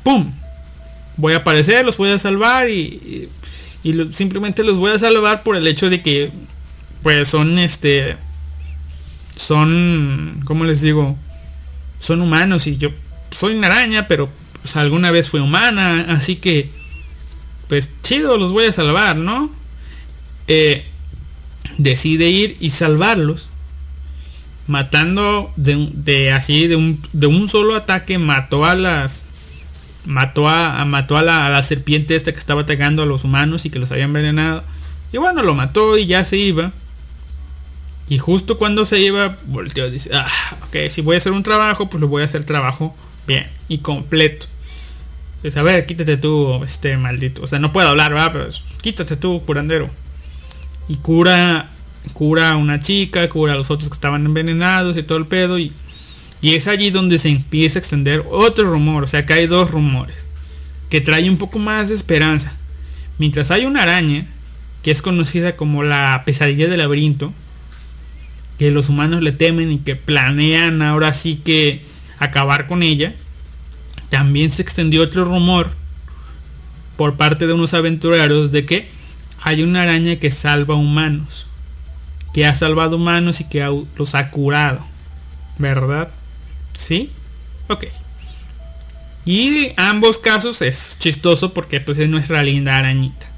[0.02, 0.39] ¡pum!
[1.20, 3.28] Voy a aparecer, los voy a salvar y,
[3.84, 6.32] y- simplemente los voy a salvar por el hecho de que,
[7.04, 8.16] pues son este,
[9.36, 11.18] son, ¿cómo les digo?
[12.00, 12.90] Son humanos y yo
[13.32, 14.30] soy una araña, pero
[14.62, 16.72] pues, alguna vez fue humana, así que
[17.68, 19.52] pues chido, los voy a salvar, ¿no?
[20.48, 20.86] Eh,
[21.78, 23.48] decide ir y salvarlos.
[24.68, 29.26] Matando de, de así, de un, de un solo ataque, mató a las...
[30.06, 33.80] Mató a, mató a la, serpiente esta que estaba atacando a los humanos y que
[33.80, 34.64] los había envenenado.
[35.12, 36.72] Y bueno, lo mató y ya se iba.
[38.08, 40.28] Y justo cuando se iba, volteó y dice, ah,
[40.68, 42.96] ok, si voy a hacer un trabajo, pues lo voy a hacer trabajo
[43.28, 44.48] bien y completo.
[45.44, 47.44] Dice, a ver, quítate tú, este maldito.
[47.44, 48.32] O sea, no puedo hablar, ¿verdad?
[48.34, 48.50] Pero
[48.82, 49.90] quítate tú, curandero.
[50.88, 51.70] Y cura,
[52.14, 55.60] cura a una chica, cura a los otros que estaban envenenados y todo el pedo.
[55.60, 55.72] Y,
[56.42, 59.04] y es allí donde se empieza a extender otro rumor.
[59.04, 60.28] O sea, que hay dos rumores.
[60.90, 62.54] Que trae un poco más de esperanza.
[63.18, 64.28] Mientras hay una araña,
[64.82, 67.34] que es conocida como la pesadilla del laberinto,
[68.58, 71.84] que los humanos le temen y que planean ahora sí que
[72.18, 73.14] acabar con ella,
[74.10, 75.72] también se extendió otro rumor
[76.98, 78.90] por parte de unos aventureros de que
[79.42, 81.48] hay una araña que salva humanos,
[82.34, 84.86] que ha salvado humanos y que los ha curado,
[85.58, 86.10] ¿verdad?
[86.80, 87.12] ¿Sí?
[87.68, 87.86] Ok.
[89.26, 93.30] Y ambos casos es chistoso porque pues es nuestra linda arañita.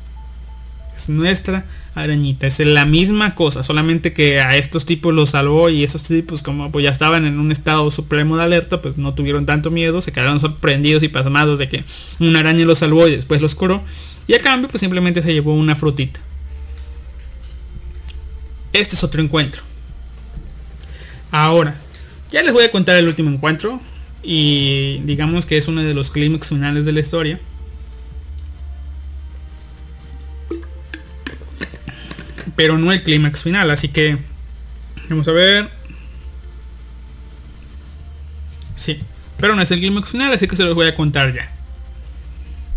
[0.95, 1.65] Es nuestra
[1.95, 2.45] arañita.
[2.45, 3.63] Es la misma cosa.
[3.63, 7.39] Solamente que a estos tipos los salvó y esos tipos como pues ya estaban en
[7.39, 10.01] un estado supremo de alerta, pues no tuvieron tanto miedo.
[10.01, 11.83] Se quedaron sorprendidos y pasmados de que
[12.19, 13.83] una araña los salvó y después los curó.
[14.27, 16.19] Y a cambio pues simplemente se llevó una frutita.
[18.71, 19.63] Este es otro encuentro.
[21.31, 21.75] Ahora,
[22.31, 23.81] ya les voy a contar el último encuentro.
[24.23, 27.39] Y digamos que es uno de los clímax finales de la historia.
[32.55, 34.19] Pero no el clímax final, así que
[35.09, 35.69] vamos a ver.
[38.75, 38.99] Sí,
[39.39, 41.51] pero no es el clímax final, así que se los voy a contar ya.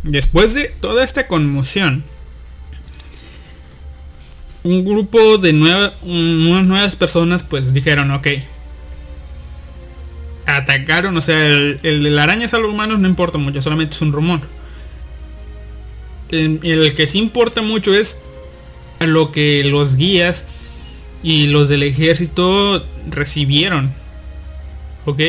[0.02, 2.04] Después de toda esta conmoción,
[4.62, 8.28] un grupo de unas nuevas personas pues dijeron, ok,
[10.46, 14.02] atacaron, o sea, el, el de la araña salva humanos no importa mucho, solamente es
[14.02, 14.40] un rumor.
[16.30, 18.18] El, el que sí importa mucho es
[19.00, 20.46] lo que los guías
[21.22, 23.92] y los del ejército recibieron.
[25.06, 25.20] ¿Ok?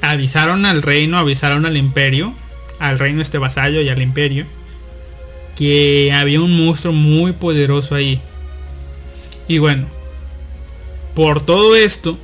[0.00, 2.34] Avisaron al reino, avisaron al imperio,
[2.78, 4.46] al reino este vasallo y al imperio,
[5.56, 8.20] que había un monstruo muy poderoso ahí.
[9.48, 9.86] Y bueno,
[11.14, 12.18] por todo esto,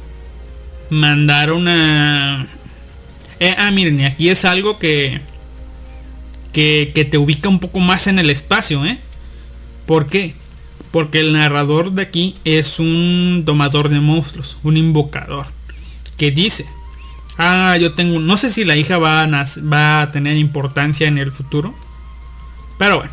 [0.91, 2.47] mandaron a...
[3.39, 5.21] Eh, ah, miren, aquí es algo que,
[6.53, 8.99] que, que te ubica un poco más en el espacio, ¿eh?
[9.87, 10.35] ¿Por qué?
[10.91, 15.47] Porque el narrador de aquí es un domador de monstruos, un invocador,
[16.17, 16.67] que dice,
[17.39, 21.19] ah, yo tengo, no sé si la hija va a, va a tener importancia en
[21.19, 21.75] el futuro,
[22.79, 23.13] pero bueno,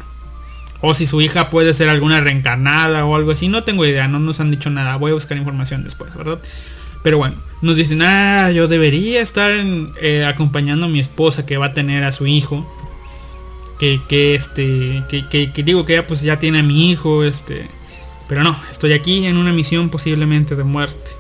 [0.82, 4.20] o si su hija puede ser alguna reencarnada o algo así, no tengo idea, no
[4.20, 6.40] nos han dicho nada, voy a buscar información después, ¿verdad?
[7.04, 9.52] Pero bueno, nos dicen, ah, yo debería estar
[10.02, 12.66] eh, acompañando a mi esposa que va a tener a su hijo.
[13.80, 17.24] Que, que este que, que- que digo que ya pues ya tiene a mi hijo
[17.24, 17.68] este
[18.28, 21.12] pero no estoy aquí en una misión posiblemente de muerte.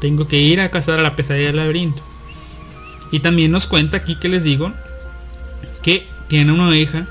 [0.00, 2.02] Tengo que ir a cazar a la pesadilla del laberinto
[3.12, 4.72] y también nos cuenta aquí que les digo
[5.82, 7.06] que tiene una hija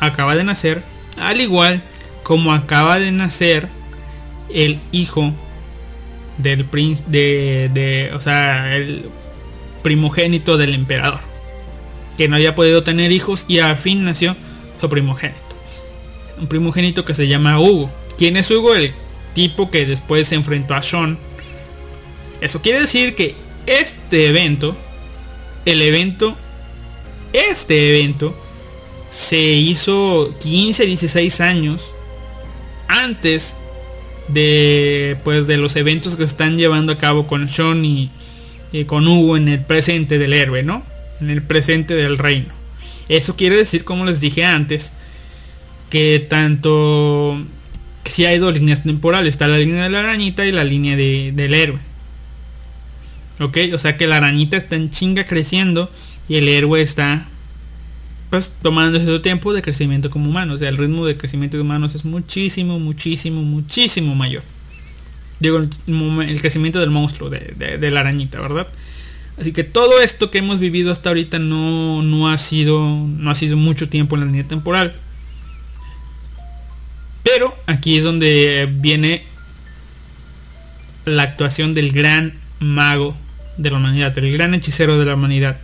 [0.00, 0.82] acaba de nacer
[1.20, 1.82] al igual
[2.22, 3.68] como acaba de nacer
[4.48, 5.34] el hijo
[6.38, 9.10] del príncipe de, de o sea el
[9.82, 11.20] primogénito del emperador
[12.18, 14.36] que no había podido tener hijos y al fin nació
[14.80, 15.40] su primogénito.
[16.38, 17.90] Un primogénito que se llama Hugo.
[18.18, 18.74] ¿Quién es Hugo?
[18.74, 18.92] El
[19.34, 21.16] tipo que después se enfrentó a Sean.
[22.40, 23.36] Eso quiere decir que
[23.66, 24.76] este evento,
[25.64, 26.36] el evento,
[27.32, 28.36] este evento,
[29.10, 31.92] se hizo 15, 16 años
[32.88, 33.54] antes
[34.28, 38.10] de pues de los eventos que están llevando a cabo con Sean y,
[38.72, 40.82] y con Hugo en el presente del héroe, ¿no?
[41.20, 42.48] En el presente del reino.
[43.08, 44.92] Eso quiere decir, como les dije antes,
[45.90, 47.42] que tanto
[48.04, 50.94] que si hay dos líneas temporales, está la línea de la arañita y la línea
[50.96, 51.78] de- del héroe.
[53.40, 55.90] Ok, o sea que la arañita está en chinga creciendo
[56.28, 57.28] y el héroe está
[58.30, 60.54] pues tomando su tiempo de crecimiento como humano.
[60.54, 64.42] O sea, el ritmo de crecimiento de humanos es muchísimo, muchísimo, muchísimo mayor.
[65.40, 68.66] Digo, el, crecimiento del monstruo, de la arañita, ¿verdad?
[69.40, 72.80] Así que todo esto que hemos vivido hasta ahorita no, no ha sido.
[72.80, 74.94] No ha sido mucho tiempo en la línea temporal.
[77.22, 79.24] Pero aquí es donde viene
[81.04, 83.16] la actuación del gran mago
[83.58, 85.60] de la humanidad, el gran hechicero de la humanidad.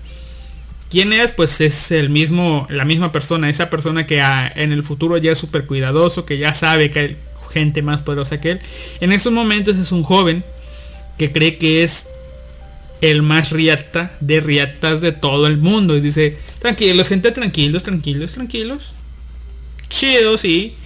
[0.94, 1.32] ¿Quién es?
[1.32, 5.32] Pues es el mismo, la misma persona, esa persona que ah, en el futuro ya
[5.32, 7.16] es súper cuidadoso, que ya sabe que hay
[7.52, 8.60] gente más poderosa que él.
[9.00, 10.44] En esos momentos es un joven
[11.18, 12.06] que cree que es
[13.00, 15.96] el más riata de riatas de todo el mundo.
[15.96, 18.92] Y dice, tranquilos, gente, tranquilos, tranquilos, tranquilos.
[19.88, 20.76] Chido, sí.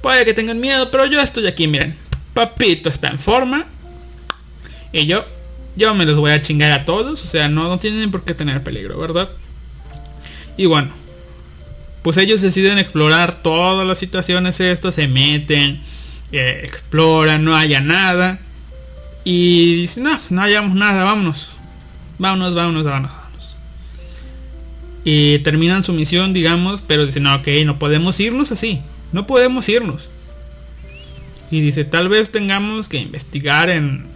[0.00, 1.96] Puede que tengan miedo, pero yo estoy aquí, miren.
[2.34, 3.66] Papito está en forma.
[4.92, 5.24] Y yo,
[5.74, 7.24] yo me los voy a chingar a todos.
[7.24, 9.28] O sea, no, no tienen por qué tener peligro, ¿verdad?
[10.56, 10.92] Y bueno,
[12.02, 15.80] pues ellos deciden explorar todas las situaciones estas, se meten,
[16.32, 18.38] eh, exploran, no haya nada.
[19.24, 21.50] Y dicen, no, no hallamos nada, vámonos.
[22.18, 23.56] Vámonos, vámonos, vámonos, vámonos.
[25.04, 28.82] Y terminan su misión, digamos, pero dicen, no, ok, no podemos irnos así.
[29.12, 30.08] No podemos irnos.
[31.50, 34.06] Y dice, tal vez tengamos que investigar en,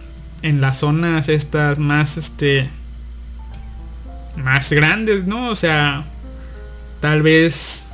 [0.41, 2.69] en las zonas estas más, este,
[4.35, 5.49] más grandes, ¿no?
[5.49, 6.05] O sea,
[7.01, 7.89] tal vez,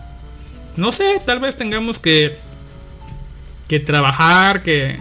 [0.76, 2.38] no sé, tal vez tengamos que,
[3.68, 5.00] que trabajar, que,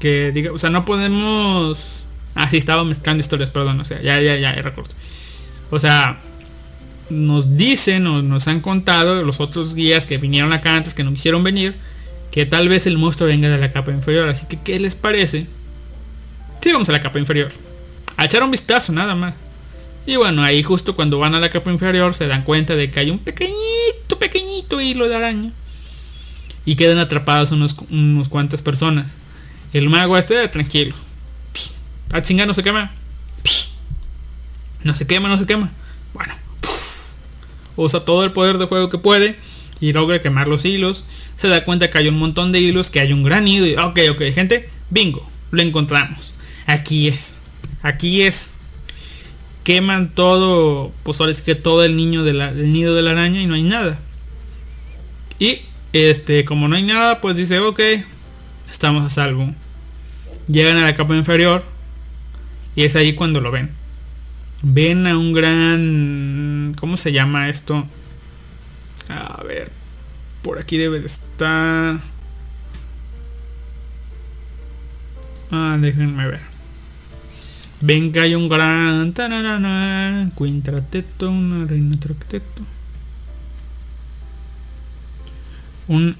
[0.00, 2.04] que diga, o sea, no podemos,
[2.34, 4.90] ah, sí, estaba mezclando historias, perdón, o sea, ya, ya, ya, recuerdo.
[5.70, 6.20] O sea,
[7.08, 11.14] nos dicen o nos han contado los otros guías que vinieron acá antes que no
[11.14, 11.76] quisieron venir,
[12.30, 14.28] que tal vez el monstruo venga de la capa inferior.
[14.28, 15.46] Así que, ¿qué les parece?
[16.60, 17.52] Sí, vamos a la capa inferior.
[18.16, 19.34] A echar un vistazo, nada más.
[20.04, 23.00] Y bueno, ahí justo cuando van a la capa inferior se dan cuenta de que
[23.00, 25.52] hay un pequeñito, pequeñito hilo de araña.
[26.64, 29.14] Y quedan atrapados unos, unos cuantas personas.
[29.72, 30.94] El mago este, tranquilo.
[32.12, 32.92] A chingar no se quema.
[34.82, 35.72] No se quema, no se quema.
[36.12, 36.34] Bueno.
[37.76, 39.36] Usa todo el poder de fuego que puede.
[39.80, 41.04] Y logra quemar los hilos.
[41.36, 42.90] Se da cuenta que hay un montón de hilos.
[42.90, 43.66] Que hay un gran hilo.
[43.66, 44.68] Y, ok, ok, gente.
[44.90, 45.28] Bingo.
[45.50, 46.32] Lo encontramos.
[46.66, 47.34] Aquí es.
[47.82, 48.50] Aquí es
[49.64, 53.12] queman todo, pues ahora es que todo el niño de la, el nido de la
[53.12, 54.00] araña y no hay nada.
[55.38, 55.60] Y
[55.92, 57.80] este, como no hay nada, pues dice, ok,
[58.70, 59.54] estamos a salvo.
[60.48, 61.64] Llegan a la capa inferior
[62.74, 63.72] y es ahí cuando lo ven.
[64.62, 67.86] Ven a un gran, ¿cómo se llama esto?
[69.08, 69.70] A ver,
[70.42, 72.00] por aquí debe de estar.
[75.50, 76.51] Ah, déjenme ver.
[77.82, 79.12] Ven que hay un gran
[80.38, 82.62] quintrateto, una reina tracteto.
[85.88, 86.16] Un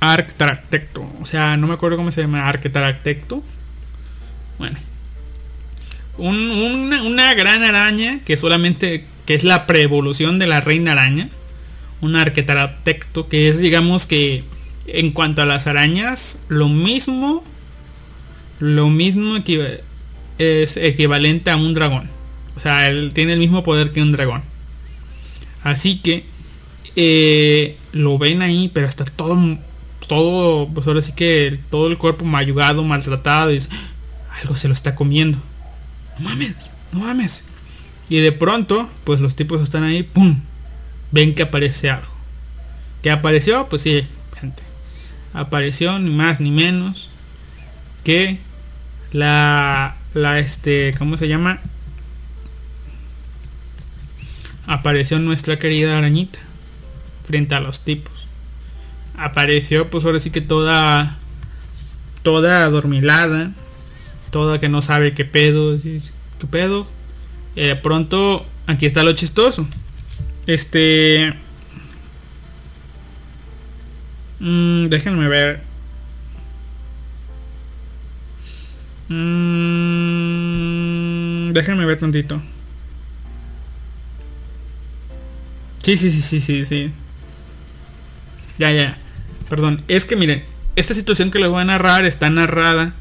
[0.00, 1.08] arctractecto.
[1.20, 2.48] O sea, no me acuerdo cómo se llama.
[2.48, 3.44] Arctractecto.
[4.58, 4.78] Bueno.
[6.18, 9.06] Un, una, gran araña que solamente.
[9.26, 11.28] que es la preevolución de la reina araña.
[12.00, 14.42] Un arquetaractecto que es digamos que.
[14.88, 16.40] En cuanto a las arañas.
[16.48, 17.44] Lo mismo.
[18.58, 19.82] Lo mismo que
[20.38, 22.10] es equivalente a un dragón.
[22.56, 24.42] O sea, él tiene el mismo poder que un dragón.
[25.62, 26.24] Así que
[26.96, 29.58] eh, lo ven ahí, pero está todo,
[30.06, 33.52] todo, pues ahora sí que todo el cuerpo mayugado, maltratado.
[33.52, 33.62] Y
[34.42, 35.38] algo se lo está comiendo.
[36.18, 37.44] No mames, no mames.
[38.08, 40.40] Y de pronto, pues los tipos están ahí, ¡pum!
[41.10, 42.12] Ven que aparece algo.
[43.02, 43.68] ¿Qué apareció?
[43.68, 44.06] Pues sí,
[44.38, 44.62] gente.
[45.32, 47.08] Apareció ni más ni menos
[48.04, 48.38] que
[49.10, 51.60] la la este, ¿cómo se llama?
[54.66, 56.38] Apareció nuestra querida arañita
[57.26, 58.12] frente a los tipos.
[59.16, 61.18] Apareció pues ahora sí que toda
[62.22, 63.52] toda adormilada,
[64.30, 66.86] toda que no sabe qué pedo, qué pedo.
[67.54, 69.66] De pronto aquí está lo chistoso.
[70.46, 71.34] Este
[74.40, 75.73] mmm, déjenme ver
[79.08, 80.44] Mm,
[81.52, 82.42] déjenme ver tantito.
[85.82, 86.90] Sí, sí, sí, sí, sí, sí.
[88.58, 88.98] Ya, ya.
[89.50, 89.82] Perdón.
[89.88, 90.44] Es que miren,
[90.76, 92.94] esta situación que les voy a narrar está narrada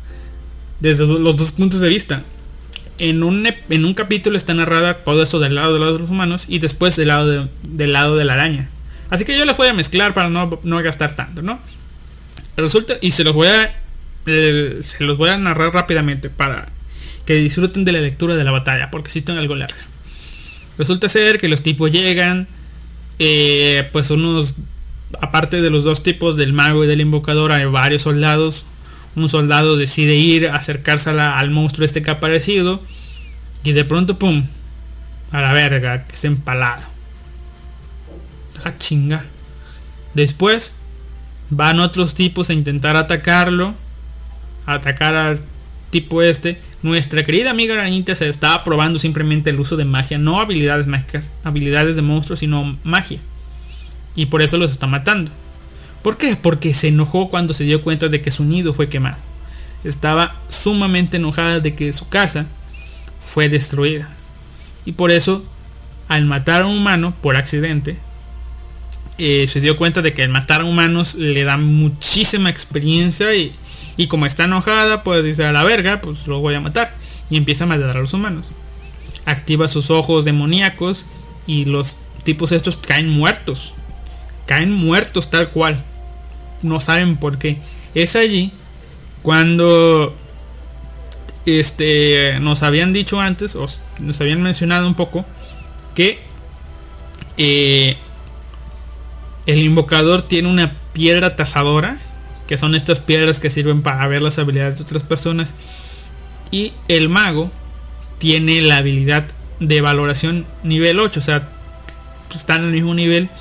[0.80, 2.24] desde los dos puntos de vista.
[3.00, 6.60] En un, en un capítulo está narrada todo esto del lado de los humanos y
[6.60, 8.70] después del lado de, del lado de la araña.
[9.10, 11.60] Así que yo les voy a mezclar para no, no gastar tanto, ¿no?
[12.58, 13.83] Resulta, y se los voy a
[14.26, 16.70] se los voy a narrar rápidamente para
[17.26, 19.78] que disfruten de la lectura de la batalla, porque si están algo larga.
[20.78, 22.48] Resulta ser que los tipos llegan,
[23.20, 24.56] eh, pues unos,
[25.22, 28.66] aparte de los dos tipos del mago y del invocador, hay varios soldados.
[29.16, 32.82] Un soldado decide ir a acercarse al monstruo este que ha aparecido.
[33.64, 34.48] Y de pronto, ¡pum!
[35.32, 36.84] A la verga, que es empalado.
[38.66, 39.26] La chinga.
[40.14, 40.74] Después
[41.50, 43.76] van otros tipos a intentar atacarlo
[44.66, 45.40] atacar
[45.90, 50.42] tipo este, nuestra querida amiga arañita se estaba probando simplemente el uso de magia, no
[50.42, 53.20] habilidades mágicas, habilidades de monstruos, sino magia.
[54.16, 55.32] Y por eso los está matando.
[56.02, 56.36] ¿Por qué?
[56.36, 59.18] Porque se enojó cuando se dio cuenta de que su nido fue quemado.
[59.84, 62.48] Estaba sumamente enojada de que su casa
[63.22, 64.10] fue destruida.
[64.86, 65.46] Y por eso,
[66.08, 67.98] al matar a un humano por accidente,
[69.18, 73.54] eh, se dio cuenta de que al matar a humanos le da muchísima experiencia y,
[73.98, 76.96] y como está enojada, pues dice a la verga, pues lo voy a matar.
[77.30, 78.48] Y empieza a matar a los humanos.
[79.26, 81.06] Activa sus ojos demoníacos
[81.46, 83.74] y los tipos estos caen muertos.
[84.46, 85.84] Caen muertos tal cual.
[86.62, 87.60] No saben por qué.
[87.94, 88.52] Es allí
[89.22, 90.16] cuando
[91.46, 93.66] este nos habían dicho antes, o
[94.00, 95.26] nos habían mencionado un poco,
[95.94, 96.20] que
[97.38, 97.98] eh,
[99.46, 102.00] el invocador tiene una piedra tasadora,
[102.54, 105.56] que son estas piedras que sirven para ver las habilidades de otras personas.
[106.52, 107.52] Y el mago
[108.20, 109.26] tiene la habilidad
[109.60, 111.50] de valoración nivel 8, o sea,
[112.36, 113.32] están en el mismo nivel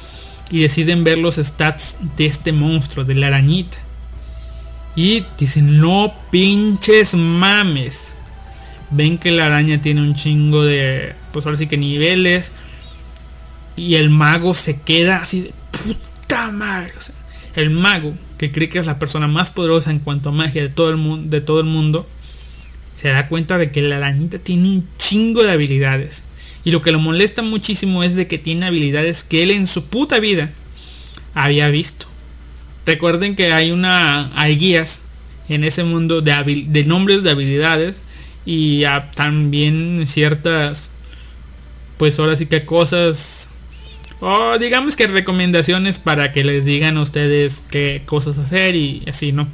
[0.51, 3.77] y deciden ver los stats de este monstruo, de la arañita.
[4.97, 8.15] Y dicen, no pinches mames.
[8.93, 12.51] Ven que la araña tiene un chingo de, pues ahora sí que niveles.
[13.77, 15.53] Y el mago se queda así de
[15.85, 16.95] puta madre.
[17.55, 20.69] El mago, que cree que es la persona más poderosa en cuanto a magia de
[20.69, 22.09] todo el mundo, de todo el mundo,
[22.97, 26.25] se da cuenta de que la arañita tiene un chingo de habilidades.
[26.65, 29.85] Y lo que lo molesta muchísimo es de que tiene habilidades que él en su
[29.85, 30.51] puta vida
[31.35, 32.07] había visto.
[32.85, 35.03] Recuerden que hay una hay guías
[35.49, 38.03] en ese mundo de, habil- de nombres de habilidades
[38.45, 40.91] y ah, también ciertas
[41.97, 43.51] pues ahora sí que cosas
[44.25, 49.33] o digamos que recomendaciones para que les digan a ustedes qué cosas hacer y así,
[49.33, 49.49] ¿no?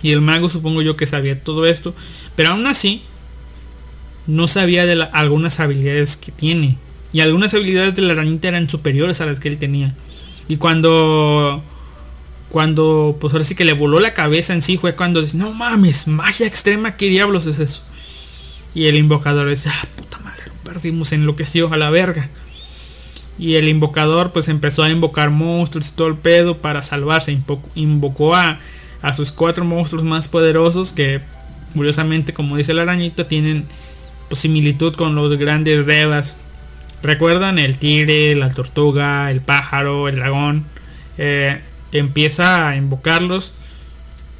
[0.00, 1.94] Y el mago supongo yo que sabía todo esto,
[2.34, 3.02] pero aún así
[4.26, 6.78] no sabía de algunas habilidades que tiene.
[7.12, 9.94] Y algunas habilidades de la arañita eran superiores a las que él tenía.
[10.48, 11.62] Y cuando
[12.48, 15.52] cuando pues ahora sí que le voló la cabeza en sí fue cuando dice, no
[15.52, 17.82] mames, magia extrema, ¿qué diablos es eso?
[18.74, 22.30] Y el invocador dice, ah, puta madre, lo perdimos, enloqueció a la verga.
[23.38, 27.32] Y el invocador pues empezó a invocar monstruos y todo el pedo para salvarse.
[27.32, 28.58] Invo- Invocó a,
[29.00, 31.20] a sus cuatro monstruos más poderosos que
[31.74, 33.66] curiosamente como dice la arañita tienen
[34.28, 36.38] pues, similitud con los grandes devas.
[37.02, 37.60] ¿Recuerdan?
[37.60, 40.64] El tigre, la tortuga, el pájaro, el dragón.
[41.16, 41.60] Eh,
[41.92, 43.52] empieza a invocarlos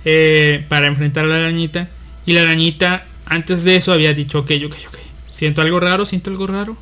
[0.05, 1.89] eh, para enfrentar a la arañita.
[2.27, 4.99] Y la arañita antes de eso había dicho, ok, ok, ok.
[5.29, 6.77] Siento algo raro, siento algo raro.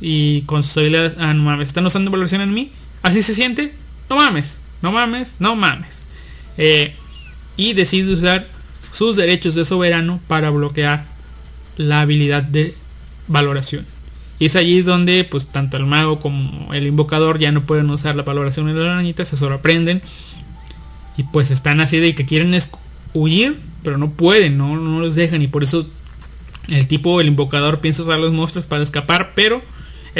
[0.00, 2.72] Y con sus habilidades, ah, no mames, están usando evaluación en mí.
[3.02, 3.74] Así se siente.
[4.08, 6.02] No mames, no mames, no mames.
[6.56, 6.94] Eh,
[7.56, 8.48] y decide usar
[8.92, 11.06] sus derechos de soberano para bloquear
[11.76, 12.74] la habilidad de
[13.26, 13.86] valoración.
[14.38, 18.14] Y es allí donde pues tanto el mago como el invocador ya no pueden usar
[18.14, 20.00] la valoración de la arañita, se sorprenden.
[21.16, 22.56] Y pues están así de que quieren
[23.14, 25.42] huir, pero no pueden, no, no los dejan.
[25.42, 25.84] Y por eso
[26.68, 29.62] el tipo, el invocador piensa usar los monstruos para escapar, pero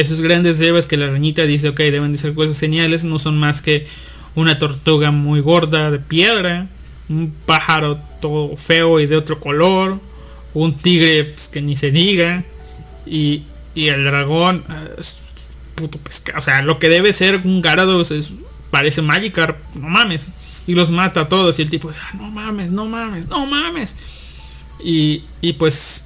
[0.00, 3.36] esos grandes devas que la arañita dice, ok, deben de ser cosas geniales, no son
[3.36, 3.86] más que
[4.36, 6.68] una tortuga muy gorda de piedra,
[7.08, 9.98] un pájaro todo feo y de otro color,
[10.54, 12.44] un tigre pues, que ni se diga,
[13.06, 13.42] y,
[13.74, 14.64] y el dragón,
[14.98, 15.18] es
[15.74, 18.32] puto pescado, o sea, lo que debe ser un Garados es,
[18.70, 20.26] parece Magikarp, no mames,
[20.68, 23.96] y los mata a todos, y el tipo, "Ah, no mames, no mames, no mames,
[24.80, 26.04] y, y pues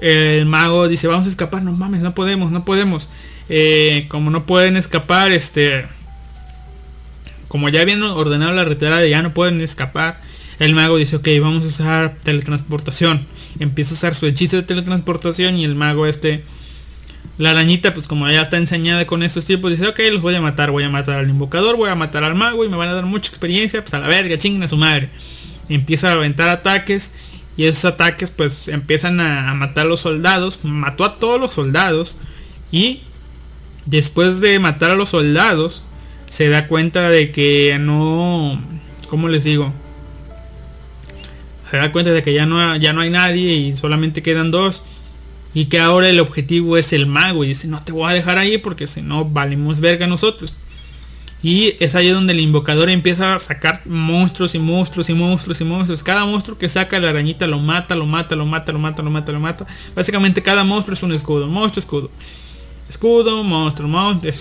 [0.00, 3.08] el mago dice, vamos a escapar, no mames, no podemos, no podemos.
[3.48, 5.86] Eh, como no pueden escapar, este...
[7.48, 10.20] Como ya habían ordenado la retirada, ya no pueden escapar.
[10.58, 13.26] El mago dice, ok, vamos a usar teletransportación.
[13.58, 16.44] Empieza a usar su hechizo de teletransportación y el mago este...
[17.36, 20.42] La arañita, pues como ya está enseñada con estos tipos, dice, ok, los voy a
[20.42, 22.92] matar, voy a matar al invocador, voy a matar al mago y me van a
[22.92, 25.08] dar mucha experiencia, pues a la verga, chinguen a su madre.
[25.70, 27.12] Empieza a aventar ataques
[27.60, 30.60] y esos ataques pues empiezan a, matar a los soldados.
[30.62, 32.16] Mató a todos los soldados.
[32.72, 33.02] Y
[33.84, 35.82] después de matar a los soldados,
[36.24, 38.64] se da cuenta de que no...
[39.10, 39.74] ¿Cómo les digo?
[41.70, 44.82] Se da cuenta de que ya no, ya no hay nadie y solamente quedan dos.
[45.52, 47.44] Y que ahora el objetivo es el mago.
[47.44, 50.56] Y dice, no te voy a dejar ahí porque si no valemos verga nosotros.
[51.42, 55.64] Y es ahí donde el invocador empieza a sacar monstruos y monstruos y monstruos y
[55.64, 56.02] monstruos.
[56.02, 59.10] Cada monstruo que saca la arañita lo mata, lo mata, lo mata, lo mata, lo
[59.10, 59.66] mata, lo mata.
[59.94, 61.46] Básicamente cada monstruo es un escudo.
[61.46, 62.10] Monstruo, escudo.
[62.88, 64.32] Escudo, monstruo, monstruo.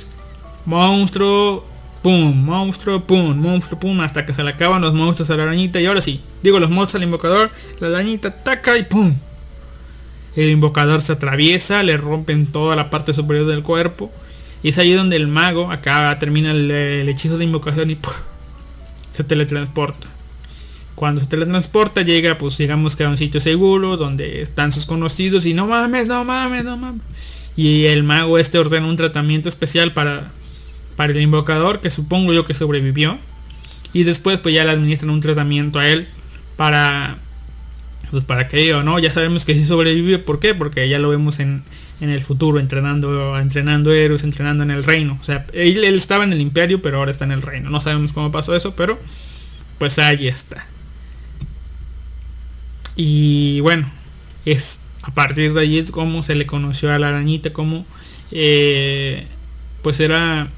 [0.65, 1.65] Monstruo,
[2.01, 5.79] pum, monstruo, pum, monstruo, pum, hasta que se le acaban los monstruos a la arañita.
[5.79, 9.15] Y ahora sí, digo los monstruos al invocador, la arañita ataca y pum.
[10.35, 14.11] El invocador se atraviesa, le rompen toda la parte superior del cuerpo.
[14.61, 17.97] Y es ahí donde el mago acaba, termina el, hechizo de invocación y
[19.11, 20.07] se teletransporta.
[20.95, 25.45] Cuando se teletransporta llega, pues digamos que a un sitio seguro donde están sus conocidos
[25.45, 27.01] y no mames, no mames, no mames.
[27.55, 30.31] Y el mago este ordena un tratamiento especial para,
[30.97, 33.17] para el invocador, que supongo yo que sobrevivió.
[33.93, 36.07] Y después pues ya le administran un tratamiento a él
[36.57, 37.19] para...
[38.11, 38.97] Pues para que diga, ¿no?
[38.99, 40.17] Ya sabemos que sí sobrevive.
[40.19, 40.55] ¿Por qué?
[40.55, 41.63] Porque ya lo vemos en,
[42.01, 45.17] en el futuro, entrenando, entrenando héroes, entrenando en el reino.
[45.21, 47.69] O sea, él, estaba en el imperio, pero ahora está en el reino.
[47.69, 48.99] No sabemos cómo pasó eso, pero
[49.77, 50.65] pues ahí está.
[52.95, 53.91] Y bueno,
[54.45, 57.85] es a partir de ahí es como se le conoció a la arañita como
[58.31, 59.25] eh,
[59.81, 60.49] pues era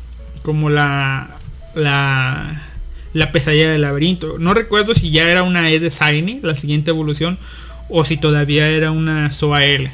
[0.41, 1.35] como la
[1.75, 2.70] la
[3.13, 4.37] la pesadilla del laberinto.
[4.39, 7.37] No recuerdo si ya era una E de Shiny, la siguiente evolución,
[7.89, 9.91] o si todavía era una SOA L.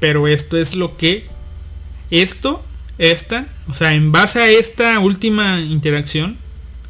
[0.00, 1.26] Pero esto es lo que
[2.10, 2.64] esto,
[2.98, 6.36] esta, o sea, en base a esta última interacción,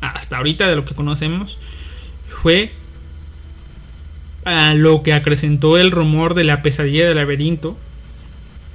[0.00, 1.58] hasta ahorita de lo que conocemos,
[2.28, 2.72] fue
[4.74, 7.76] lo que acrecentó el rumor de la pesadilla del laberinto.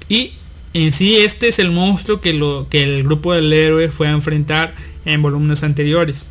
[0.07, 0.34] Y
[0.73, 4.11] en sí este es el monstruo que, lo, que el grupo del héroe fue a
[4.11, 4.76] enfrentar
[5.06, 6.27] en volúmenes anteriores.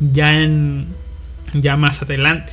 [0.00, 0.88] Ya en.
[1.52, 2.52] Ya más adelante.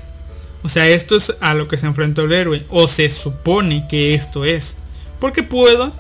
[0.64, 2.66] O sea, esto es a lo que se enfrentó el héroe.
[2.70, 4.78] O se supone que esto es.
[5.20, 5.94] Porque puedo.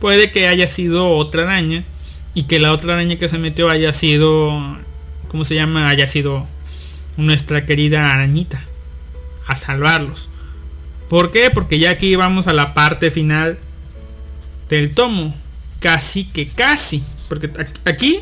[0.00, 1.84] Puede que haya sido otra araña.
[2.34, 4.78] Y que la otra araña que se metió haya sido.
[5.28, 5.88] ¿Cómo se llama?
[5.88, 6.46] Haya sido
[7.16, 8.62] nuestra querida arañita.
[9.46, 10.28] A salvarlos.
[11.08, 11.50] ¿Por qué?
[11.50, 13.56] Porque ya aquí vamos a la parte final
[14.68, 15.34] del tomo.
[15.80, 17.02] Casi que casi.
[17.28, 17.50] Porque
[17.84, 18.20] aquí,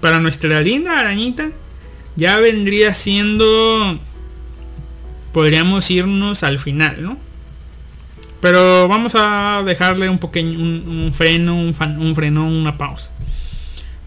[0.00, 1.50] para nuestra linda arañita,
[2.16, 3.98] ya vendría siendo...
[5.32, 7.18] Podríamos irnos al final, ¿no?
[8.40, 13.10] Pero vamos a dejarle un pequeño un, freno, un, freno, una pausa.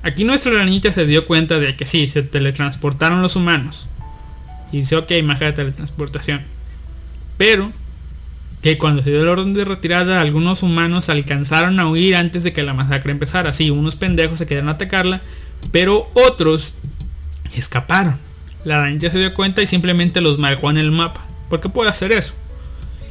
[0.03, 3.87] Aquí nuestra arañita se dio cuenta de que sí, se teletransportaron los humanos.
[4.71, 6.45] Y dice, ok, magia de teletransportación.
[7.37, 7.73] Pero
[8.61, 12.53] que cuando se dio el orden de retirada, algunos humanos alcanzaron a huir antes de
[12.53, 13.53] que la masacre empezara.
[13.53, 15.21] Sí, unos pendejos se quedaron a atacarla,
[15.71, 16.73] pero otros
[17.55, 18.17] escaparon.
[18.63, 21.25] La araña se dio cuenta y simplemente los marcó en el mapa.
[21.49, 22.33] ¿Por qué puede hacer eso?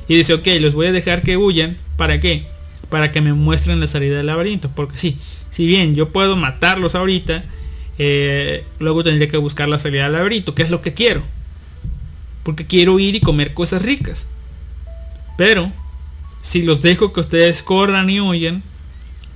[0.09, 1.79] Y dice, ok, los voy a dejar que huyan.
[1.97, 2.47] ¿Para qué?
[2.91, 4.71] Para que me muestren la salida del laberinto.
[4.75, 5.19] Porque sí,
[5.51, 7.45] si bien yo puedo matarlos ahorita,
[7.99, 11.23] eh, luego tendría que buscar la salida del laberinto, que es lo que quiero.
[12.43, 14.29] Porque quiero ir y comer cosas ricas.
[15.37, 15.73] Pero,
[16.43, 18.63] si los dejo que ustedes corran y huyan,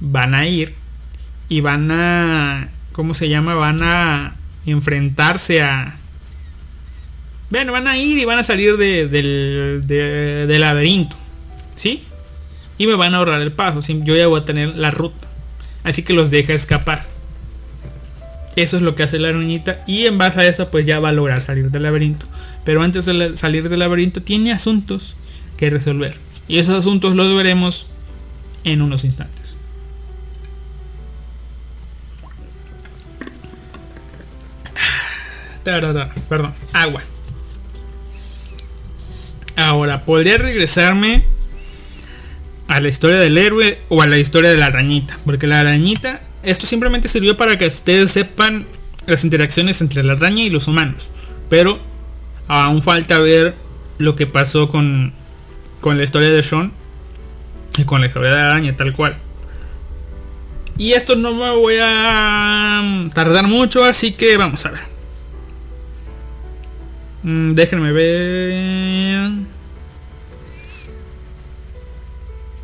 [0.01, 0.75] van a ir
[1.49, 3.55] y van a, ¿cómo se llama?
[3.55, 4.37] Van a
[4.67, 5.97] enfrentarse a...
[7.51, 11.17] Bueno, van a ir y van a salir de, del, de, del laberinto.
[11.77, 12.05] ¿Sí?
[12.79, 13.83] Y me van a ahorrar el paso.
[13.83, 14.01] ¿sí?
[14.05, 15.29] Yo ya voy a tener la ruta.
[15.83, 17.07] Así que los deja escapar.
[18.57, 19.83] Eso es lo que hace la arañita.
[19.87, 22.27] Y en base a eso pues ya va a lograr salir del laberinto.
[22.65, 25.17] Pero antes de salir del laberinto tiene asuntos
[25.57, 26.17] que resolver.
[26.49, 27.87] Y esos asuntos los veremos
[28.65, 29.40] en unos instantes.
[35.65, 37.03] Perdón, agua.
[39.57, 41.25] Ahora, podría regresarme
[42.69, 45.19] a la historia del héroe o a la historia de la arañita.
[45.25, 48.67] Porque la arañita, esto simplemente sirvió para que ustedes sepan
[49.07, 51.09] las interacciones entre la araña y los humanos.
[51.49, 51.81] Pero
[52.49, 53.55] aún falta ver
[53.99, 55.13] lo que pasó con,
[55.81, 56.73] con la historia de Sean
[57.77, 59.19] y con la historia de la araña, tal cual.
[60.79, 64.90] Y esto no me voy a tardar mucho, así que vamos a ver.
[67.23, 69.31] Mm, déjenme ver.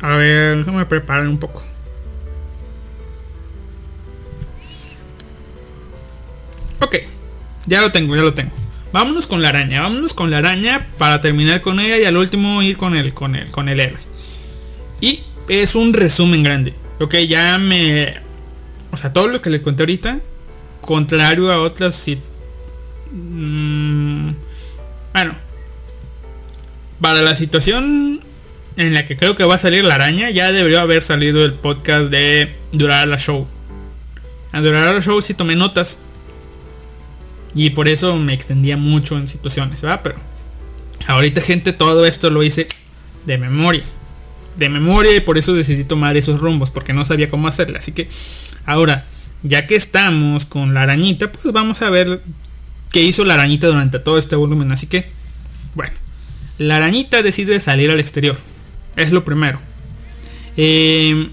[0.01, 1.63] A ver, déjame preparar un poco.
[6.79, 6.97] Ok,
[7.65, 8.51] ya lo tengo, ya lo tengo.
[8.93, 12.61] Vámonos con la araña, vámonos con la araña para terminar con ella y al último
[12.61, 13.99] ir con el, con el, con el héroe.
[15.01, 16.73] Y es un resumen grande.
[16.99, 18.13] Ok, ya me...
[18.91, 20.19] O sea, todo lo que les conté ahorita,
[20.81, 21.95] contrario a otras...
[21.95, 22.19] Si,
[23.11, 24.31] mmm,
[25.17, 25.35] bueno,
[27.01, 28.21] para la situación
[28.75, 31.55] en la que creo que va a salir la araña, ya debería haber salido el
[31.55, 33.47] podcast de Durar la Show.
[34.51, 35.97] A Durar la Show sí tomé notas.
[37.55, 40.01] Y por eso me extendía mucho en situaciones, ¿verdad?
[40.03, 40.19] Pero
[41.07, 42.67] ahorita gente todo esto lo hice
[43.25, 43.85] de memoria.
[44.55, 47.79] De memoria y por eso decidí tomar esos rumbos, porque no sabía cómo hacerlo.
[47.79, 48.07] Así que
[48.67, 49.07] ahora,
[49.41, 52.21] ya que estamos con la arañita, pues vamos a ver
[52.91, 54.71] qué hizo la arañita durante todo este volumen.
[54.71, 55.11] Así que,
[55.75, 55.93] bueno,
[56.57, 58.37] la arañita decide salir al exterior.
[58.95, 59.59] Es lo primero.
[60.57, 61.29] Eh,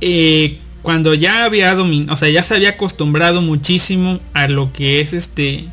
[0.00, 5.00] eh, cuando ya había dominado, o sea, ya se había acostumbrado muchísimo a lo que
[5.00, 5.68] es este,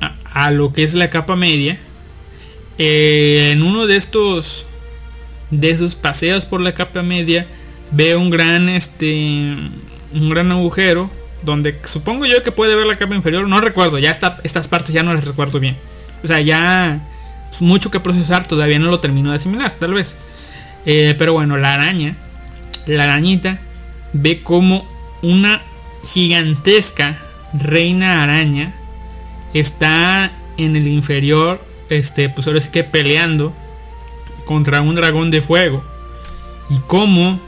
[0.00, 0.16] a,
[0.46, 1.80] a lo que es la capa media.
[2.78, 4.66] eh, en uno de estos,
[5.50, 7.46] de esos paseos por la capa media,
[7.90, 9.56] ve un gran, este,
[10.12, 11.10] un gran agujero
[11.42, 13.46] donde supongo yo que puede ver la capa inferior.
[13.48, 14.10] No recuerdo, ya
[14.42, 15.76] estas partes ya no las recuerdo bien.
[16.22, 17.06] O sea, ya
[17.50, 20.16] es mucho que procesar, todavía no lo termino de asimilar, tal vez.
[20.86, 22.16] Eh, pero bueno, la araña,
[22.86, 23.58] la arañita,
[24.12, 24.88] ve como
[25.22, 25.62] una
[26.04, 27.18] gigantesca
[27.52, 28.74] reina araña
[29.54, 33.54] está en el inferior, este, pues ahora sí que peleando
[34.44, 35.82] contra un dragón de fuego.
[36.70, 37.40] Y como,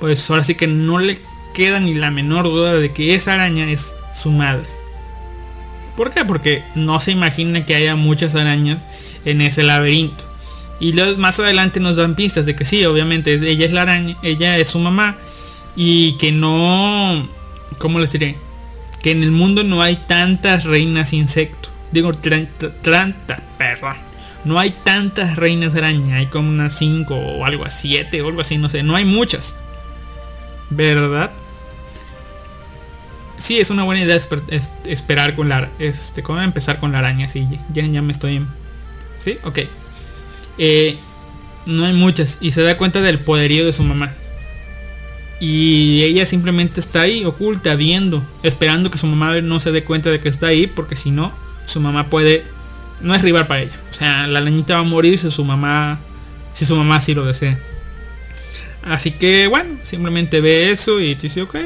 [0.00, 1.18] pues ahora sí que no le
[1.52, 4.66] queda ni la menor duda de que esa araña es su madre.
[5.96, 6.24] ¿Por qué?
[6.24, 8.78] Porque no se imagina que haya muchas arañas
[9.24, 10.24] en ese laberinto.
[10.80, 14.16] Y luego más adelante nos dan pistas de que sí, obviamente ella es la araña,
[14.22, 15.16] ella es su mamá
[15.76, 17.28] y que no,
[17.78, 18.36] ¿cómo les diré?
[19.00, 21.68] Que en el mundo no hay tantas reinas insecto.
[21.92, 23.96] Digo, 30, 30, perdón.
[24.44, 28.40] No hay tantas reinas araña, hay como unas 5 o algo así, 7 o algo
[28.40, 29.56] así, no sé, no hay muchas.
[30.70, 31.30] ¿Verdad?
[33.42, 37.00] Sí, es una buena idea esper- es- esperar con la este, ¿cómo empezar con la
[37.00, 37.28] araña?
[37.28, 38.46] Sí, ya, ya me estoy en-
[39.18, 39.38] ¿Sí?
[39.42, 39.60] Ok.
[40.58, 40.98] Eh,
[41.66, 44.12] no hay muchas y se da cuenta del poderío de su mamá.
[45.40, 50.08] Y ella simplemente está ahí, oculta, viendo, esperando que su mamá no se dé cuenta
[50.10, 51.32] de que está ahí, porque si no,
[51.66, 52.44] su mamá puede...
[53.00, 53.72] No es rival para ella.
[53.90, 55.98] O sea, la arañita va a morir si su mamá...
[56.54, 57.58] Si su mamá sí lo desea.
[58.84, 61.56] Así que bueno, simplemente ve eso y dice, ok.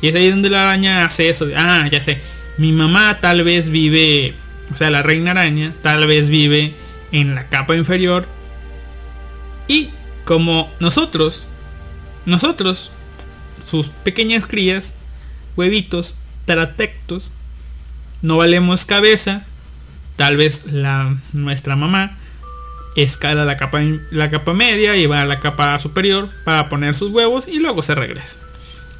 [0.00, 1.46] Y es ahí donde la araña hace eso.
[1.46, 2.20] de, ah, ya sé.
[2.56, 4.34] Mi mamá tal vez vive...
[4.70, 6.74] O sea, la reina araña tal vez vive
[7.12, 8.26] en la capa inferior.
[9.66, 9.90] Y
[10.24, 11.44] como nosotros
[12.28, 12.90] nosotros,
[13.66, 14.92] sus pequeñas crías,
[15.56, 16.14] huevitos,
[16.44, 17.32] taratectos,
[18.20, 19.46] no valemos cabeza.
[20.16, 22.18] Tal vez la nuestra mamá
[22.96, 23.80] escala la capa
[24.10, 27.82] la capa media y va a la capa superior para poner sus huevos y luego
[27.82, 28.40] se regresa.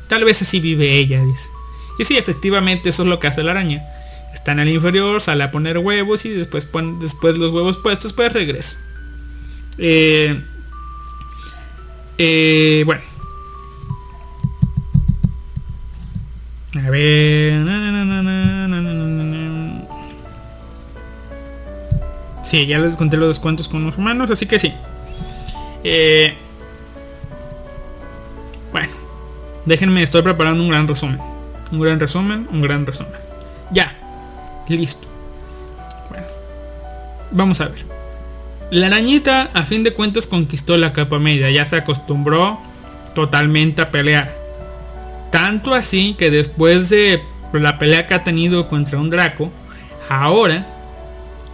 [0.08, 1.50] Tal vez así vive ella, dice.
[1.98, 3.84] Y sí, efectivamente eso es lo que hace la araña.
[4.32, 6.68] Está en el inferior, sale a poner huevos y después,
[7.00, 8.78] después los huevos puestos, pues regresa.
[9.78, 10.40] Eh,
[12.18, 13.02] eh, bueno.
[16.84, 17.64] A ver.
[22.44, 24.72] Sí, ya les conté los cuentos con los humanos, así que sí.
[25.84, 26.34] Eh,
[29.68, 31.18] déjenme, estoy preparando un gran resumen.
[31.70, 33.12] Un gran resumen, un gran resumen.
[33.70, 33.96] Ya,
[34.68, 35.06] listo.
[36.08, 36.26] Bueno,
[37.30, 37.84] vamos a ver.
[38.70, 42.58] La arañita a fin de cuentas conquistó la capa media, ya se acostumbró
[43.14, 44.34] totalmente a pelear.
[45.30, 47.22] Tanto así que después de
[47.52, 49.50] la pelea que ha tenido contra un Draco,
[50.08, 50.66] ahora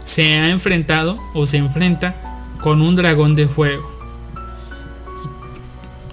[0.05, 2.15] se ha enfrentado o se enfrenta
[2.61, 3.94] con un dragón de fuego.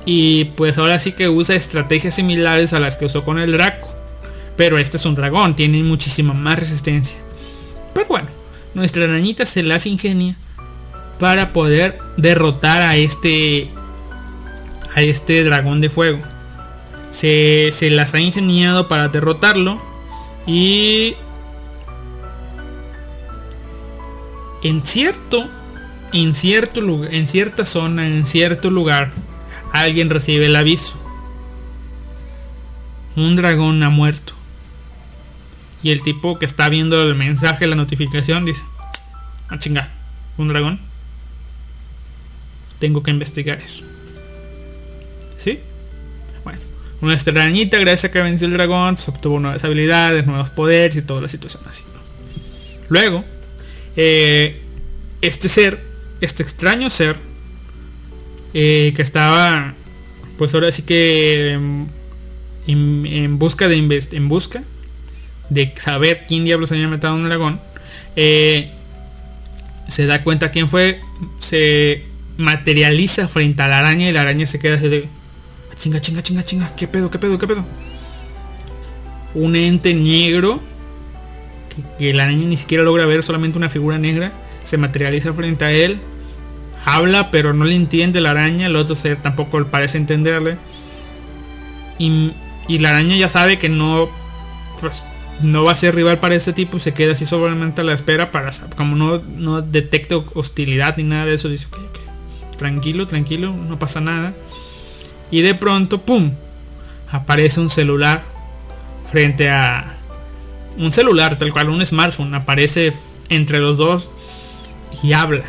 [0.06, 3.94] Y pues ahora sí que usa estrategias similares a las que usó con el Draco.
[4.58, 7.18] Pero este es un dragón, tiene muchísima más resistencia.
[7.94, 8.28] Pero bueno,
[8.74, 10.36] nuestra arañita se las ingenia
[11.20, 13.70] para poder derrotar a este
[14.96, 16.20] a este dragón de fuego.
[17.12, 19.82] Se, se las ha ingeniado para derrotarlo
[20.48, 21.16] y
[24.64, 25.50] en cierto
[26.14, 29.12] en cierto lugar, en cierta zona, en cierto lugar,
[29.72, 30.96] alguien recibe el aviso.
[33.16, 34.34] Un dragón ha muerto.
[35.84, 38.62] Y el tipo que está viendo el mensaje, la notificación, dice,
[39.50, 39.90] ah chinga,
[40.38, 40.80] un dragón.
[42.80, 43.84] Tengo que investigar eso.
[45.38, 45.60] ¿Sí?
[46.44, 46.60] Bueno,
[47.02, 51.02] nuestra arañita, gracias a que venció el dragón, pues obtuvo nuevas habilidades, nuevos poderes y
[51.02, 51.84] toda la situación así.
[52.90, 53.26] Luego,
[53.96, 54.62] eh,
[55.22, 55.84] este ser,
[56.22, 57.18] este extraño ser,
[58.54, 59.76] eh, que estaba,
[60.38, 61.88] pues ahora sí que em,
[62.68, 63.76] en, busca de
[64.12, 64.64] en busca
[65.50, 67.60] de saber quién diablos había matado a un dragón,
[68.16, 68.72] eh,
[69.88, 71.02] se da cuenta quién fue,
[71.40, 72.06] se
[72.38, 75.10] materializa frente a la araña y la araña se queda así de
[75.72, 77.66] "Ah, chinga, chinga, chinga, chinga, qué pedo, qué pedo, qué pedo.
[79.34, 80.62] Un ente negro
[81.98, 84.34] que la araña ni siquiera logra ver, solamente una figura negra,
[84.64, 86.00] se materializa frente a él,
[86.86, 90.58] habla pero no le entiende la araña, el otro ser tampoco parece entenderle.
[91.98, 92.32] Y,
[92.68, 94.10] y la araña ya sabe que no,
[94.80, 95.04] pues,
[95.42, 97.94] no va a ser rival para este tipo y se queda así solamente a la
[97.94, 103.08] espera para, como no, no detecta hostilidad ni nada de eso, dice, "Ok, ok, tranquilo,
[103.08, 104.34] tranquilo, no pasa nada.
[105.32, 106.34] Y de pronto, ¡pum!
[107.12, 108.24] Aparece un celular
[109.10, 109.98] frente a...
[110.78, 112.94] Un celular, tal cual, un smartphone, aparece
[113.30, 114.10] entre los dos
[115.04, 115.44] y habla.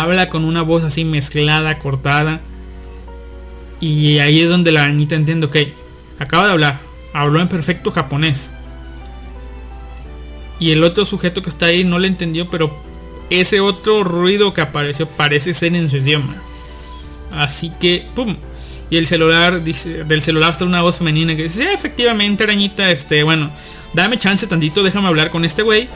[0.00, 2.40] Habla con una voz así mezclada, cortada.
[3.78, 5.56] Y ahí es donde la arañita entiende, ok,
[6.18, 6.80] acaba de hablar,
[7.12, 8.52] habló en perfecto japonés.
[10.58, 12.74] Y el otro sujeto que está ahí no le entendió, pero
[13.28, 16.36] ese otro ruido que apareció parece ser en su idioma.
[17.32, 18.36] Así que, ¡pum!
[18.88, 22.90] Y el celular dice, del celular está una voz femenina que dice, "Sí, efectivamente, arañita,
[22.90, 23.50] este, bueno,
[23.94, 25.88] dame chance tantito, déjame hablar con este güey.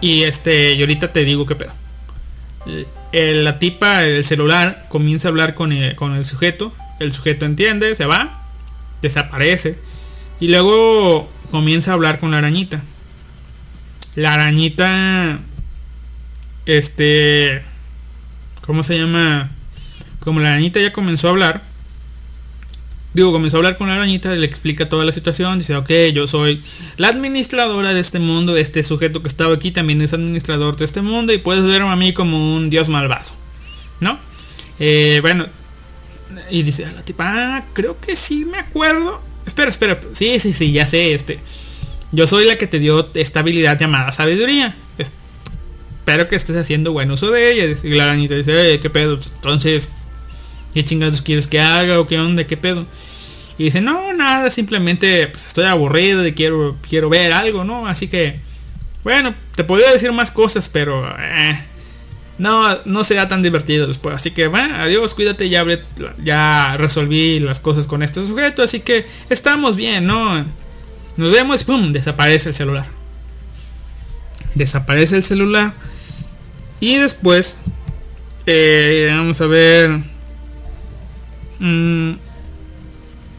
[0.00, 1.83] Y este, y ahorita te digo qué pedo.
[3.12, 6.74] El- la tipa, el celular, comienza a hablar con el, con el sujeto.
[7.00, 8.42] El sujeto entiende, se va,
[9.02, 9.78] desaparece.
[10.40, 12.82] Y luego comienza a hablar con la arañita.
[14.16, 15.40] La arañita,
[16.66, 17.62] este,
[18.66, 19.50] ¿cómo se llama?
[20.20, 21.62] Como la arañita ya comenzó a hablar,
[23.14, 26.26] digo, comenzó a hablar con la arañita, le explica toda la situación, dice, ok, yo
[26.26, 26.62] soy
[26.96, 31.00] la administradora de este mundo, este sujeto que estaba aquí también es administrador de este
[31.00, 33.30] mundo y puedes verme a mí como un dios malvado,
[34.00, 34.18] ¿no?
[34.80, 35.46] Eh, bueno,
[36.50, 37.24] y dice a la tipa,
[37.56, 39.22] ah, creo que sí me acuerdo.
[39.46, 41.38] Espera, espera, sí, sí, sí, ya sé, este.
[42.10, 44.76] Yo soy la que te dio esta habilidad llamada sabiduría.
[44.98, 45.12] Es-
[45.98, 47.76] Espero que estés haciendo buen uso de ella.
[47.82, 49.18] Y la arañita dice, "Oye, ¿qué pedo?
[49.36, 49.88] Entonces,
[50.74, 52.44] ¿qué chingados quieres que haga o qué onda?
[52.46, 52.86] ¿Qué pedo?
[53.56, 57.86] Y dice, no, nada, simplemente pues, estoy aburrido y quiero, quiero ver algo, ¿no?
[57.86, 58.40] Así que,
[59.04, 61.64] bueno, te podría decir más cosas, pero eh,
[62.38, 64.16] no, no será tan divertido después.
[64.16, 65.64] Así que, bueno, adiós, cuídate, ya,
[66.22, 70.44] ya resolví las cosas con este sujeto, así que estamos bien, ¿no?
[71.16, 71.92] Nos vemos ¡pum!
[71.92, 72.86] Desaparece el celular.
[74.56, 75.72] Desaparece el celular.
[76.80, 77.56] Y después,
[78.46, 80.13] eh, vamos a ver.
[81.58, 82.12] Mm,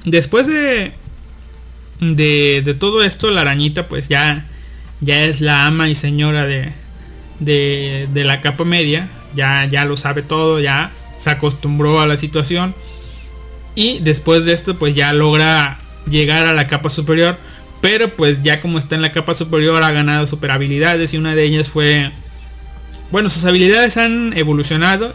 [0.05, 0.93] después de,
[1.99, 4.47] de de todo esto, la arañita pues ya
[5.01, 6.73] ya es la ama y señora de
[7.39, 9.09] de, de la capa media.
[9.35, 12.75] Ya ya lo sabe todo, ya se acostumbró a la situación.
[13.75, 15.77] Y después de esto pues ya logra
[16.09, 17.37] llegar a la capa superior.
[17.81, 21.35] Pero pues ya como está en la capa superior ha ganado super habilidades y una
[21.35, 22.11] de ellas fue...
[23.11, 25.13] Bueno, sus habilidades han evolucionado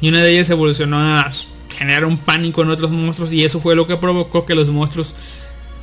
[0.00, 1.30] y una de ellas evolucionó a
[1.70, 5.14] generar un pánico en otros monstruos y eso fue lo que provocó que los monstruos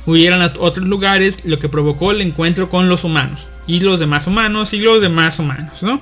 [0.06, 4.26] huyeran a otros lugares, lo que provocó el encuentro con los humanos y los demás
[4.26, 6.00] humanos y los demás humanos, ¿no?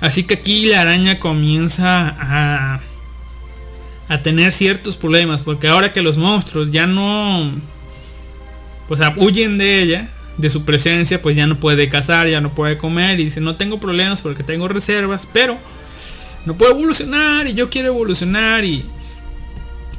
[0.00, 2.80] Así que aquí la araña comienza a
[4.08, 7.52] a tener ciertos problemas porque ahora que los monstruos ya no
[8.88, 12.78] pues huyen de ella de su presencia pues ya no puede cazar ya no puede
[12.78, 15.58] comer y dice no tengo problemas porque tengo reservas pero
[16.46, 18.84] no puedo evolucionar y yo quiero evolucionar y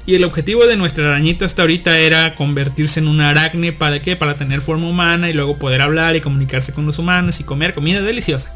[0.06, 4.16] y el objetivo de nuestra arañita hasta ahorita era convertirse en una aracne para qué
[4.16, 7.74] para tener forma humana y luego poder hablar y comunicarse con los humanos y comer
[7.74, 8.56] comida deliciosa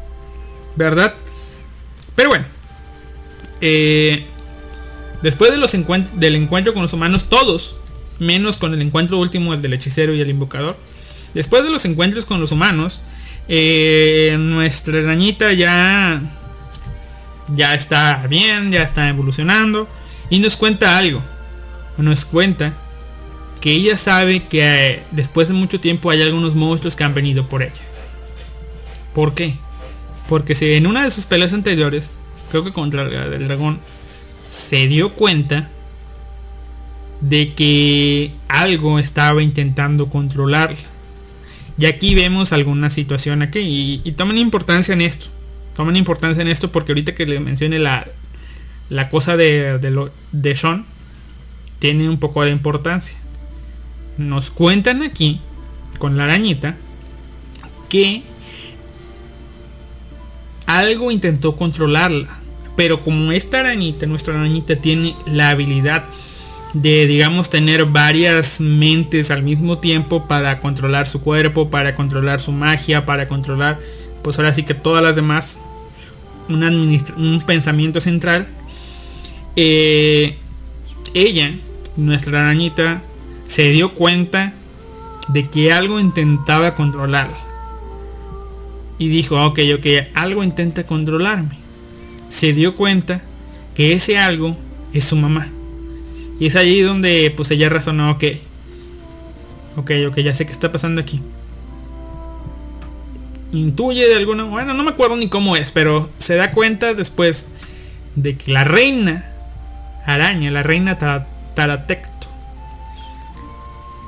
[0.76, 1.14] verdad
[2.16, 2.46] pero bueno
[3.60, 4.26] eh,
[5.22, 7.76] Después de los encuent- del encuentro con los humanos, todos,
[8.18, 10.76] menos con el encuentro último, el del hechicero y el invocador.
[11.32, 13.00] Después de los encuentros con los humanos,
[13.46, 16.20] eh, nuestra arañita ya,
[17.54, 19.88] ya está bien, ya está evolucionando.
[20.30, 21.22] Y nos cuenta algo.
[21.98, 22.74] Nos cuenta
[23.60, 27.46] que ella sabe que eh, después de mucho tiempo hay algunos monstruos que han venido
[27.48, 27.72] por ella.
[29.14, 29.56] ¿Por qué?
[30.28, 32.10] Porque si en una de sus peleas anteriores,
[32.50, 33.80] creo que contra del dragón,
[34.48, 35.70] se dio cuenta
[37.20, 40.78] de que algo estaba intentando controlarla.
[41.78, 43.60] Y aquí vemos alguna situación aquí.
[43.60, 45.28] Y, y tomen importancia en esto.
[45.76, 48.06] Tomen importancia en esto porque ahorita que le mencione la,
[48.88, 50.84] la cosa de, de, lo, de Sean,
[51.78, 53.18] tiene un poco de importancia.
[54.18, 55.40] Nos cuentan aquí,
[55.98, 56.76] con la arañita,
[57.88, 58.22] que
[60.66, 62.28] algo intentó controlarla.
[62.76, 66.04] Pero como esta arañita, nuestra arañita tiene la habilidad
[66.72, 72.52] de, digamos, tener varias mentes al mismo tiempo para controlar su cuerpo, para controlar su
[72.52, 73.78] magia, para controlar,
[74.22, 75.58] pues ahora sí que todas las demás,
[76.48, 78.48] un, pensamiento central.
[79.56, 80.38] eh,
[81.14, 81.54] ella,
[81.96, 83.02] nuestra arañita,
[83.44, 84.54] se dio cuenta
[85.28, 87.38] de que algo intentaba controlarla.
[88.98, 91.62] Y dijo, ok, ok, algo intenta controlarme
[92.32, 93.22] se dio cuenta
[93.74, 94.56] que ese algo
[94.94, 95.48] es su mamá.
[96.40, 98.24] Y es allí donde pues ella razonó, ok.
[99.76, 101.20] Ok, ok, ya sé qué está pasando aquí.
[103.52, 104.44] Intuye de alguna...
[104.44, 107.46] Bueno, no me acuerdo ni cómo es, pero se da cuenta después
[108.16, 109.26] de que la reina
[110.06, 112.28] araña, la reina Tara- Taratecto,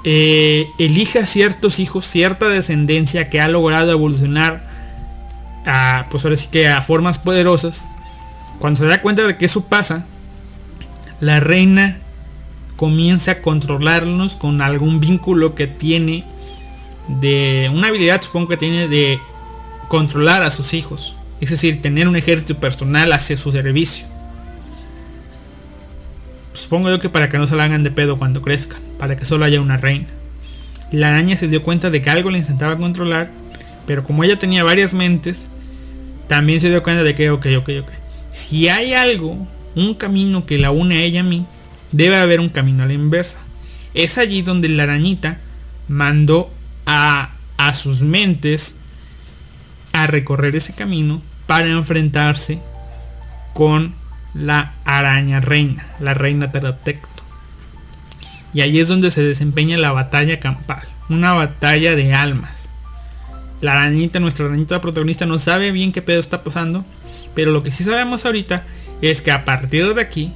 [0.05, 4.69] eh, elija ciertos hijos, cierta descendencia que ha logrado evolucionar
[5.67, 7.83] a, pues ahora sí que a formas poderosas.
[8.59, 10.07] Cuando se da cuenta de que eso pasa,
[11.21, 11.99] la reina
[12.77, 16.25] comienza a controlarlos con algún vínculo que tiene
[17.09, 19.19] de una habilidad supongo que tiene de
[19.89, 24.07] controlar a sus hijos es decir tener un ejército personal hacia su servicio.
[26.53, 29.25] Supongo yo que para que no se la hagan de pedo cuando crezcan para que
[29.25, 30.07] solo haya una reina.
[30.93, 33.31] La araña se dio cuenta de que algo le intentaba controlar
[33.87, 35.47] pero como ella tenía varias mentes
[36.29, 37.91] también se dio cuenta de que ok ok ok.
[38.31, 41.47] Si hay algo un camino que la une a ella a mí
[41.93, 43.39] debe haber un camino a la inversa.
[43.93, 45.39] Es allí donde la arañita
[45.89, 46.51] mandó
[46.87, 48.77] a, a sus mentes
[49.95, 52.59] a recorrer ese camino para enfrentarse
[53.55, 53.95] con
[54.35, 57.09] la araña reina, la reina Teratecto.
[58.53, 62.69] Y allí es donde se desempeña la batalla campal, una batalla de almas.
[63.61, 66.85] La arañita, nuestra arañita protagonista, no sabe bien qué pedo está pasando,
[67.37, 68.65] pero lo que sí sabemos ahorita
[69.01, 70.33] es que a partir de aquí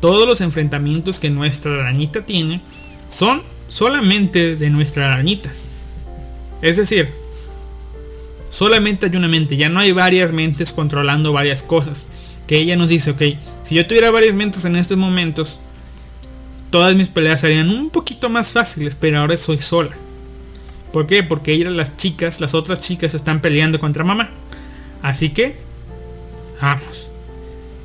[0.00, 2.62] todos los enfrentamientos que nuestra arañita tiene
[3.10, 5.50] son solamente de nuestra arañita.
[6.62, 7.12] Es decir,
[8.58, 12.08] solamente hay una mente, ya no hay varias mentes controlando varias cosas.
[12.48, 13.22] Que ella nos dice, ok,
[13.62, 15.60] si yo tuviera varias mentes en estos momentos,
[16.70, 19.96] todas mis peleas serían un poquito más fáciles, pero ahora soy sola.
[20.92, 21.22] ¿Por qué?
[21.22, 24.30] Porque ella, las chicas, las otras chicas están peleando contra mamá.
[25.02, 25.56] Así que,
[26.60, 27.08] vamos.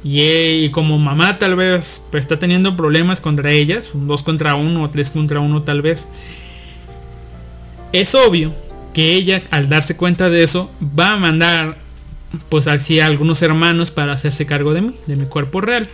[0.04, 4.90] Y, como mamá tal vez está teniendo problemas contra ellas, un 2 contra 1 o
[4.90, 6.08] 3 contra 1 tal vez.
[7.92, 8.56] Es obvio
[8.94, 11.78] que ella al darse cuenta de eso va a mandar
[12.50, 15.88] pues así a algunos hermanos para hacerse cargo de mí, de mi cuerpo real.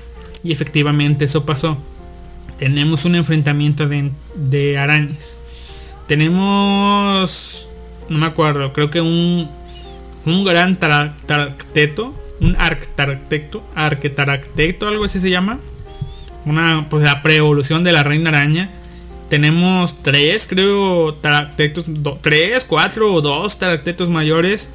[0.44, 1.78] Y efectivamente eso pasó.
[2.58, 5.34] Tenemos un enfrentamiento de, de arañas.
[6.08, 7.68] Tenemos,
[8.10, 9.50] no me acuerdo, creo que un,
[10.26, 15.60] un gran tara- taracteto, un arctaractecto, arquetaractecto, algo así se llama.
[16.46, 18.72] Una, pues la pre-evolución de la reina araña.
[19.30, 24.70] Tenemos tres, creo, taractectos, do- tres, cuatro o dos taractetos mayores,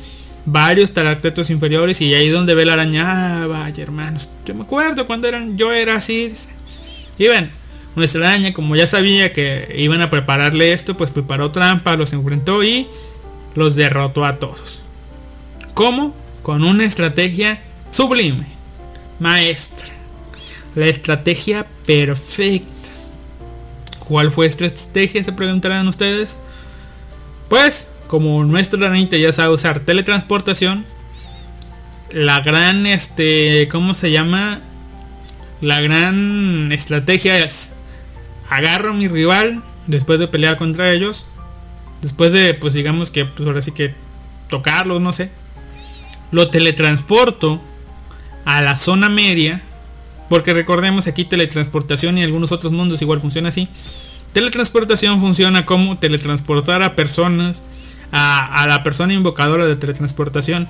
[0.47, 5.07] varios taractetos inferiores y ahí donde ve la araña, ah, vaya hermanos, yo me acuerdo
[5.07, 6.33] cuando eran, yo era así.
[7.19, 7.51] Y ven,
[7.97, 12.63] nuestra araña, como ya sabía que iban a prepararle esto, pues preparó trampa, los enfrentó
[12.63, 12.87] y
[13.57, 14.83] los derrotó a todos.
[15.75, 16.15] ¿Cómo?
[16.43, 17.61] Con una estrategia
[17.91, 18.47] sublime,
[19.19, 19.89] maestra.
[20.77, 22.71] La estrategia perfecta.
[24.05, 25.25] ¿Cuál fue esta estrategia?
[25.25, 26.37] Se preguntarán ustedes.
[27.49, 30.85] Pues, como nuestra ranita ya sabe usar teletransportación,
[32.11, 34.61] la gran, este, ¿cómo se llama?
[35.61, 37.73] La gran estrategia es,
[38.49, 41.27] agarro a mi rival después de pelear contra ellos,
[42.03, 43.95] después de, pues digamos que, pues ahora sí que
[44.49, 45.31] tocarlos, no sé,
[46.31, 47.61] lo teletransporto
[48.45, 49.63] a la zona media,
[50.35, 53.69] porque recordemos aquí teletransportación y algunos otros mundos igual funciona así.
[54.33, 57.63] Teletransportación funciona como teletransportar a personas,
[58.11, 60.67] a, a la persona invocadora de teletransportación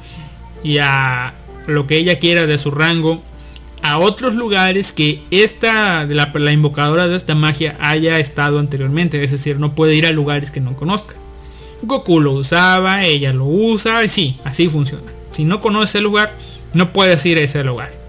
[0.63, 1.33] y a
[1.67, 3.23] lo que ella quiera de su rango
[3.81, 9.33] a otros lugares que esta la, la invocadora de esta magia haya estado anteriormente, es
[9.33, 11.15] decir, no puede ir a lugares que no conozca.
[11.81, 15.11] Goku lo usaba, ella lo usa, y sí, así funciona.
[15.31, 16.37] Si no conoce el lugar,
[16.75, 18.04] no puedes ir a ese lugar.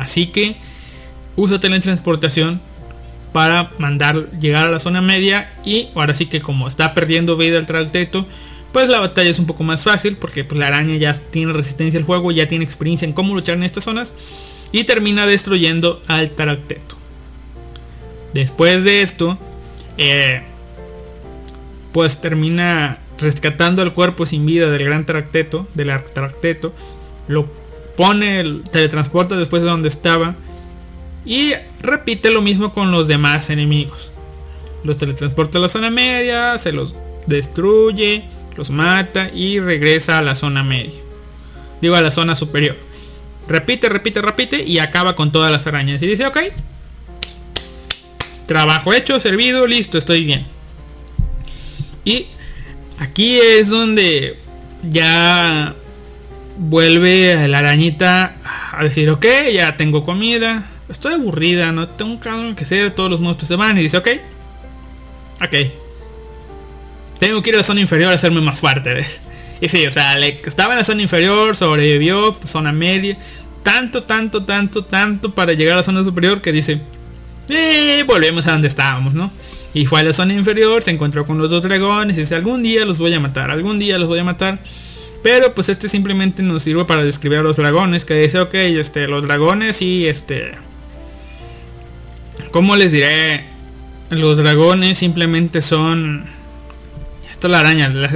[0.00, 0.56] Así que
[1.36, 2.60] usa teletransportación
[3.32, 7.58] para mandar llegar a la zona media y ahora sí que como está perdiendo vida
[7.58, 8.26] el tracteto,
[8.72, 11.98] pues la batalla es un poco más fácil porque pues, la araña ya tiene resistencia
[11.98, 14.12] al juego, ya tiene experiencia en cómo luchar en estas zonas
[14.72, 16.96] y termina destruyendo al Taracteto.
[18.34, 19.38] Después de esto,
[19.98, 20.42] eh,
[21.92, 26.74] pues termina rescatando el cuerpo sin vida del gran Taracteto, del Arctaracteto,
[27.28, 27.48] lo
[27.96, 30.36] pone, el teletransporta después de donde estaba
[31.24, 34.12] y repite lo mismo con los demás enemigos.
[34.84, 36.94] Los teletransporta a la zona media, se los
[37.26, 38.24] destruye,
[38.56, 41.00] los mata y regresa a la zona media.
[41.80, 42.76] Digo a la zona superior.
[43.48, 46.00] Repite, repite, repite y acaba con todas las arañas.
[46.02, 46.38] Y dice, ok.
[48.46, 50.46] Trabajo hecho, servido, listo, estoy bien.
[52.04, 52.26] Y
[52.98, 54.38] aquí es donde
[54.88, 55.74] ya
[56.58, 58.36] vuelve la arañita
[58.72, 63.10] a decir, ok, ya tengo comida, estoy aburrida, no tengo un cabrón que hacer, todos
[63.10, 64.08] los monstruos se van y dice, ok,
[65.42, 65.54] ok.
[67.18, 69.04] Tengo que ir a la zona inferior a hacerme más fuerte.
[69.58, 73.16] Y sí, o sea, le, estaba en la zona inferior, sobrevivió, zona media.
[73.62, 76.82] Tanto, tanto, tanto, tanto para llegar a la zona superior que dice,
[77.48, 79.30] eh, volvemos a donde estábamos, ¿no?
[79.72, 82.62] Y fue a la zona inferior, se encontró con los dos dragones y dice, algún
[82.62, 84.58] día los voy a matar, algún día los voy a matar.
[85.26, 89.08] Pero pues este simplemente nos sirve para describir a los dragones, que dice, ok, este,
[89.08, 90.52] los dragones y este...
[92.52, 93.44] ¿Cómo les diré?
[94.10, 96.26] Los dragones simplemente son...
[97.28, 98.08] Esto la araña, la,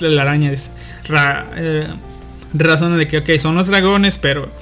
[0.00, 0.70] la araña es...
[1.08, 1.88] Ra, eh,
[2.52, 4.52] de que, ok, son los dragones, pero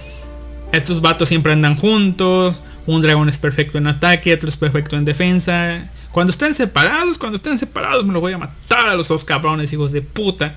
[0.70, 2.62] estos vatos siempre andan juntos.
[2.86, 5.90] Un dragón es perfecto en ataque, otro es perfecto en defensa.
[6.12, 9.72] Cuando estén separados, cuando estén separados me los voy a matar a los dos cabrones,
[9.72, 10.54] hijos de puta.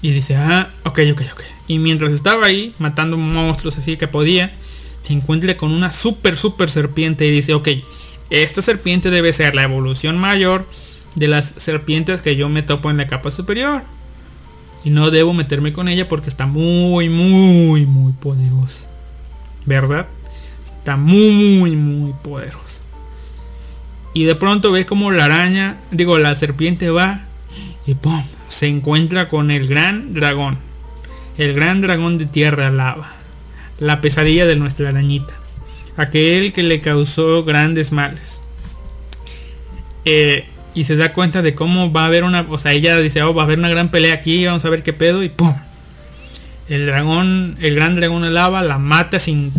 [0.00, 1.42] Y dice, ah, ok, ok, ok.
[1.66, 4.56] Y mientras estaba ahí, matando monstruos así que podía,
[5.02, 7.68] se encuentra con una super, super serpiente y dice, ok,
[8.30, 10.66] esta serpiente debe ser la evolución mayor
[11.14, 13.82] de las serpientes que yo me topo en la capa superior.
[14.84, 18.86] Y no debo meterme con ella porque está muy, muy, muy poderosa.
[19.66, 20.06] ¿Verdad?
[20.64, 22.82] Está muy, muy, poderosa.
[24.14, 27.27] Y de pronto ve como la araña, digo, la serpiente va
[27.88, 28.22] y ¡pum!
[28.48, 30.58] Se encuentra con el gran dragón.
[31.38, 33.14] El gran dragón de tierra lava.
[33.78, 35.32] La pesadilla de nuestra arañita.
[35.96, 38.42] Aquel que le causó grandes males.
[40.04, 42.44] Eh, y se da cuenta de cómo va a haber una...
[42.50, 44.82] O sea, ella dice, oh, va a haber una gran pelea aquí, vamos a ver
[44.82, 45.22] qué pedo.
[45.22, 45.54] Y ¡pum!
[46.68, 49.50] El dragón, el gran dragón de lava la mata sin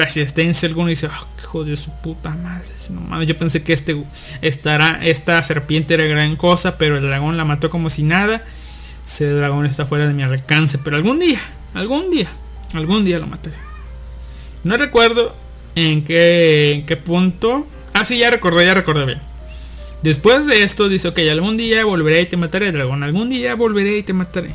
[0.00, 2.68] alguna y dice, oh, hijo de su puta madre.
[2.90, 4.02] No yo pensé que este
[4.42, 8.44] estará, esta serpiente era gran cosa, pero el dragón la mató como si nada.
[9.06, 11.40] Ese dragón está fuera de mi alcance, pero algún día,
[11.74, 12.28] algún día,
[12.72, 13.56] algún día lo mataré.
[14.64, 15.34] No recuerdo
[15.74, 17.66] en qué, en qué punto.
[17.92, 19.20] Ah, sí, ya recordé, ya recordé bien.
[20.02, 23.02] Después de esto dice, ok, algún día volveré y te mataré, dragón.
[23.02, 24.54] Algún día volveré y te mataré.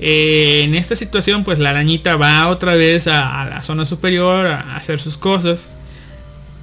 [0.00, 4.76] Eh, en esta situación, pues la arañita va otra vez a, la zona superior a
[4.76, 5.68] hacer sus cosas.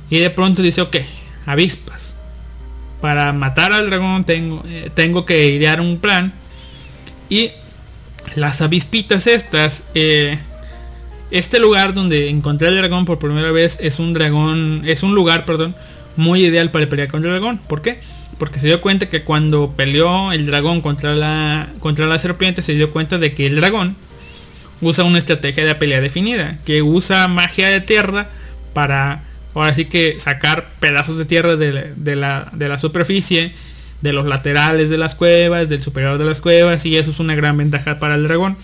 [0.10, 0.98] Y de pronto dice, ok,
[1.45, 2.16] avispas.
[3.02, 6.34] Para matar al dragón tengo, eh, tengo que idear un plan.
[7.30, 7.52] Y
[8.36, 10.40] las avispitas estas, eh,
[11.32, 15.45] este lugar donde encontré al dragón por primera vez es un dragón, es un lugar,
[15.45, 15.76] perdón,
[16.16, 17.57] muy ideal para pelear con el dragón.
[17.57, 17.99] ¿Por qué?
[18.38, 22.74] Porque se dio cuenta que cuando peleó el dragón contra la, contra la serpiente, se
[22.74, 23.95] dio cuenta de que el dragón
[24.82, 26.60] usa una estrategia de pelea definida.
[26.66, 28.30] Que usa magia de tierra
[28.74, 33.53] para, ahora sí que sacar pedazos de tierra de, la, de la superficie,
[34.02, 36.86] de los laterales de las cuevas, del superior de las cuevas.
[36.86, 38.57] Y eso es una gran ventaja para el dragón.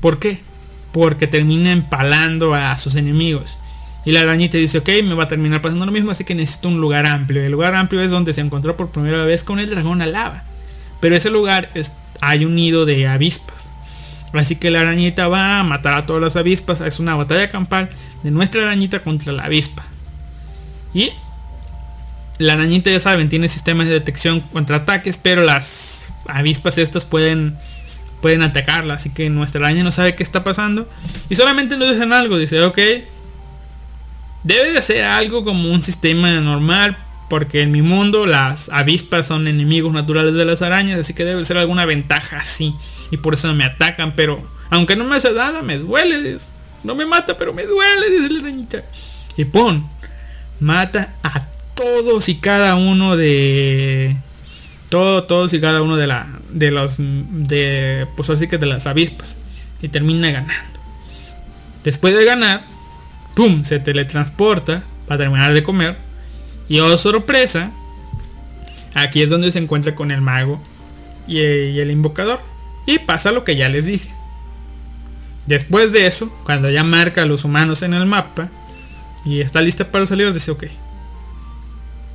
[0.00, 0.38] ¿Por qué?
[0.92, 3.58] Porque termina empalando a sus enemigos.
[4.04, 6.68] Y la arañita dice, ok, me va a terminar pasando lo mismo, así que necesito
[6.68, 7.42] un lugar amplio.
[7.42, 10.44] El lugar amplio es donde se encontró por primera vez con el dragón a lava.
[11.00, 11.70] Pero ese lugar
[12.20, 13.68] hay un nido de avispas.
[14.32, 16.80] Así que la arañita va a matar a todas las avispas.
[16.80, 17.90] Es una batalla campal
[18.22, 19.84] de nuestra arañita contra la avispa.
[20.94, 21.10] Y
[22.38, 27.58] la arañita, ya saben, tiene sistemas de detección contra ataques, pero las avispas estas pueden
[28.22, 28.94] pueden atacarla.
[28.94, 30.88] Así que nuestra araña no sabe qué está pasando.
[31.28, 32.38] Y solamente nos dicen algo.
[32.38, 32.78] Dice, ok,
[34.42, 36.96] Debe de ser algo como un sistema normal,
[37.28, 41.44] porque en mi mundo las avispas son enemigos naturales de las arañas, así que debe
[41.44, 42.74] ser alguna ventaja así.
[43.10, 46.38] Y por eso me atacan, pero aunque no me hace nada, me duele.
[46.82, 48.84] No me mata, pero me duele, dice la arañita.
[49.36, 49.88] Y pon,
[50.58, 54.16] mata a todos y cada uno de...
[54.88, 58.88] Todo, todos y cada uno de la de los de pues así que de las
[58.88, 59.36] avispas
[59.80, 60.80] y termina ganando.
[61.84, 62.64] Después de ganar,
[63.34, 63.64] ¡pum!
[63.64, 65.96] Se teletransporta para terminar de comer.
[66.68, 67.72] Y oh sorpresa,
[68.94, 70.60] aquí es donde se encuentra con el mago
[71.26, 72.40] y el, invocador.
[72.86, 74.10] Y pasa lo que ya les dije.
[75.46, 78.50] Después de eso, cuando ya marca a los humanos en el mapa
[79.24, 80.64] y está lista para salir, dice, ok.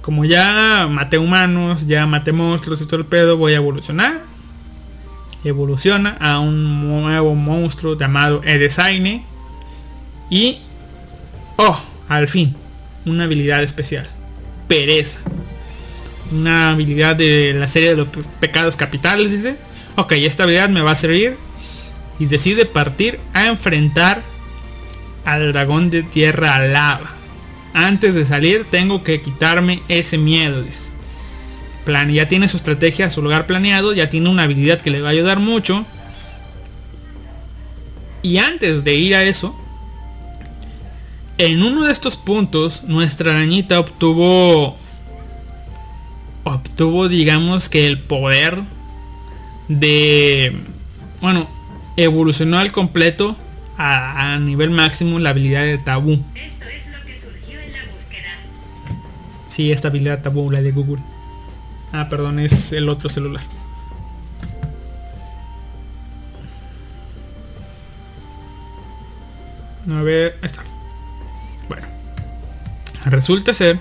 [0.02, 4.22] Como ya maté humanos, ya maté monstruos y todo el pedo, voy a evolucionar.
[5.44, 9.26] Evoluciona a un nuevo monstruo llamado Edesaine.
[10.30, 10.60] Y
[11.58, 11.80] Oh,
[12.10, 12.56] al fin,
[13.06, 14.08] una habilidad especial.
[14.68, 15.20] Pereza.
[16.32, 18.08] Una habilidad de la serie de los
[18.40, 19.58] pecados capitales, dice.
[19.96, 21.38] Ok, esta habilidad me va a servir.
[22.20, 24.24] Y decide partir a enfrentar
[25.26, 27.12] al dragón de tierra lava.
[27.74, 30.90] Antes de salir tengo que quitarme ese miedo, dice.
[31.84, 35.10] Plan, ya tiene su estrategia, su lugar planeado, ya tiene una habilidad que le va
[35.10, 35.86] a ayudar mucho.
[38.24, 39.56] Y antes de ir a eso,
[41.38, 44.78] en uno de estos puntos, nuestra arañita obtuvo.
[46.44, 48.62] Obtuvo, digamos que el poder
[49.68, 50.56] de.
[51.22, 51.50] Bueno,
[51.98, 53.36] evolucionó al completo
[53.78, 56.24] a, a nivel máximo la habilidad de tabú.
[56.36, 58.30] Esto es lo que surgió en la búsqueda.
[59.50, 61.02] Sí, esta habilidad tabú, la de Google.
[61.92, 63.44] Ah, perdón, es el otro celular.
[69.90, 70.64] A ver, ahí está.
[73.06, 73.80] Resulta ser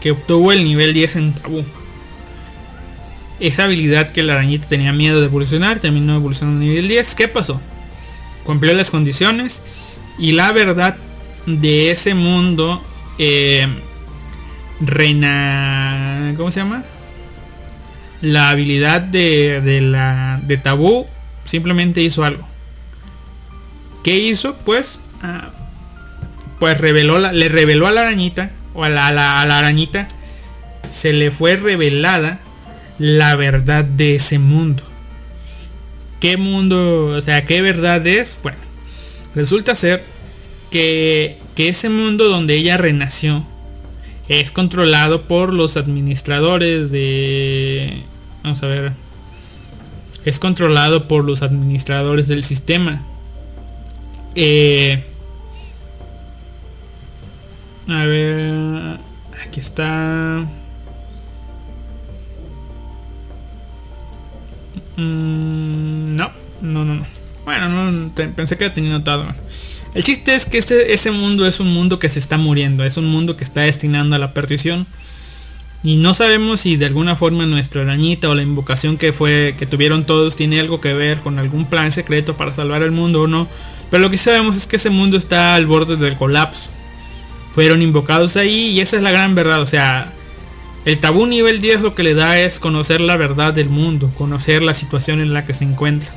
[0.00, 1.64] que obtuvo el nivel 10 en tabú.
[3.40, 7.14] Esa habilidad que la arañita tenía miedo de evolucionar, terminó evolucionando a nivel 10.
[7.14, 7.60] ¿Qué pasó?
[8.44, 9.60] Cumplió las condiciones
[10.18, 10.96] y la verdad
[11.46, 12.82] de ese mundo
[13.18, 13.66] eh,
[14.80, 16.84] reina ¿cómo se llama?
[18.20, 21.06] la habilidad de, de la de tabú
[21.44, 22.46] simplemente hizo algo
[24.04, 24.56] ¿qué hizo?
[24.58, 25.50] pues ah,
[26.62, 30.06] pues reveló la, le reveló a la arañita o a la, a la- la arañita
[30.92, 32.38] se le fue revelada
[33.00, 34.84] la verdad de ese mundo.
[36.20, 38.58] Qué mundo o sea qué verdad es bueno
[39.34, 40.04] resulta ser
[40.70, 43.44] que, que ese mundo donde ella renació
[44.28, 48.04] es controlado por los administradores de
[48.44, 48.92] vamos a ver
[50.24, 53.04] es controlado por los administradores del sistema.
[54.36, 55.02] Eh,
[57.88, 58.98] a ver
[59.46, 60.46] aquí está
[64.96, 66.30] Mm, no
[66.60, 67.06] no no no
[67.46, 69.26] bueno no pensé que la tenía notado
[69.94, 72.96] el chiste es que este, ese mundo es un mundo que se está muriendo, es
[72.96, 74.86] un mundo que está destinando a la perdición.
[75.82, 79.66] Y no sabemos si de alguna forma nuestra arañita o la invocación que fue que
[79.66, 83.26] tuvieron todos tiene algo que ver con algún plan secreto para salvar el mundo o
[83.26, 83.48] no.
[83.90, 86.70] Pero lo que sabemos es que ese mundo está al borde del colapso.
[87.52, 89.60] Fueron invocados ahí y esa es la gran verdad.
[89.60, 90.12] O sea,
[90.84, 94.62] el tabú nivel 10 lo que le da es conocer la verdad del mundo, conocer
[94.62, 96.10] la situación en la que se encuentra.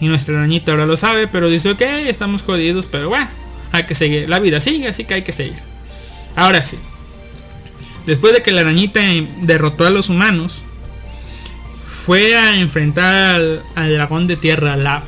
[0.00, 3.28] Y nuestra arañita ahora lo sabe, pero dice, ok, estamos jodidos, pero bueno,
[3.72, 4.28] hay que seguir.
[4.28, 5.58] La vida sigue, así que hay que seguir.
[6.36, 6.78] Ahora sí.
[8.06, 10.62] Después de que la arañita eh, derrotó a los humanos,
[12.06, 15.04] fue a enfrentar al, al dragón de tierra lava.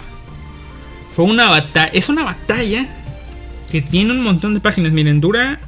[1.09, 1.91] Fue una batalla.
[1.95, 3.00] Es una batalla
[3.71, 4.93] que tiene un montón de páginas.
[4.93, 5.61] Miren, dura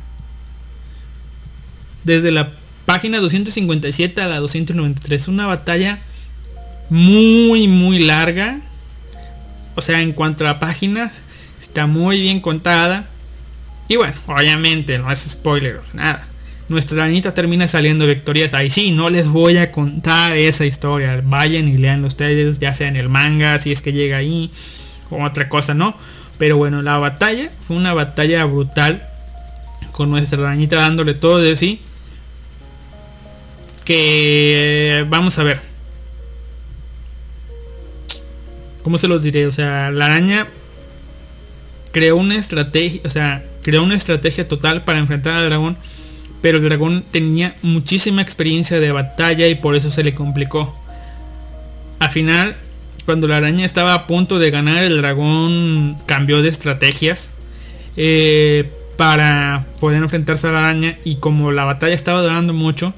[2.05, 2.53] desde la
[2.85, 5.29] página 257 a la 293.
[5.29, 6.01] Una batalla
[6.91, 8.61] muy, muy larga.
[9.75, 11.23] O sea, en cuanto a páginas,
[11.61, 13.09] está muy bien contada.
[13.89, 16.29] Y bueno, obviamente no es spoiler, nada.
[16.69, 18.55] Nuestra arañita termina saliendo victorias.
[18.55, 21.21] Ahí sí, no les voy a contar esa historia.
[21.25, 24.51] Vayan y leanlo ustedes, ya sea en el manga, si es que llega ahí,
[25.11, 25.97] o otra cosa, ¿no?
[26.39, 29.09] Pero bueno, la batalla fue una batalla brutal.
[29.93, 31.81] Con nuestra arañita dándole todo de sí.
[33.85, 35.61] Que vamos a ver.
[38.83, 39.47] ¿Cómo se los diré?
[39.47, 40.47] O sea, la araña
[41.93, 45.77] creó una estrategia, o sea, creó una estrategia total para enfrentar al dragón,
[46.41, 50.77] pero el dragón tenía muchísima experiencia de batalla y por eso se le complicó.
[52.01, 52.57] Al final,
[53.05, 57.31] cuando la araña estaba a punto de ganar, el dragón cambió de estrategias
[57.97, 62.95] eh, para poder enfrentarse a la araña y como la batalla estaba durando mucho,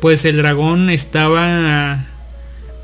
[0.00, 2.06] pues el dragón estaba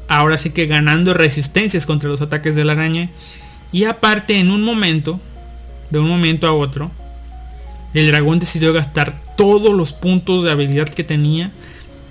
[0.08, 3.10] ahora sí que ganando resistencias contra los ataques de la araña.
[3.70, 5.20] Y aparte, en un momento,
[5.90, 6.90] de un momento a otro,
[7.94, 11.50] el dragón decidió gastar todos los puntos de habilidad que tenía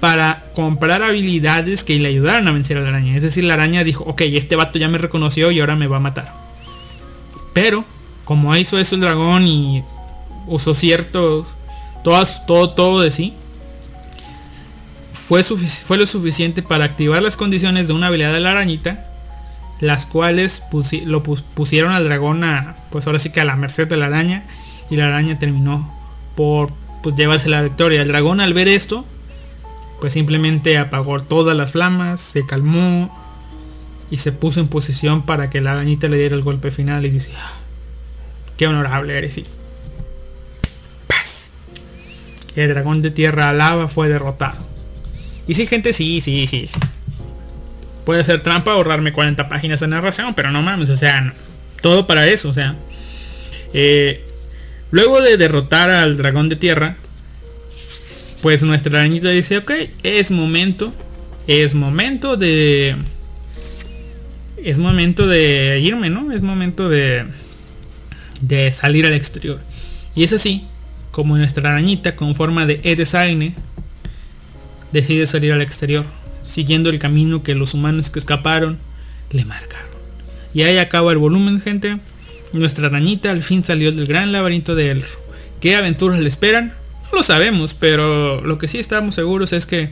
[0.02, 3.16] para comprar habilidades que le ayudaran a vencer a la araña.
[3.16, 5.98] Es decir, la araña dijo, ok, este vato ya me reconoció y ahora me va
[5.98, 6.34] a matar.
[7.54, 7.86] Pero,
[8.26, 9.84] como hizo eso el dragón y
[10.48, 11.48] usó cierto,
[12.04, 13.36] todas, todo, todo de sí,
[15.14, 19.06] fue, fue lo suficiente para activar las condiciones de una habilidad de la arañita,
[19.82, 20.64] las cuales
[21.06, 24.08] lo pus- pusieron al dragón a, pues ahora sí que a la merced de la
[24.08, 24.46] araña,
[24.90, 25.94] y la araña terminó
[26.36, 26.74] por
[27.04, 28.02] pues, llevarse la victoria.
[28.02, 29.06] El dragón al ver esto,
[30.02, 33.16] pues simplemente apagó todas las flamas, se calmó
[34.10, 37.12] y se puso en posición para que la arañita le diera el golpe final y
[37.12, 37.54] dice, "Ah,
[38.58, 39.38] qué honorable eres.
[39.38, 39.46] Y
[41.08, 41.54] ¡paz!
[42.56, 44.58] El dragón de tierra lava fue derrotado.
[45.48, 46.68] Y sí, gente, sí, sí, sí.
[46.68, 46.80] sí.
[48.06, 51.34] Puede ser trampa ahorrarme 40 páginas de narración, pero no mames, o sea,
[51.82, 52.76] todo para eso, o sea.
[53.74, 54.26] Eh,
[54.90, 56.98] luego de derrotar al dragón de tierra,
[58.42, 59.72] pues nuestra arañita dice, ok,
[60.04, 60.94] es momento,
[61.48, 62.96] es momento de...
[64.58, 66.32] Es momento de irme, ¿no?
[66.32, 67.26] Es momento de,
[68.42, 69.60] de salir al exterior.
[70.16, 70.66] Y es así
[71.12, 73.56] como nuestra arañita con forma de E-Design
[74.92, 76.06] decide salir al exterior,
[76.44, 78.78] siguiendo el camino que los humanos que escaparon
[79.32, 79.90] le marcaron.
[80.54, 81.98] Y ahí acaba el volumen, gente.
[82.54, 85.08] Nuestra arañita al fin salió del gran laberinto de Elro.
[85.60, 86.74] ¿Qué aventuras le esperan?
[87.12, 89.90] No lo sabemos, pero lo que sí estamos seguros es que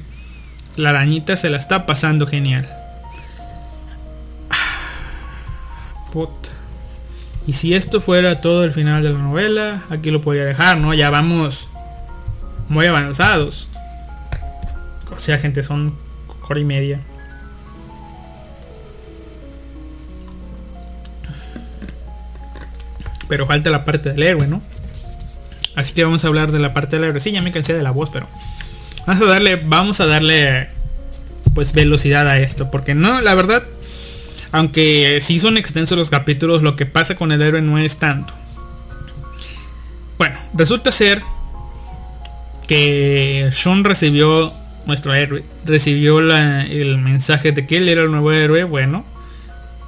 [0.78, 2.70] la arañita se la está pasando genial.
[7.48, 10.94] Y si esto fuera todo el final de la novela, aquí lo podría dejar, ¿no?
[10.94, 11.68] Ya vamos
[12.68, 13.68] muy avanzados.
[15.16, 15.96] O sea, gente, son
[16.48, 17.02] hora y media.
[23.28, 24.62] Pero falta la parte del héroe, ¿no?
[25.80, 27.20] Así que vamos a hablar de la parte del héroe.
[27.22, 28.28] Sí, ya me cansé de la voz, pero
[29.06, 30.70] vamos a darle, vamos a darle,
[31.56, 33.64] pues velocidad a esto, porque no, la verdad,
[34.52, 38.34] aunque sí son extensos los capítulos, lo que pasa con el héroe no es tanto.
[40.18, 41.22] Bueno, resulta ser
[42.68, 44.54] que Sean recibió,
[44.86, 48.64] nuestro héroe, recibió la- el mensaje de que él era el nuevo héroe.
[48.64, 49.06] Bueno,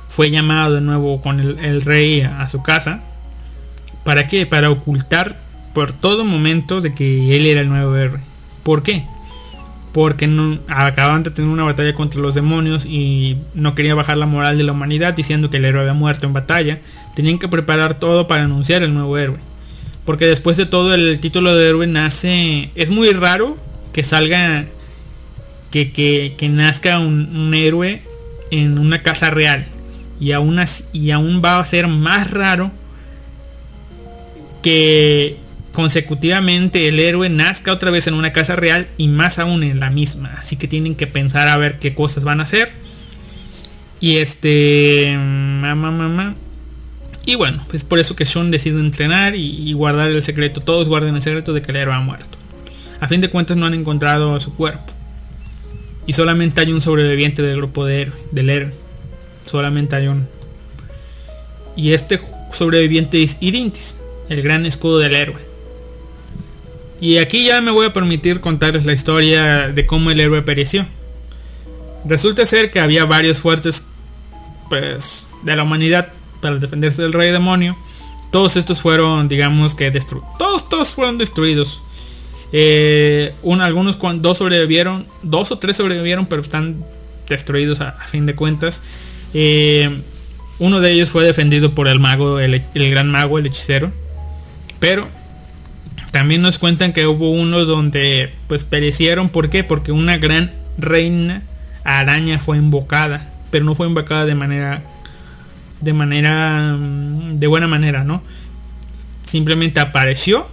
[0.10, 3.02] fue llamado de nuevo con el, el rey a su casa.
[4.04, 4.46] ¿Para qué?
[4.46, 5.38] Para ocultar
[5.74, 8.20] por todo momento de que él era el nuevo héroe.
[8.64, 9.06] ¿Por qué?
[9.94, 10.30] Porque
[10.68, 14.64] acababan de tener una batalla contra los demonios y no quería bajar la moral de
[14.64, 16.80] la humanidad diciendo que el héroe había muerto en batalla.
[17.16, 19.40] Tenían que preparar todo para anunciar el nuevo héroe.
[20.06, 22.72] Porque después de todo el título de héroe nace...
[22.76, 23.58] Es muy raro
[23.94, 24.66] que salga...
[25.72, 28.02] Que, que, que nazca un, héroe
[28.50, 29.68] en una casa real.
[30.20, 30.60] Y aún,
[30.92, 32.72] y aún va a ser más raro
[34.62, 35.38] que
[35.74, 39.90] consecutivamente el héroe nazca otra vez en una casa real y más aún en la
[39.90, 40.36] misma.
[40.40, 42.72] Así que tienen que pensar a ver qué cosas van a hacer.
[44.00, 45.16] Y este...
[45.18, 46.36] Mamá, mamá.
[47.26, 50.62] Y bueno, es por eso que Sean decide entrenar y, y guardar el secreto.
[50.62, 52.38] Todos guardan el secreto de que el héroe ha muerto.
[53.00, 54.94] A fin de cuentas no han encontrado su cuerpo.
[56.08, 58.74] Y solamente hay un sobreviviente del grupo de héroe, del héroe.
[59.46, 60.28] Solamente hay uno.
[61.76, 62.20] Y este
[62.52, 63.98] sobreviviente es Irintis,
[64.30, 65.51] el gran escudo del héroe.
[67.02, 70.86] Y aquí ya me voy a permitir contarles la historia de cómo el héroe pereció.
[72.06, 73.84] Resulta ser que había varios fuertes
[74.70, 76.10] pues de la humanidad
[76.42, 77.76] para defenderse del rey demonio.
[78.32, 80.30] Todos estos fueron, digamos que destruidos.
[80.38, 81.82] Todos, todos fueron destruidos.
[82.54, 86.86] Eh, un- algunos dos sobrevivieron, dos o tres sobrevivieron, pero están
[87.28, 88.80] destruidos a, fin de cuentas.
[89.34, 90.02] Eh,
[90.60, 92.62] uno de ellos fue defendido por el mago, el
[92.92, 93.92] gran mago, el hechicero.
[94.80, 95.10] Pero
[96.12, 99.30] también nos cuentan que hubo unos donde pues perecieron.
[99.30, 99.64] ¿Por qué?
[99.64, 101.44] Porque una gran reina
[101.84, 103.34] araña fue invocada.
[103.50, 104.84] Pero no fue invocada de manera.
[105.80, 106.76] De manera.
[106.78, 108.22] mm, De buena manera, ¿no?
[109.26, 110.48] Simplemente apareció.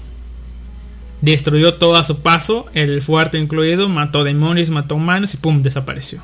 [1.23, 2.67] Destruyó todo a su paso.
[2.75, 3.89] El fuerte incluido.
[3.89, 6.23] Mató demonios, mató humanos y pum, desapareció.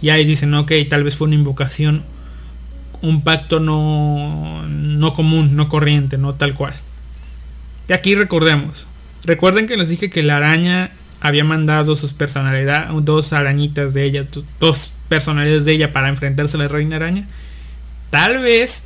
[0.00, 2.02] Y ahí dicen, ok, tal vez fue una invocación.
[3.02, 6.74] Un pacto no, no común, no corriente, no tal cual.
[7.88, 8.86] Y aquí recordemos.
[9.24, 10.90] Recuerden que les dije que la araña
[11.20, 14.22] había mandado sus personalidades, dos arañitas de ella,
[14.60, 17.26] dos personalidades de ella para enfrentarse a la reina araña.
[18.10, 18.84] Tal vez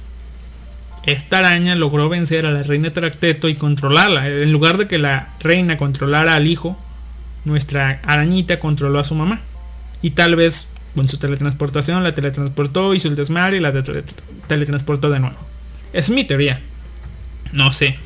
[1.05, 4.29] esta araña logró vencer a la reina Tracteto y controlarla.
[4.29, 6.79] En lugar de que la reina controlara al hijo,
[7.45, 9.41] nuestra arañita controló a su mamá.
[10.01, 14.05] Y tal vez con su teletransportación la teletransportó, hizo el desmadre y la tele-
[14.47, 15.37] teletransportó de nuevo.
[15.93, 16.61] Es mi teoría.
[17.53, 17.99] No sé.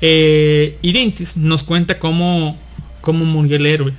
[0.00, 2.58] Eh, Irintis nos cuenta cómo,
[3.00, 3.92] cómo murió el héroe.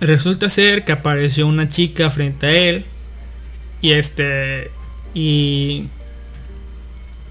[0.00, 2.84] Resulta ser que apareció una chica frente a él.
[3.80, 4.70] Y este.
[5.14, 5.88] Y.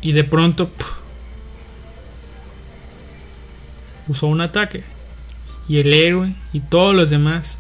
[0.02, 0.72] Y de pronto.
[4.08, 4.84] usó un ataque.
[5.68, 7.60] Y el héroe y todos los demás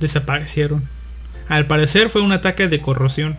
[0.00, 0.88] desaparecieron.
[1.48, 3.36] Al parecer fue un ataque de corrosión.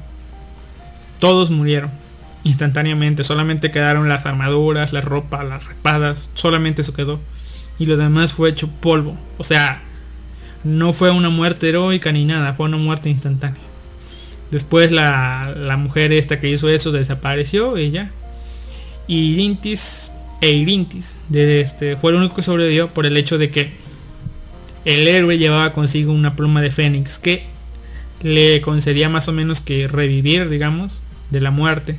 [1.19, 2.02] Todos murieron
[2.43, 3.23] instantáneamente.
[3.23, 6.29] Solamente quedaron las armaduras, la ropa, las espadas.
[6.33, 7.19] Solamente eso quedó.
[7.79, 9.17] Y lo demás fue hecho polvo.
[9.37, 9.81] O sea,
[10.63, 12.53] no fue una muerte heroica ni nada.
[12.53, 13.61] Fue una muerte instantánea.
[14.51, 17.77] Después la, la mujer esta que hizo eso desapareció.
[17.77, 18.11] Ella.
[19.07, 20.11] Y Irintis
[20.43, 23.71] e Irintis de este, fue el único que sobrevivió por el hecho de que
[24.83, 27.45] el héroe llevaba consigo una pluma de Fénix que
[28.21, 31.97] le concedía más o menos que revivir, digamos, de la muerte.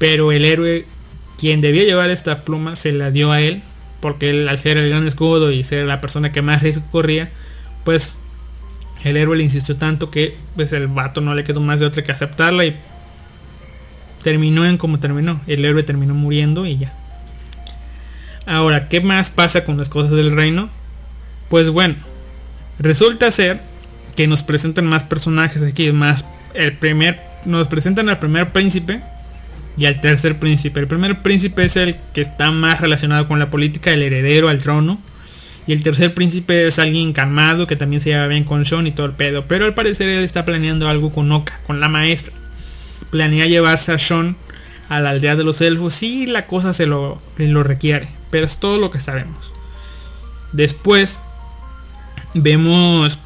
[0.00, 0.86] Pero el héroe,
[1.38, 3.62] quien debía llevar esta pluma, se la dio a él.
[4.00, 7.30] Porque él, al ser el gran escudo y ser la persona que más riesgo corría,
[7.84, 8.16] pues
[9.04, 12.02] el héroe le insistió tanto que pues el vato no le quedó más de otra
[12.02, 12.76] que aceptarla y
[14.22, 15.42] terminó en como terminó.
[15.46, 16.94] El héroe terminó muriendo y ya.
[18.46, 20.70] Ahora, ¿qué más pasa con las cosas del reino?
[21.50, 21.96] Pues bueno,
[22.78, 23.60] resulta ser
[24.16, 29.02] que nos presentan más personajes aquí, más el primer nos presentan al primer príncipe
[29.76, 30.80] y al tercer príncipe.
[30.80, 34.58] El primer príncipe es el que está más relacionado con la política, el heredero al
[34.58, 35.00] trono.
[35.66, 38.92] Y el tercer príncipe es alguien calmado que también se lleva bien con Sean y
[38.92, 39.46] todo el pedo.
[39.46, 42.32] Pero al parecer él está planeando algo con Oka, con la maestra.
[43.10, 44.36] Planea llevarse a Sean
[44.88, 48.08] a la aldea de los elfos si la cosa se lo, lo requiere.
[48.30, 49.52] Pero es todo lo que sabemos.
[50.52, 51.20] Después
[52.34, 53.18] vemos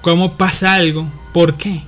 [0.00, 1.12] cómo pasa algo.
[1.32, 1.82] ¿Por qué?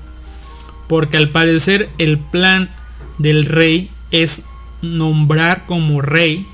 [0.88, 2.73] Porque al parecer el plan
[3.18, 4.42] del rey es
[4.82, 6.46] nombrar como rey,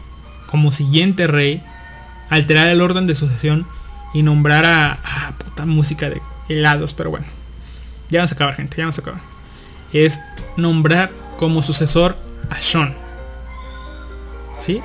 [0.46, 1.62] como siguiente rey,
[2.28, 3.66] alterar el orden de sucesión
[4.14, 7.26] y nombrar a, puta música de helados, pero bueno.
[8.08, 9.20] Ya vamos a acabar, gente, ya vamos a acabar.
[9.92, 10.18] Es
[10.56, 12.16] nombrar como sucesor
[12.50, 12.94] a Sean.
[14.58, 14.80] ¿Sí?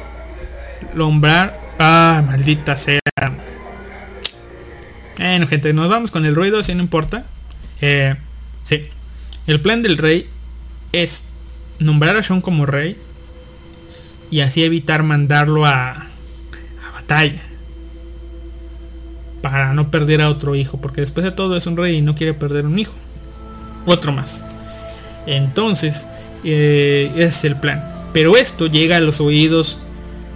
[0.93, 1.59] Nombrar.
[1.79, 3.01] Ah, maldita sea.
[5.17, 7.25] Bueno, gente, nos vamos con el ruido, si no importa.
[7.81, 8.15] Eh,
[8.63, 8.87] sí.
[9.47, 10.29] El plan del rey
[10.91, 11.25] es
[11.79, 12.97] nombrar a Sean como rey
[14.31, 16.07] y así evitar mandarlo a,
[16.93, 17.41] batalla.
[19.41, 22.15] Para no perder a otro hijo, porque después de todo es un rey y no
[22.15, 22.93] quiere perder un hijo.
[23.85, 24.43] Otro más.
[25.27, 26.07] Entonces,
[26.43, 27.87] eh, ese es el plan.
[28.11, 29.77] Pero esto llega a los oídos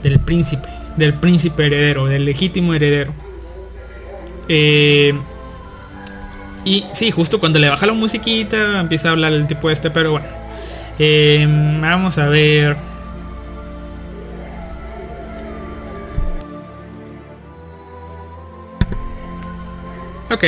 [0.04, 3.14] del príncipe, del príncipe heredero, del legítimo heredero.
[4.48, 5.14] Eh,
[6.66, 10.12] y sí, justo cuando le baja la musiquita empieza a hablar el tipo este, pero
[10.12, 10.39] bueno.
[11.00, 11.48] Eh,
[11.82, 12.78] vamos a ver.
[20.30, 20.44] Ok.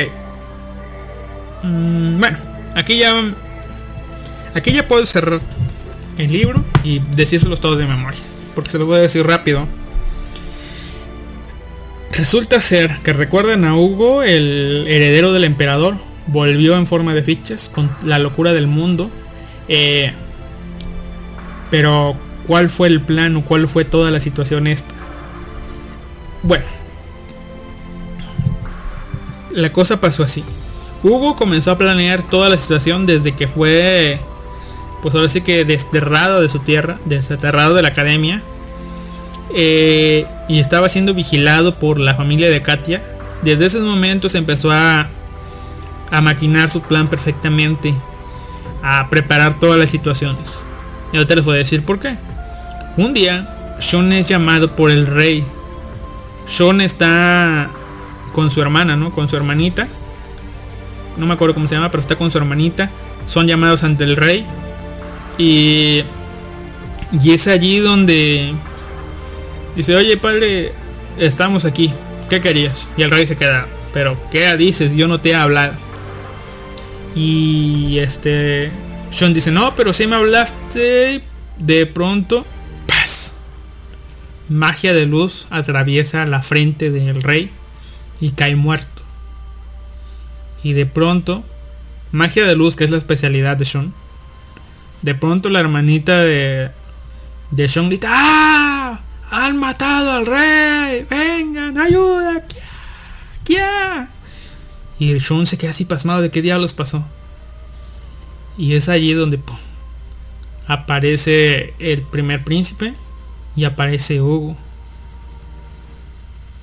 [1.63, 2.37] Mm, bueno,
[2.75, 3.13] aquí ya...
[4.53, 5.39] Aquí ya puedo cerrar
[6.17, 8.19] el libro y decírselos todos de memoria.
[8.53, 9.65] Porque se lo voy a decir rápido.
[12.11, 15.95] Resulta ser que recuerdan a Hugo, el heredero del emperador,
[16.27, 19.09] volvió en forma de fichas con la locura del mundo.
[19.69, 20.11] Eh,
[21.71, 24.93] pero, ¿cuál fue el plan o cuál fue toda la situación esta?
[26.43, 26.65] Bueno,
[29.51, 30.43] la cosa pasó así.
[31.01, 34.19] Hugo comenzó a planear toda la situación desde que fue,
[35.01, 38.43] pues ahora sí que desterrado de su tierra, desterrado de la academia.
[39.53, 43.01] Eh, y estaba siendo vigilado por la familia de Katia.
[43.41, 45.09] Desde esos momentos empezó a,
[46.11, 47.95] a maquinar su plan perfectamente,
[48.83, 50.49] a preparar todas las situaciones.
[51.11, 52.15] Y ahorita les voy a decir por qué.
[52.97, 55.43] Un día, Sean es llamado por el rey.
[56.45, 57.69] Sean está
[58.33, 59.13] con su hermana, ¿no?
[59.13, 59.87] Con su hermanita.
[61.17, 62.89] No me acuerdo cómo se llama, pero está con su hermanita.
[63.27, 64.45] Son llamados ante el rey.
[65.37, 66.03] Y,
[67.11, 68.53] y es allí donde
[69.75, 70.73] dice, oye padre,
[71.17, 71.93] estamos aquí.
[72.29, 72.87] ¿Qué querías?
[72.95, 74.95] Y el rey se queda, pero ¿qué dices?
[74.95, 75.73] Yo no te he hablado.
[77.15, 78.71] Y este...
[79.11, 81.23] Sean dice, no, pero si me hablaste.
[81.57, 82.45] De pronto,
[82.87, 83.35] ¡paz!
[84.49, 87.51] Magia de luz atraviesa la frente del rey
[88.19, 89.03] y cae muerto.
[90.63, 91.43] Y de pronto,
[92.11, 93.93] magia de luz, que es la especialidad de Sean.
[95.03, 96.71] De pronto la hermanita de,
[97.51, 99.01] de Sean grita, ¡Ah!
[99.29, 101.05] ¡Han matado al rey!
[101.09, 101.77] ¡Vengan!
[101.77, 102.43] ¡Ayuda!
[103.43, 104.09] ¡Kia!
[104.97, 107.05] Y Sean se queda así pasmado de qué diablos pasó.
[108.57, 109.39] Y es allí donde
[110.67, 112.93] aparece el primer príncipe
[113.55, 114.57] y aparece Hugo.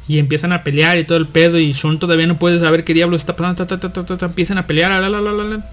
[0.07, 2.94] Y empiezan a pelear y todo el pedo y Sean todavía no puede saber qué
[2.94, 3.67] diablo está pasando.
[3.67, 4.91] ta, ta, ta, empiezan a pelear.
[4.91, 5.70] la, la, la.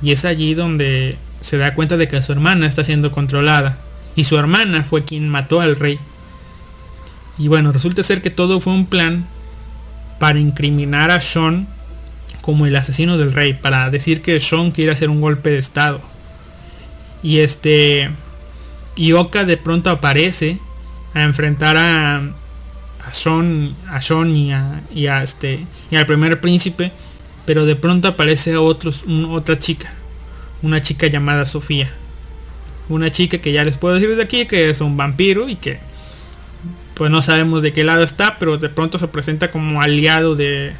[0.00, 3.78] Y es allí donde se da cuenta de que su hermana está siendo controlada.
[4.14, 5.98] Y su hermana fue quien mató al rey.
[7.38, 9.26] Y bueno, resulta ser que todo fue un plan
[10.20, 11.68] para incriminar a Sean
[12.46, 16.00] como el asesino del rey, para decir que Sean quiere hacer un golpe de estado.
[17.20, 18.08] Y este
[18.94, 20.60] y de pronto aparece
[21.12, 22.22] a enfrentar a
[23.04, 26.92] a Sean, a Sean y a, este y al primer príncipe,
[27.46, 29.92] pero de pronto aparece otros, otra chica,
[30.62, 31.92] una chica llamada Sofía.
[32.88, 35.80] Una chica que ya les puedo decir de aquí que es un vampiro y que
[36.94, 40.74] pues no sabemos de qué lado está, pero de pronto se presenta como aliado de,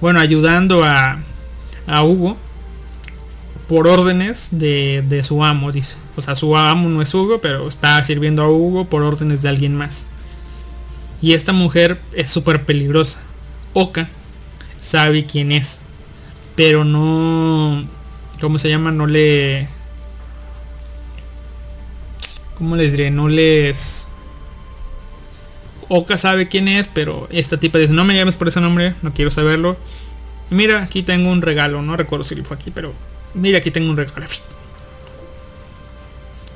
[0.00, 1.20] bueno, ayudando a,
[1.86, 2.36] a Hugo
[3.68, 5.96] por órdenes de, de su amo, dice.
[6.16, 9.48] O sea, su amo no es Hugo, pero está sirviendo a Hugo por órdenes de
[9.48, 10.06] alguien más.
[11.20, 13.20] Y esta mujer es súper peligrosa.
[13.74, 14.08] Oka
[14.80, 15.80] sabe quién es,
[16.54, 17.86] pero no,
[18.40, 18.92] ¿cómo se llama?
[18.92, 19.68] No le,
[22.58, 23.12] ¿Cómo les diré?
[23.12, 24.07] No les...
[25.88, 29.12] Oka sabe quién es, pero esta tipa dice, no me llames por ese nombre, no
[29.14, 29.78] quiero saberlo.
[30.50, 32.92] Mira, aquí tengo un regalo, no recuerdo si fue aquí, pero
[33.34, 34.26] mira, aquí tengo un regalo.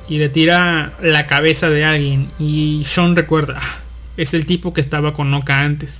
[0.09, 2.29] Y le tira la cabeza de alguien.
[2.37, 3.77] Y Sean recuerda, "Ah,
[4.17, 5.99] es el tipo que estaba con Oka antes.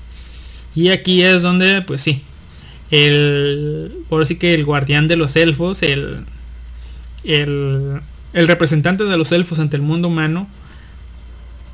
[0.76, 2.24] Y aquí es donde, pues sí,
[2.92, 6.26] el, por así que el guardián de los elfos, el,
[7.24, 8.02] el,
[8.34, 10.48] el representante de los elfos ante el mundo humano,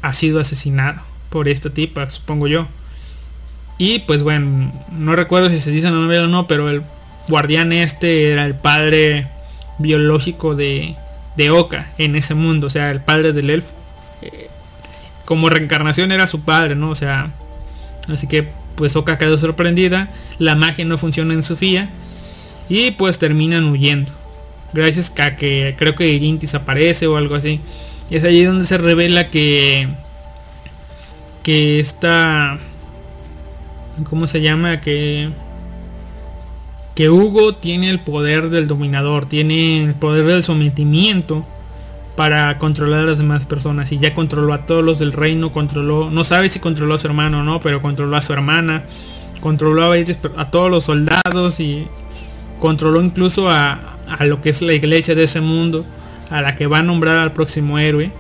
[0.01, 2.67] ha sido asesinado por esta tipa, supongo yo.
[3.77, 6.83] Y pues bueno, no recuerdo si se dice en la novela o no, pero el
[7.30, 9.27] guardián este era el padre
[9.77, 10.95] biológico de,
[11.38, 13.74] de Oka en ese mundo, o sea, el padre del elfo.
[14.22, 14.49] Eh,
[15.25, 16.90] como reencarnación era su padre, ¿no?
[16.90, 17.32] O sea,
[18.11, 20.09] así que pues Oka quedó sorprendida,
[20.40, 21.90] la magia no funciona en Sofía
[22.67, 24.11] y pues terminan huyendo.
[24.74, 27.59] Gracias a que creo que Gintis aparece o algo así.
[28.09, 29.88] Y es allí donde se revela que
[31.50, 32.60] que está
[34.08, 34.82] ¿cómo se llama?
[34.82, 35.32] que
[36.94, 41.48] que Hugo tiene el poder del dominador, tiene el poder del sometimiento
[42.16, 43.92] para controlar a las demás personas.
[43.92, 47.08] Y ya controló a todos los del reino, controló, no sabe si controló a su
[47.08, 48.84] hermano o no, pero controló a su hermana,
[49.42, 49.95] controló a,
[50.38, 51.88] a todos los soldados y
[52.60, 55.84] controló incluso a, a lo que es la iglesia de ese mundo,
[56.30, 58.11] a la que va a nombrar al próximo héroe.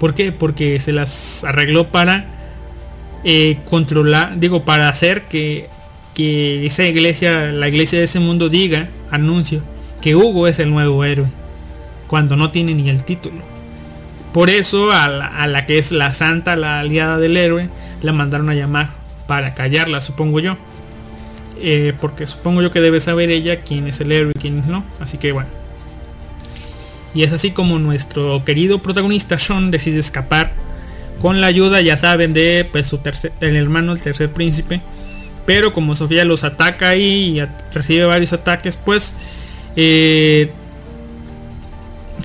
[0.00, 0.32] ¿Por qué?
[0.32, 2.32] Porque se las arregló para
[3.24, 5.68] eh, controlar, digo, para hacer que,
[6.14, 9.62] que esa iglesia, la iglesia de ese mundo diga, anuncio,
[10.00, 11.26] que Hugo es el nuevo héroe,
[12.06, 13.42] cuando no tiene ni el título.
[14.32, 17.70] Por eso a la, a la que es la santa, la aliada del héroe,
[18.02, 18.90] la mandaron a llamar
[19.26, 20.56] para callarla, supongo yo.
[21.58, 24.84] Eh, porque supongo yo que debe saber ella quién es el héroe y quién no.
[25.00, 25.48] Así que bueno.
[27.14, 30.52] Y es así como nuestro querido protagonista Sean decide escapar
[31.20, 34.80] con la ayuda, ya saben, de pues, su tercer, el hermano, el tercer príncipe.
[35.44, 39.12] Pero como Sofía los ataca ahí y recibe varios ataques, pues
[39.76, 40.50] eh,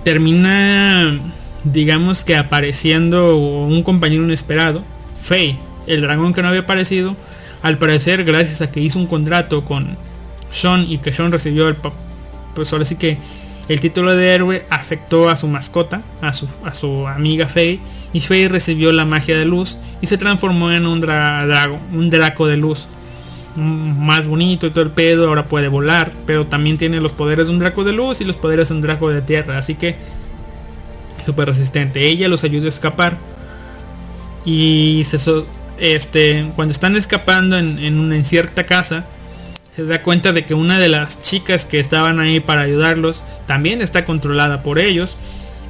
[0.04, 1.20] termina,
[1.64, 4.84] digamos que apareciendo un compañero inesperado,
[5.22, 7.16] Faye, el dragón que no había aparecido.
[7.62, 9.96] Al parecer, gracias a que hizo un contrato con
[10.50, 11.76] Sean y que Sean recibió el,
[12.56, 13.20] pues ahora sí que
[13.74, 17.80] el título de héroe afectó a su mascota, a su, a su amiga Faye,
[18.14, 22.10] y Faye recibió la magia de luz y se transformó en un, dra- drago, un
[22.10, 22.88] draco de luz.
[23.56, 27.48] Mm, Más bonito y todo el pedo, ahora puede volar, pero también tiene los poderes
[27.48, 29.96] de un draco de luz y los poderes de un draco de tierra, así que
[31.26, 32.06] súper resistente.
[32.08, 33.18] Ella los ayudó a escapar
[34.46, 35.06] y
[35.80, 39.06] este cuando están escapando en, en una en cierta casa
[39.76, 43.82] se da cuenta de que una de las chicas que estaban ahí para ayudarlos también
[43.82, 45.16] está controlada por ellos.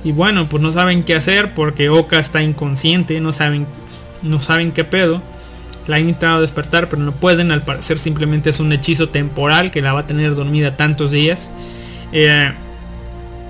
[0.03, 3.67] Y bueno pues no saben qué hacer porque Oka está inconsciente no saben
[4.23, 5.21] no saben qué pedo.
[5.87, 7.51] La han intentado despertar pero no pueden.
[7.51, 11.49] Al parecer simplemente es un hechizo temporal que la va a tener dormida tantos días.
[12.11, 12.51] Eh,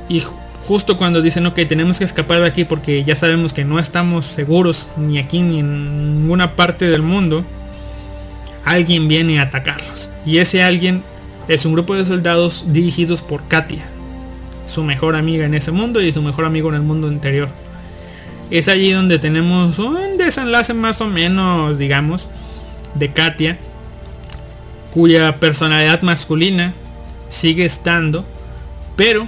[0.10, 0.34] y ju-
[0.68, 4.26] justo cuando dicen ok tenemos que escapar de aquí porque ya sabemos que no estamos
[4.26, 7.46] seguros ni aquí ni en ninguna parte del mundo
[8.72, 10.10] alguien viene a atacarlos.
[10.26, 11.04] Y ese alguien
[11.48, 13.86] es un grupo de soldados dirigidos por Katia,
[14.66, 17.50] su mejor amiga en ese mundo y su mejor amigo en el mundo anterior.
[18.50, 22.28] Es allí donde tenemos un desenlace más o menos, digamos,
[22.96, 23.58] de Katia,
[24.94, 26.74] cuya personalidad masculina
[27.30, 28.26] sigue estando,
[28.96, 29.28] pero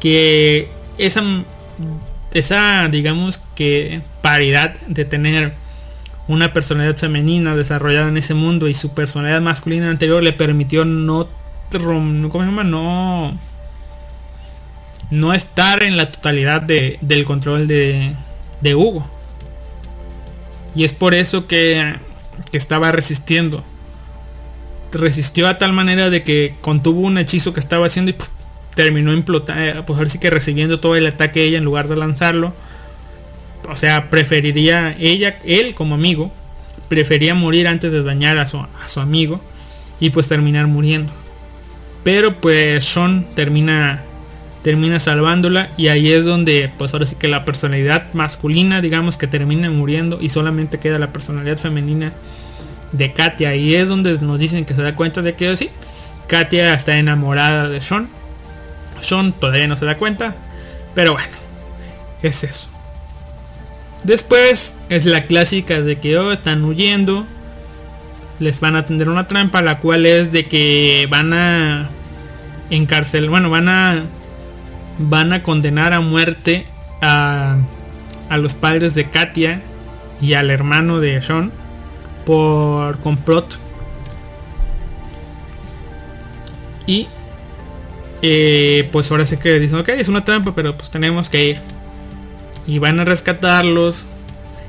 [0.00, 0.68] que
[0.98, 1.22] esa,
[2.34, 5.54] esa digamos que paridad de tener
[6.28, 11.28] una personalidad femenina desarrollada en ese mundo y su personalidad masculina anterior le permitió no
[12.64, 13.38] no
[15.10, 18.14] no estar en la totalidad de- del control de,
[18.60, 19.06] de Hugo.
[20.74, 21.96] Y es por eso que,
[22.50, 23.62] que estaba resistiendo.
[24.92, 28.16] Resistió a tal manera de que contuvo un hechizo que estaba haciendo y
[28.74, 32.54] terminó implotando pues ahora que recibiendo todo el ataque ella en lugar de lanzarlo
[33.68, 36.32] o sea, preferiría ella, él como amigo,
[36.88, 39.40] prefería morir antes de dañar a su, a su amigo
[40.00, 41.12] y pues terminar muriendo.
[42.04, 44.02] Pero pues Sean termina
[44.62, 49.26] termina salvándola y ahí es donde pues ahora sí que la personalidad masculina digamos que
[49.26, 52.12] termina muriendo y solamente queda la personalidad femenina
[52.92, 55.70] de Katia y es donde nos dicen que se da cuenta de que sí,
[56.26, 58.08] Katia está enamorada de Sean.
[59.00, 60.36] Sean todavía no se da cuenta,
[60.94, 61.36] pero bueno,
[62.22, 62.71] es eso.
[64.04, 67.26] Después es la clásica de que oh, están huyendo.
[68.40, 71.90] Les van a tender una trampa, la cual es de que van a
[72.70, 74.04] encarcelar, bueno, van a
[74.98, 76.66] van a condenar a muerte
[77.00, 77.58] a,
[78.30, 79.62] los padres de Katia
[80.20, 81.52] y al hermano de Sean
[82.24, 83.58] por complot.
[86.86, 87.08] Y
[88.22, 91.71] eh, pues ahora sí que dicen, ok, es una trampa, pero pues tenemos que ir.
[92.66, 94.06] Y van a rescatarlos.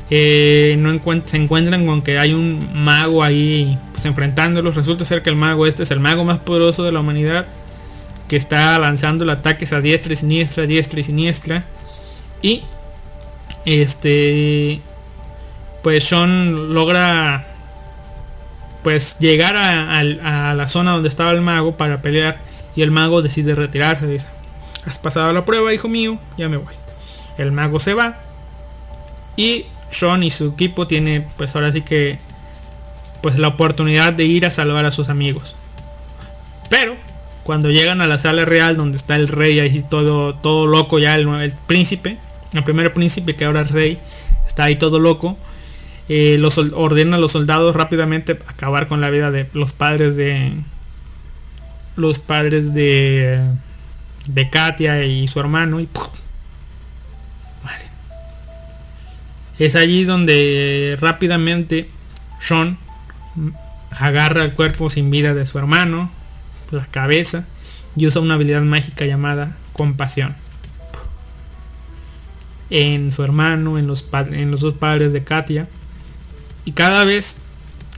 [0.09, 0.91] Eh, no
[1.25, 4.75] se encuentran con que hay un mago ahí pues, enfrentándolos.
[4.75, 7.47] Resulta ser que el mago este es el mago más poderoso de la humanidad.
[8.27, 11.65] Que está lanzando ataques a diestra y siniestra, diestra y siniestra.
[12.41, 12.63] Y
[13.65, 14.81] este
[15.81, 17.45] pues Sean logra
[18.83, 22.39] pues llegar a, a- a la zona donde estaba el mago para pelear
[22.75, 24.27] y el mago decide retirarse dice
[24.85, 26.73] has pasado la prueba hijo mío ya me voy
[27.37, 28.17] el mago se va
[29.35, 32.17] y Sean y su equipo tiene pues ahora sí que
[33.21, 35.55] pues la oportunidad de ir a salvar a sus amigos
[36.69, 36.95] pero
[37.43, 41.15] cuando llegan a la sala real donde está el rey ahí todo todo loco ya
[41.15, 42.17] el, el príncipe
[42.53, 43.99] el primer príncipe que ahora es rey
[44.47, 45.37] está ahí todo loco
[46.09, 50.53] eh, los ordena a los soldados rápidamente acabar con la vida de los padres de
[51.95, 53.41] los padres de
[54.27, 56.03] de Katia y su hermano y ¡pum!
[59.59, 61.89] Es allí donde rápidamente
[62.39, 62.77] Sean
[63.91, 66.11] agarra el cuerpo sin vida de su hermano
[66.71, 67.45] la cabeza
[67.95, 70.35] y usa una habilidad mágica llamada compasión
[72.71, 75.67] en su hermano en los en los dos padres de Katia
[76.65, 77.37] y cada vez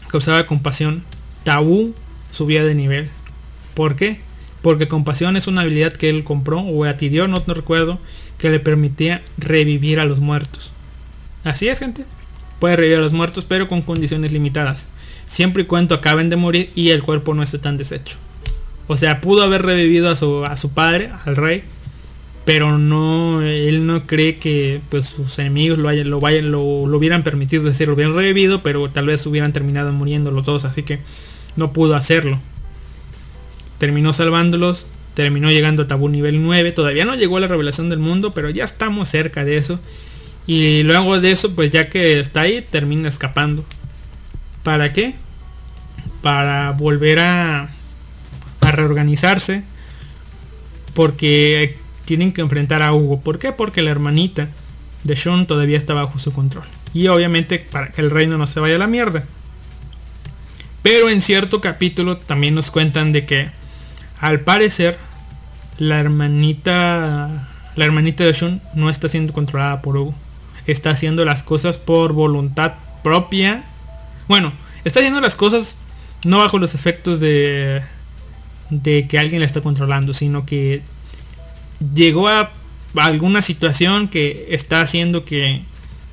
[0.09, 1.03] que usaba compasión,
[1.43, 1.93] Tabú
[2.31, 3.09] subía de nivel.
[3.73, 4.19] ¿Por qué?
[4.61, 7.99] Porque compasión es una habilidad que él compró o adquirió, no, no recuerdo,
[8.37, 10.71] que le permitía revivir a los muertos.
[11.45, 12.03] Así es, gente.
[12.59, 14.87] Puede revivir a los muertos, pero con condiciones limitadas.
[15.27, 18.17] Siempre y cuando acaben de morir y el cuerpo no esté tan deshecho.
[18.87, 21.63] O sea, pudo haber revivido a su, a su padre, al rey,
[22.45, 26.97] pero no él no cree que pues sus enemigos lo hayan, lo vayan lo, lo
[26.97, 30.63] hubieran permitido es decir lo hubieran revivido pero tal vez hubieran terminado muriendo los dos
[30.63, 30.99] así que
[31.55, 32.39] no pudo hacerlo
[33.79, 37.99] terminó salvándolos terminó llegando a tabú nivel 9 todavía no llegó a la revelación del
[37.99, 39.79] mundo pero ya estamos cerca de eso
[40.47, 43.65] y luego de eso pues ya que está ahí termina escapando
[44.63, 45.15] para qué
[46.21, 47.69] para volver a
[48.61, 49.63] reorganizarse
[50.93, 53.19] porque tienen que enfrentar a Hugo.
[53.19, 53.51] ¿Por qué?
[53.51, 54.47] Porque la hermanita
[55.03, 56.65] de Sean todavía está bajo su control.
[56.93, 59.25] Y obviamente para que el reino no se vaya a la mierda.
[60.81, 63.49] Pero en cierto capítulo también nos cuentan de que
[64.19, 64.97] al parecer
[65.77, 70.15] la hermanita la hermanita de Sean no está siendo controlada por Hugo.
[70.67, 73.63] Está haciendo las cosas por voluntad propia.
[74.27, 74.53] Bueno,
[74.83, 75.77] está haciendo las cosas
[76.23, 77.83] no bajo los efectos de
[78.69, 80.81] de que alguien la está controlando, sino que
[81.93, 82.51] llegó a
[82.95, 85.61] alguna situación que está haciendo que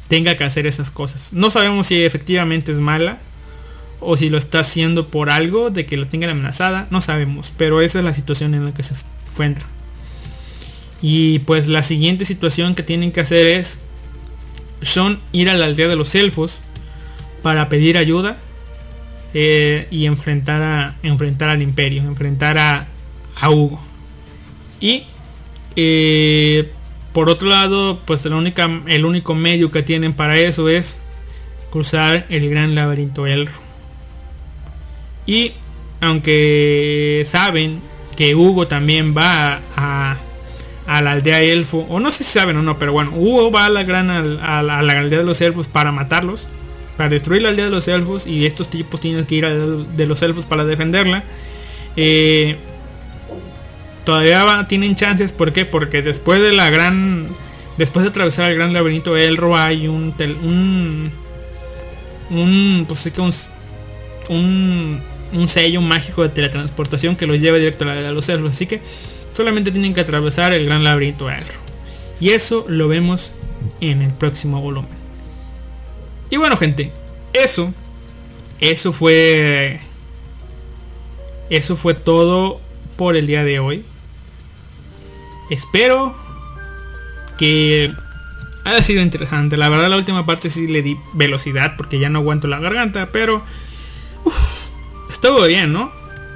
[0.09, 1.33] tenga que hacer esas cosas.
[1.33, 3.19] No sabemos si efectivamente es mala
[4.01, 7.81] o si lo está haciendo por algo de que la tengan amenazada, no sabemos, pero
[7.81, 8.95] esa es la situación en la que se
[9.31, 9.65] encuentra.
[11.01, 13.79] Y pues la siguiente situación que tienen que hacer es
[14.83, 16.61] son ir a la aldea de los elfos
[17.43, 18.37] para pedir ayuda
[19.35, 22.87] eh, y enfrentar a enfrentar al imperio, enfrentar a,
[23.41, 23.81] a Hugo.
[24.81, 25.05] Y
[25.77, 26.71] eh,
[27.13, 31.01] por otro lado, pues la única, el único medio que tienen para eso es
[31.71, 33.53] cruzar el gran laberinto Elro.
[35.27, 35.53] Y
[36.01, 37.81] aunque saben
[38.17, 40.17] que Hugo también va a,
[40.87, 43.67] a la aldea elfo, o no sé si saben o no, pero bueno, Hugo va
[43.67, 44.23] a la gran a
[44.63, 46.49] la, a la aldea de los elfos para matarlos,
[46.97, 50.07] para destruir la aldea de los elfos, y estos tipos tienen que ir a de
[50.07, 51.23] los elfos para defenderla.
[51.97, 52.57] Eh,
[54.05, 55.65] todavía tienen chances, ¿por qué?
[55.65, 57.29] Porque después de la gran,
[57.79, 61.13] después de atravesar el gran laberinto Elro hay un, tel- un,
[62.31, 63.09] un, pues
[64.29, 65.01] un,
[65.33, 68.53] un sello mágico de teletransportación que los lleva directo a la aldea de los elfos,
[68.53, 68.83] así que
[69.33, 71.55] solamente tienen que atravesar el gran laberinto Elro.
[72.21, 73.33] Y eso lo vemos
[73.81, 74.91] en el próximo volumen.
[76.31, 76.93] Y bueno, gente,
[77.33, 77.75] eso,
[78.61, 79.81] eso fue,
[81.51, 82.61] eso fue todo
[82.97, 83.85] por el día de hoy.
[85.51, 86.15] Espero
[87.37, 87.93] que
[88.65, 89.57] haya sido interesante.
[89.57, 93.11] La verdad la última parte sí le di velocidad porque ya no aguanto la garganta,
[93.13, 93.43] pero
[94.25, 94.35] uf,
[95.11, 95.93] estuvo bien, ¿no?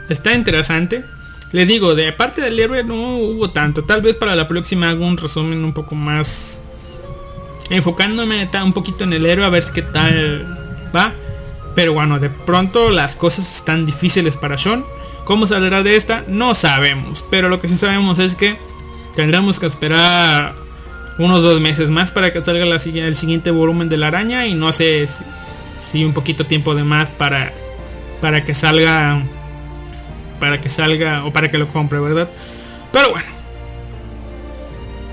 [0.08, 1.05] Está interesante.
[1.52, 3.84] Les digo, de parte del héroe no hubo tanto.
[3.84, 6.60] Tal vez para la próxima hago un resumen un poco más
[7.70, 11.12] enfocándome un poquito en el héroe a ver qué tal va.
[11.75, 14.84] Pero bueno, de pronto las cosas están difíciles para Sean.
[15.25, 16.25] ¿Cómo saldrá de esta?
[16.28, 17.25] No sabemos.
[17.31, 18.57] Pero lo que sí sabemos es que
[19.15, 20.55] tendremos que esperar
[21.18, 24.73] unos dos meses más para que salga el siguiente volumen de la araña y no
[24.73, 25.25] sé si,
[25.81, 27.52] si un poquito tiempo de más para
[28.20, 29.23] para que salga
[30.39, 32.31] para que salga o para que lo compre, ¿verdad?
[32.92, 33.28] Pero bueno.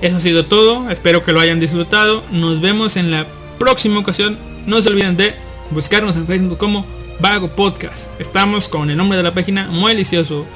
[0.00, 0.90] Eso ha sido todo.
[0.90, 2.22] Espero que lo hayan disfrutado.
[2.30, 3.26] Nos vemos en la
[3.58, 4.38] próxima ocasión.
[4.66, 5.34] No se olviden de
[5.70, 6.86] buscarnos en Facebook como
[7.20, 8.08] Vago Podcast.
[8.20, 10.46] Estamos con el nombre de la página muy delicioso.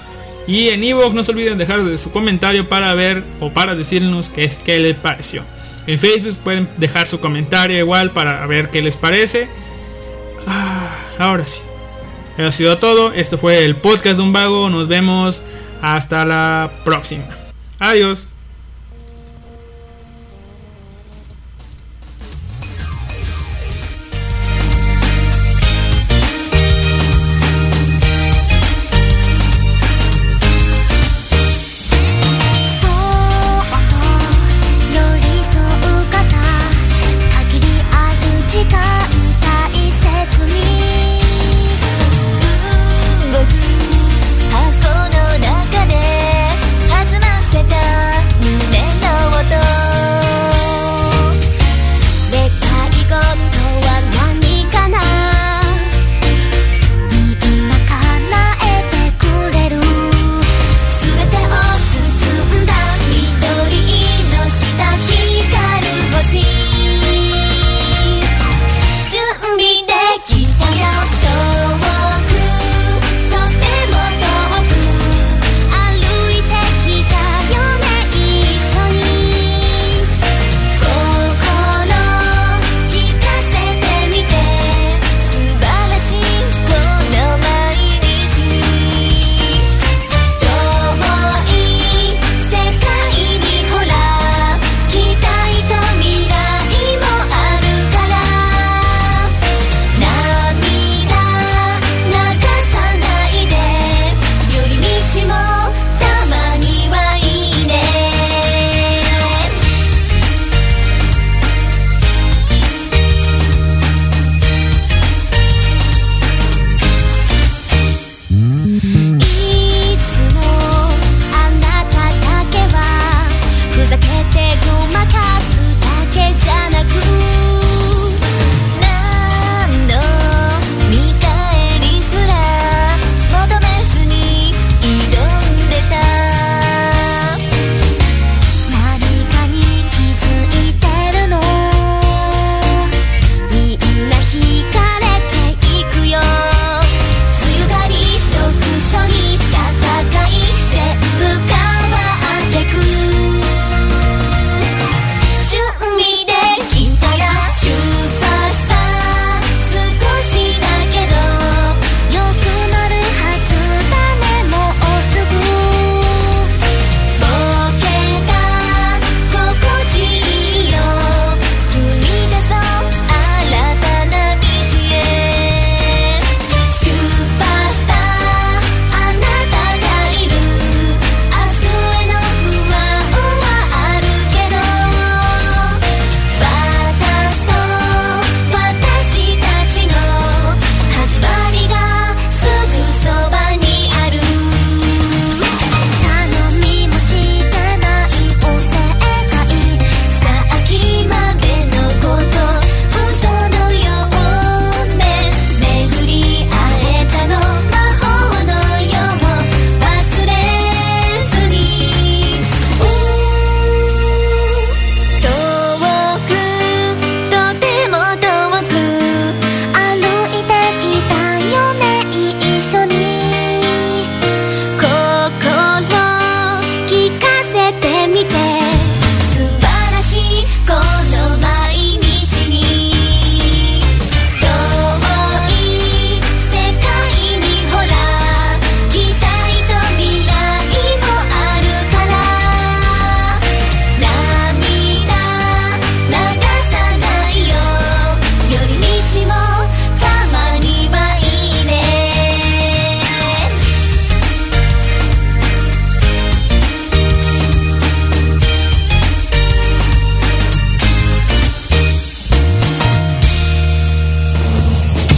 [0.46, 4.30] Y en Evox no se olviden dejar de su comentario para ver o para decirnos
[4.30, 5.42] qué es qué les pareció.
[5.86, 9.48] En Facebook pueden dejar su comentario igual para ver qué les parece.
[10.46, 11.60] Ah, ahora sí.
[12.38, 13.12] Eso ha sido todo.
[13.12, 14.70] Esto fue el podcast de un vago.
[14.70, 15.42] Nos vemos
[15.82, 17.24] hasta la próxima.
[17.80, 18.28] Adiós.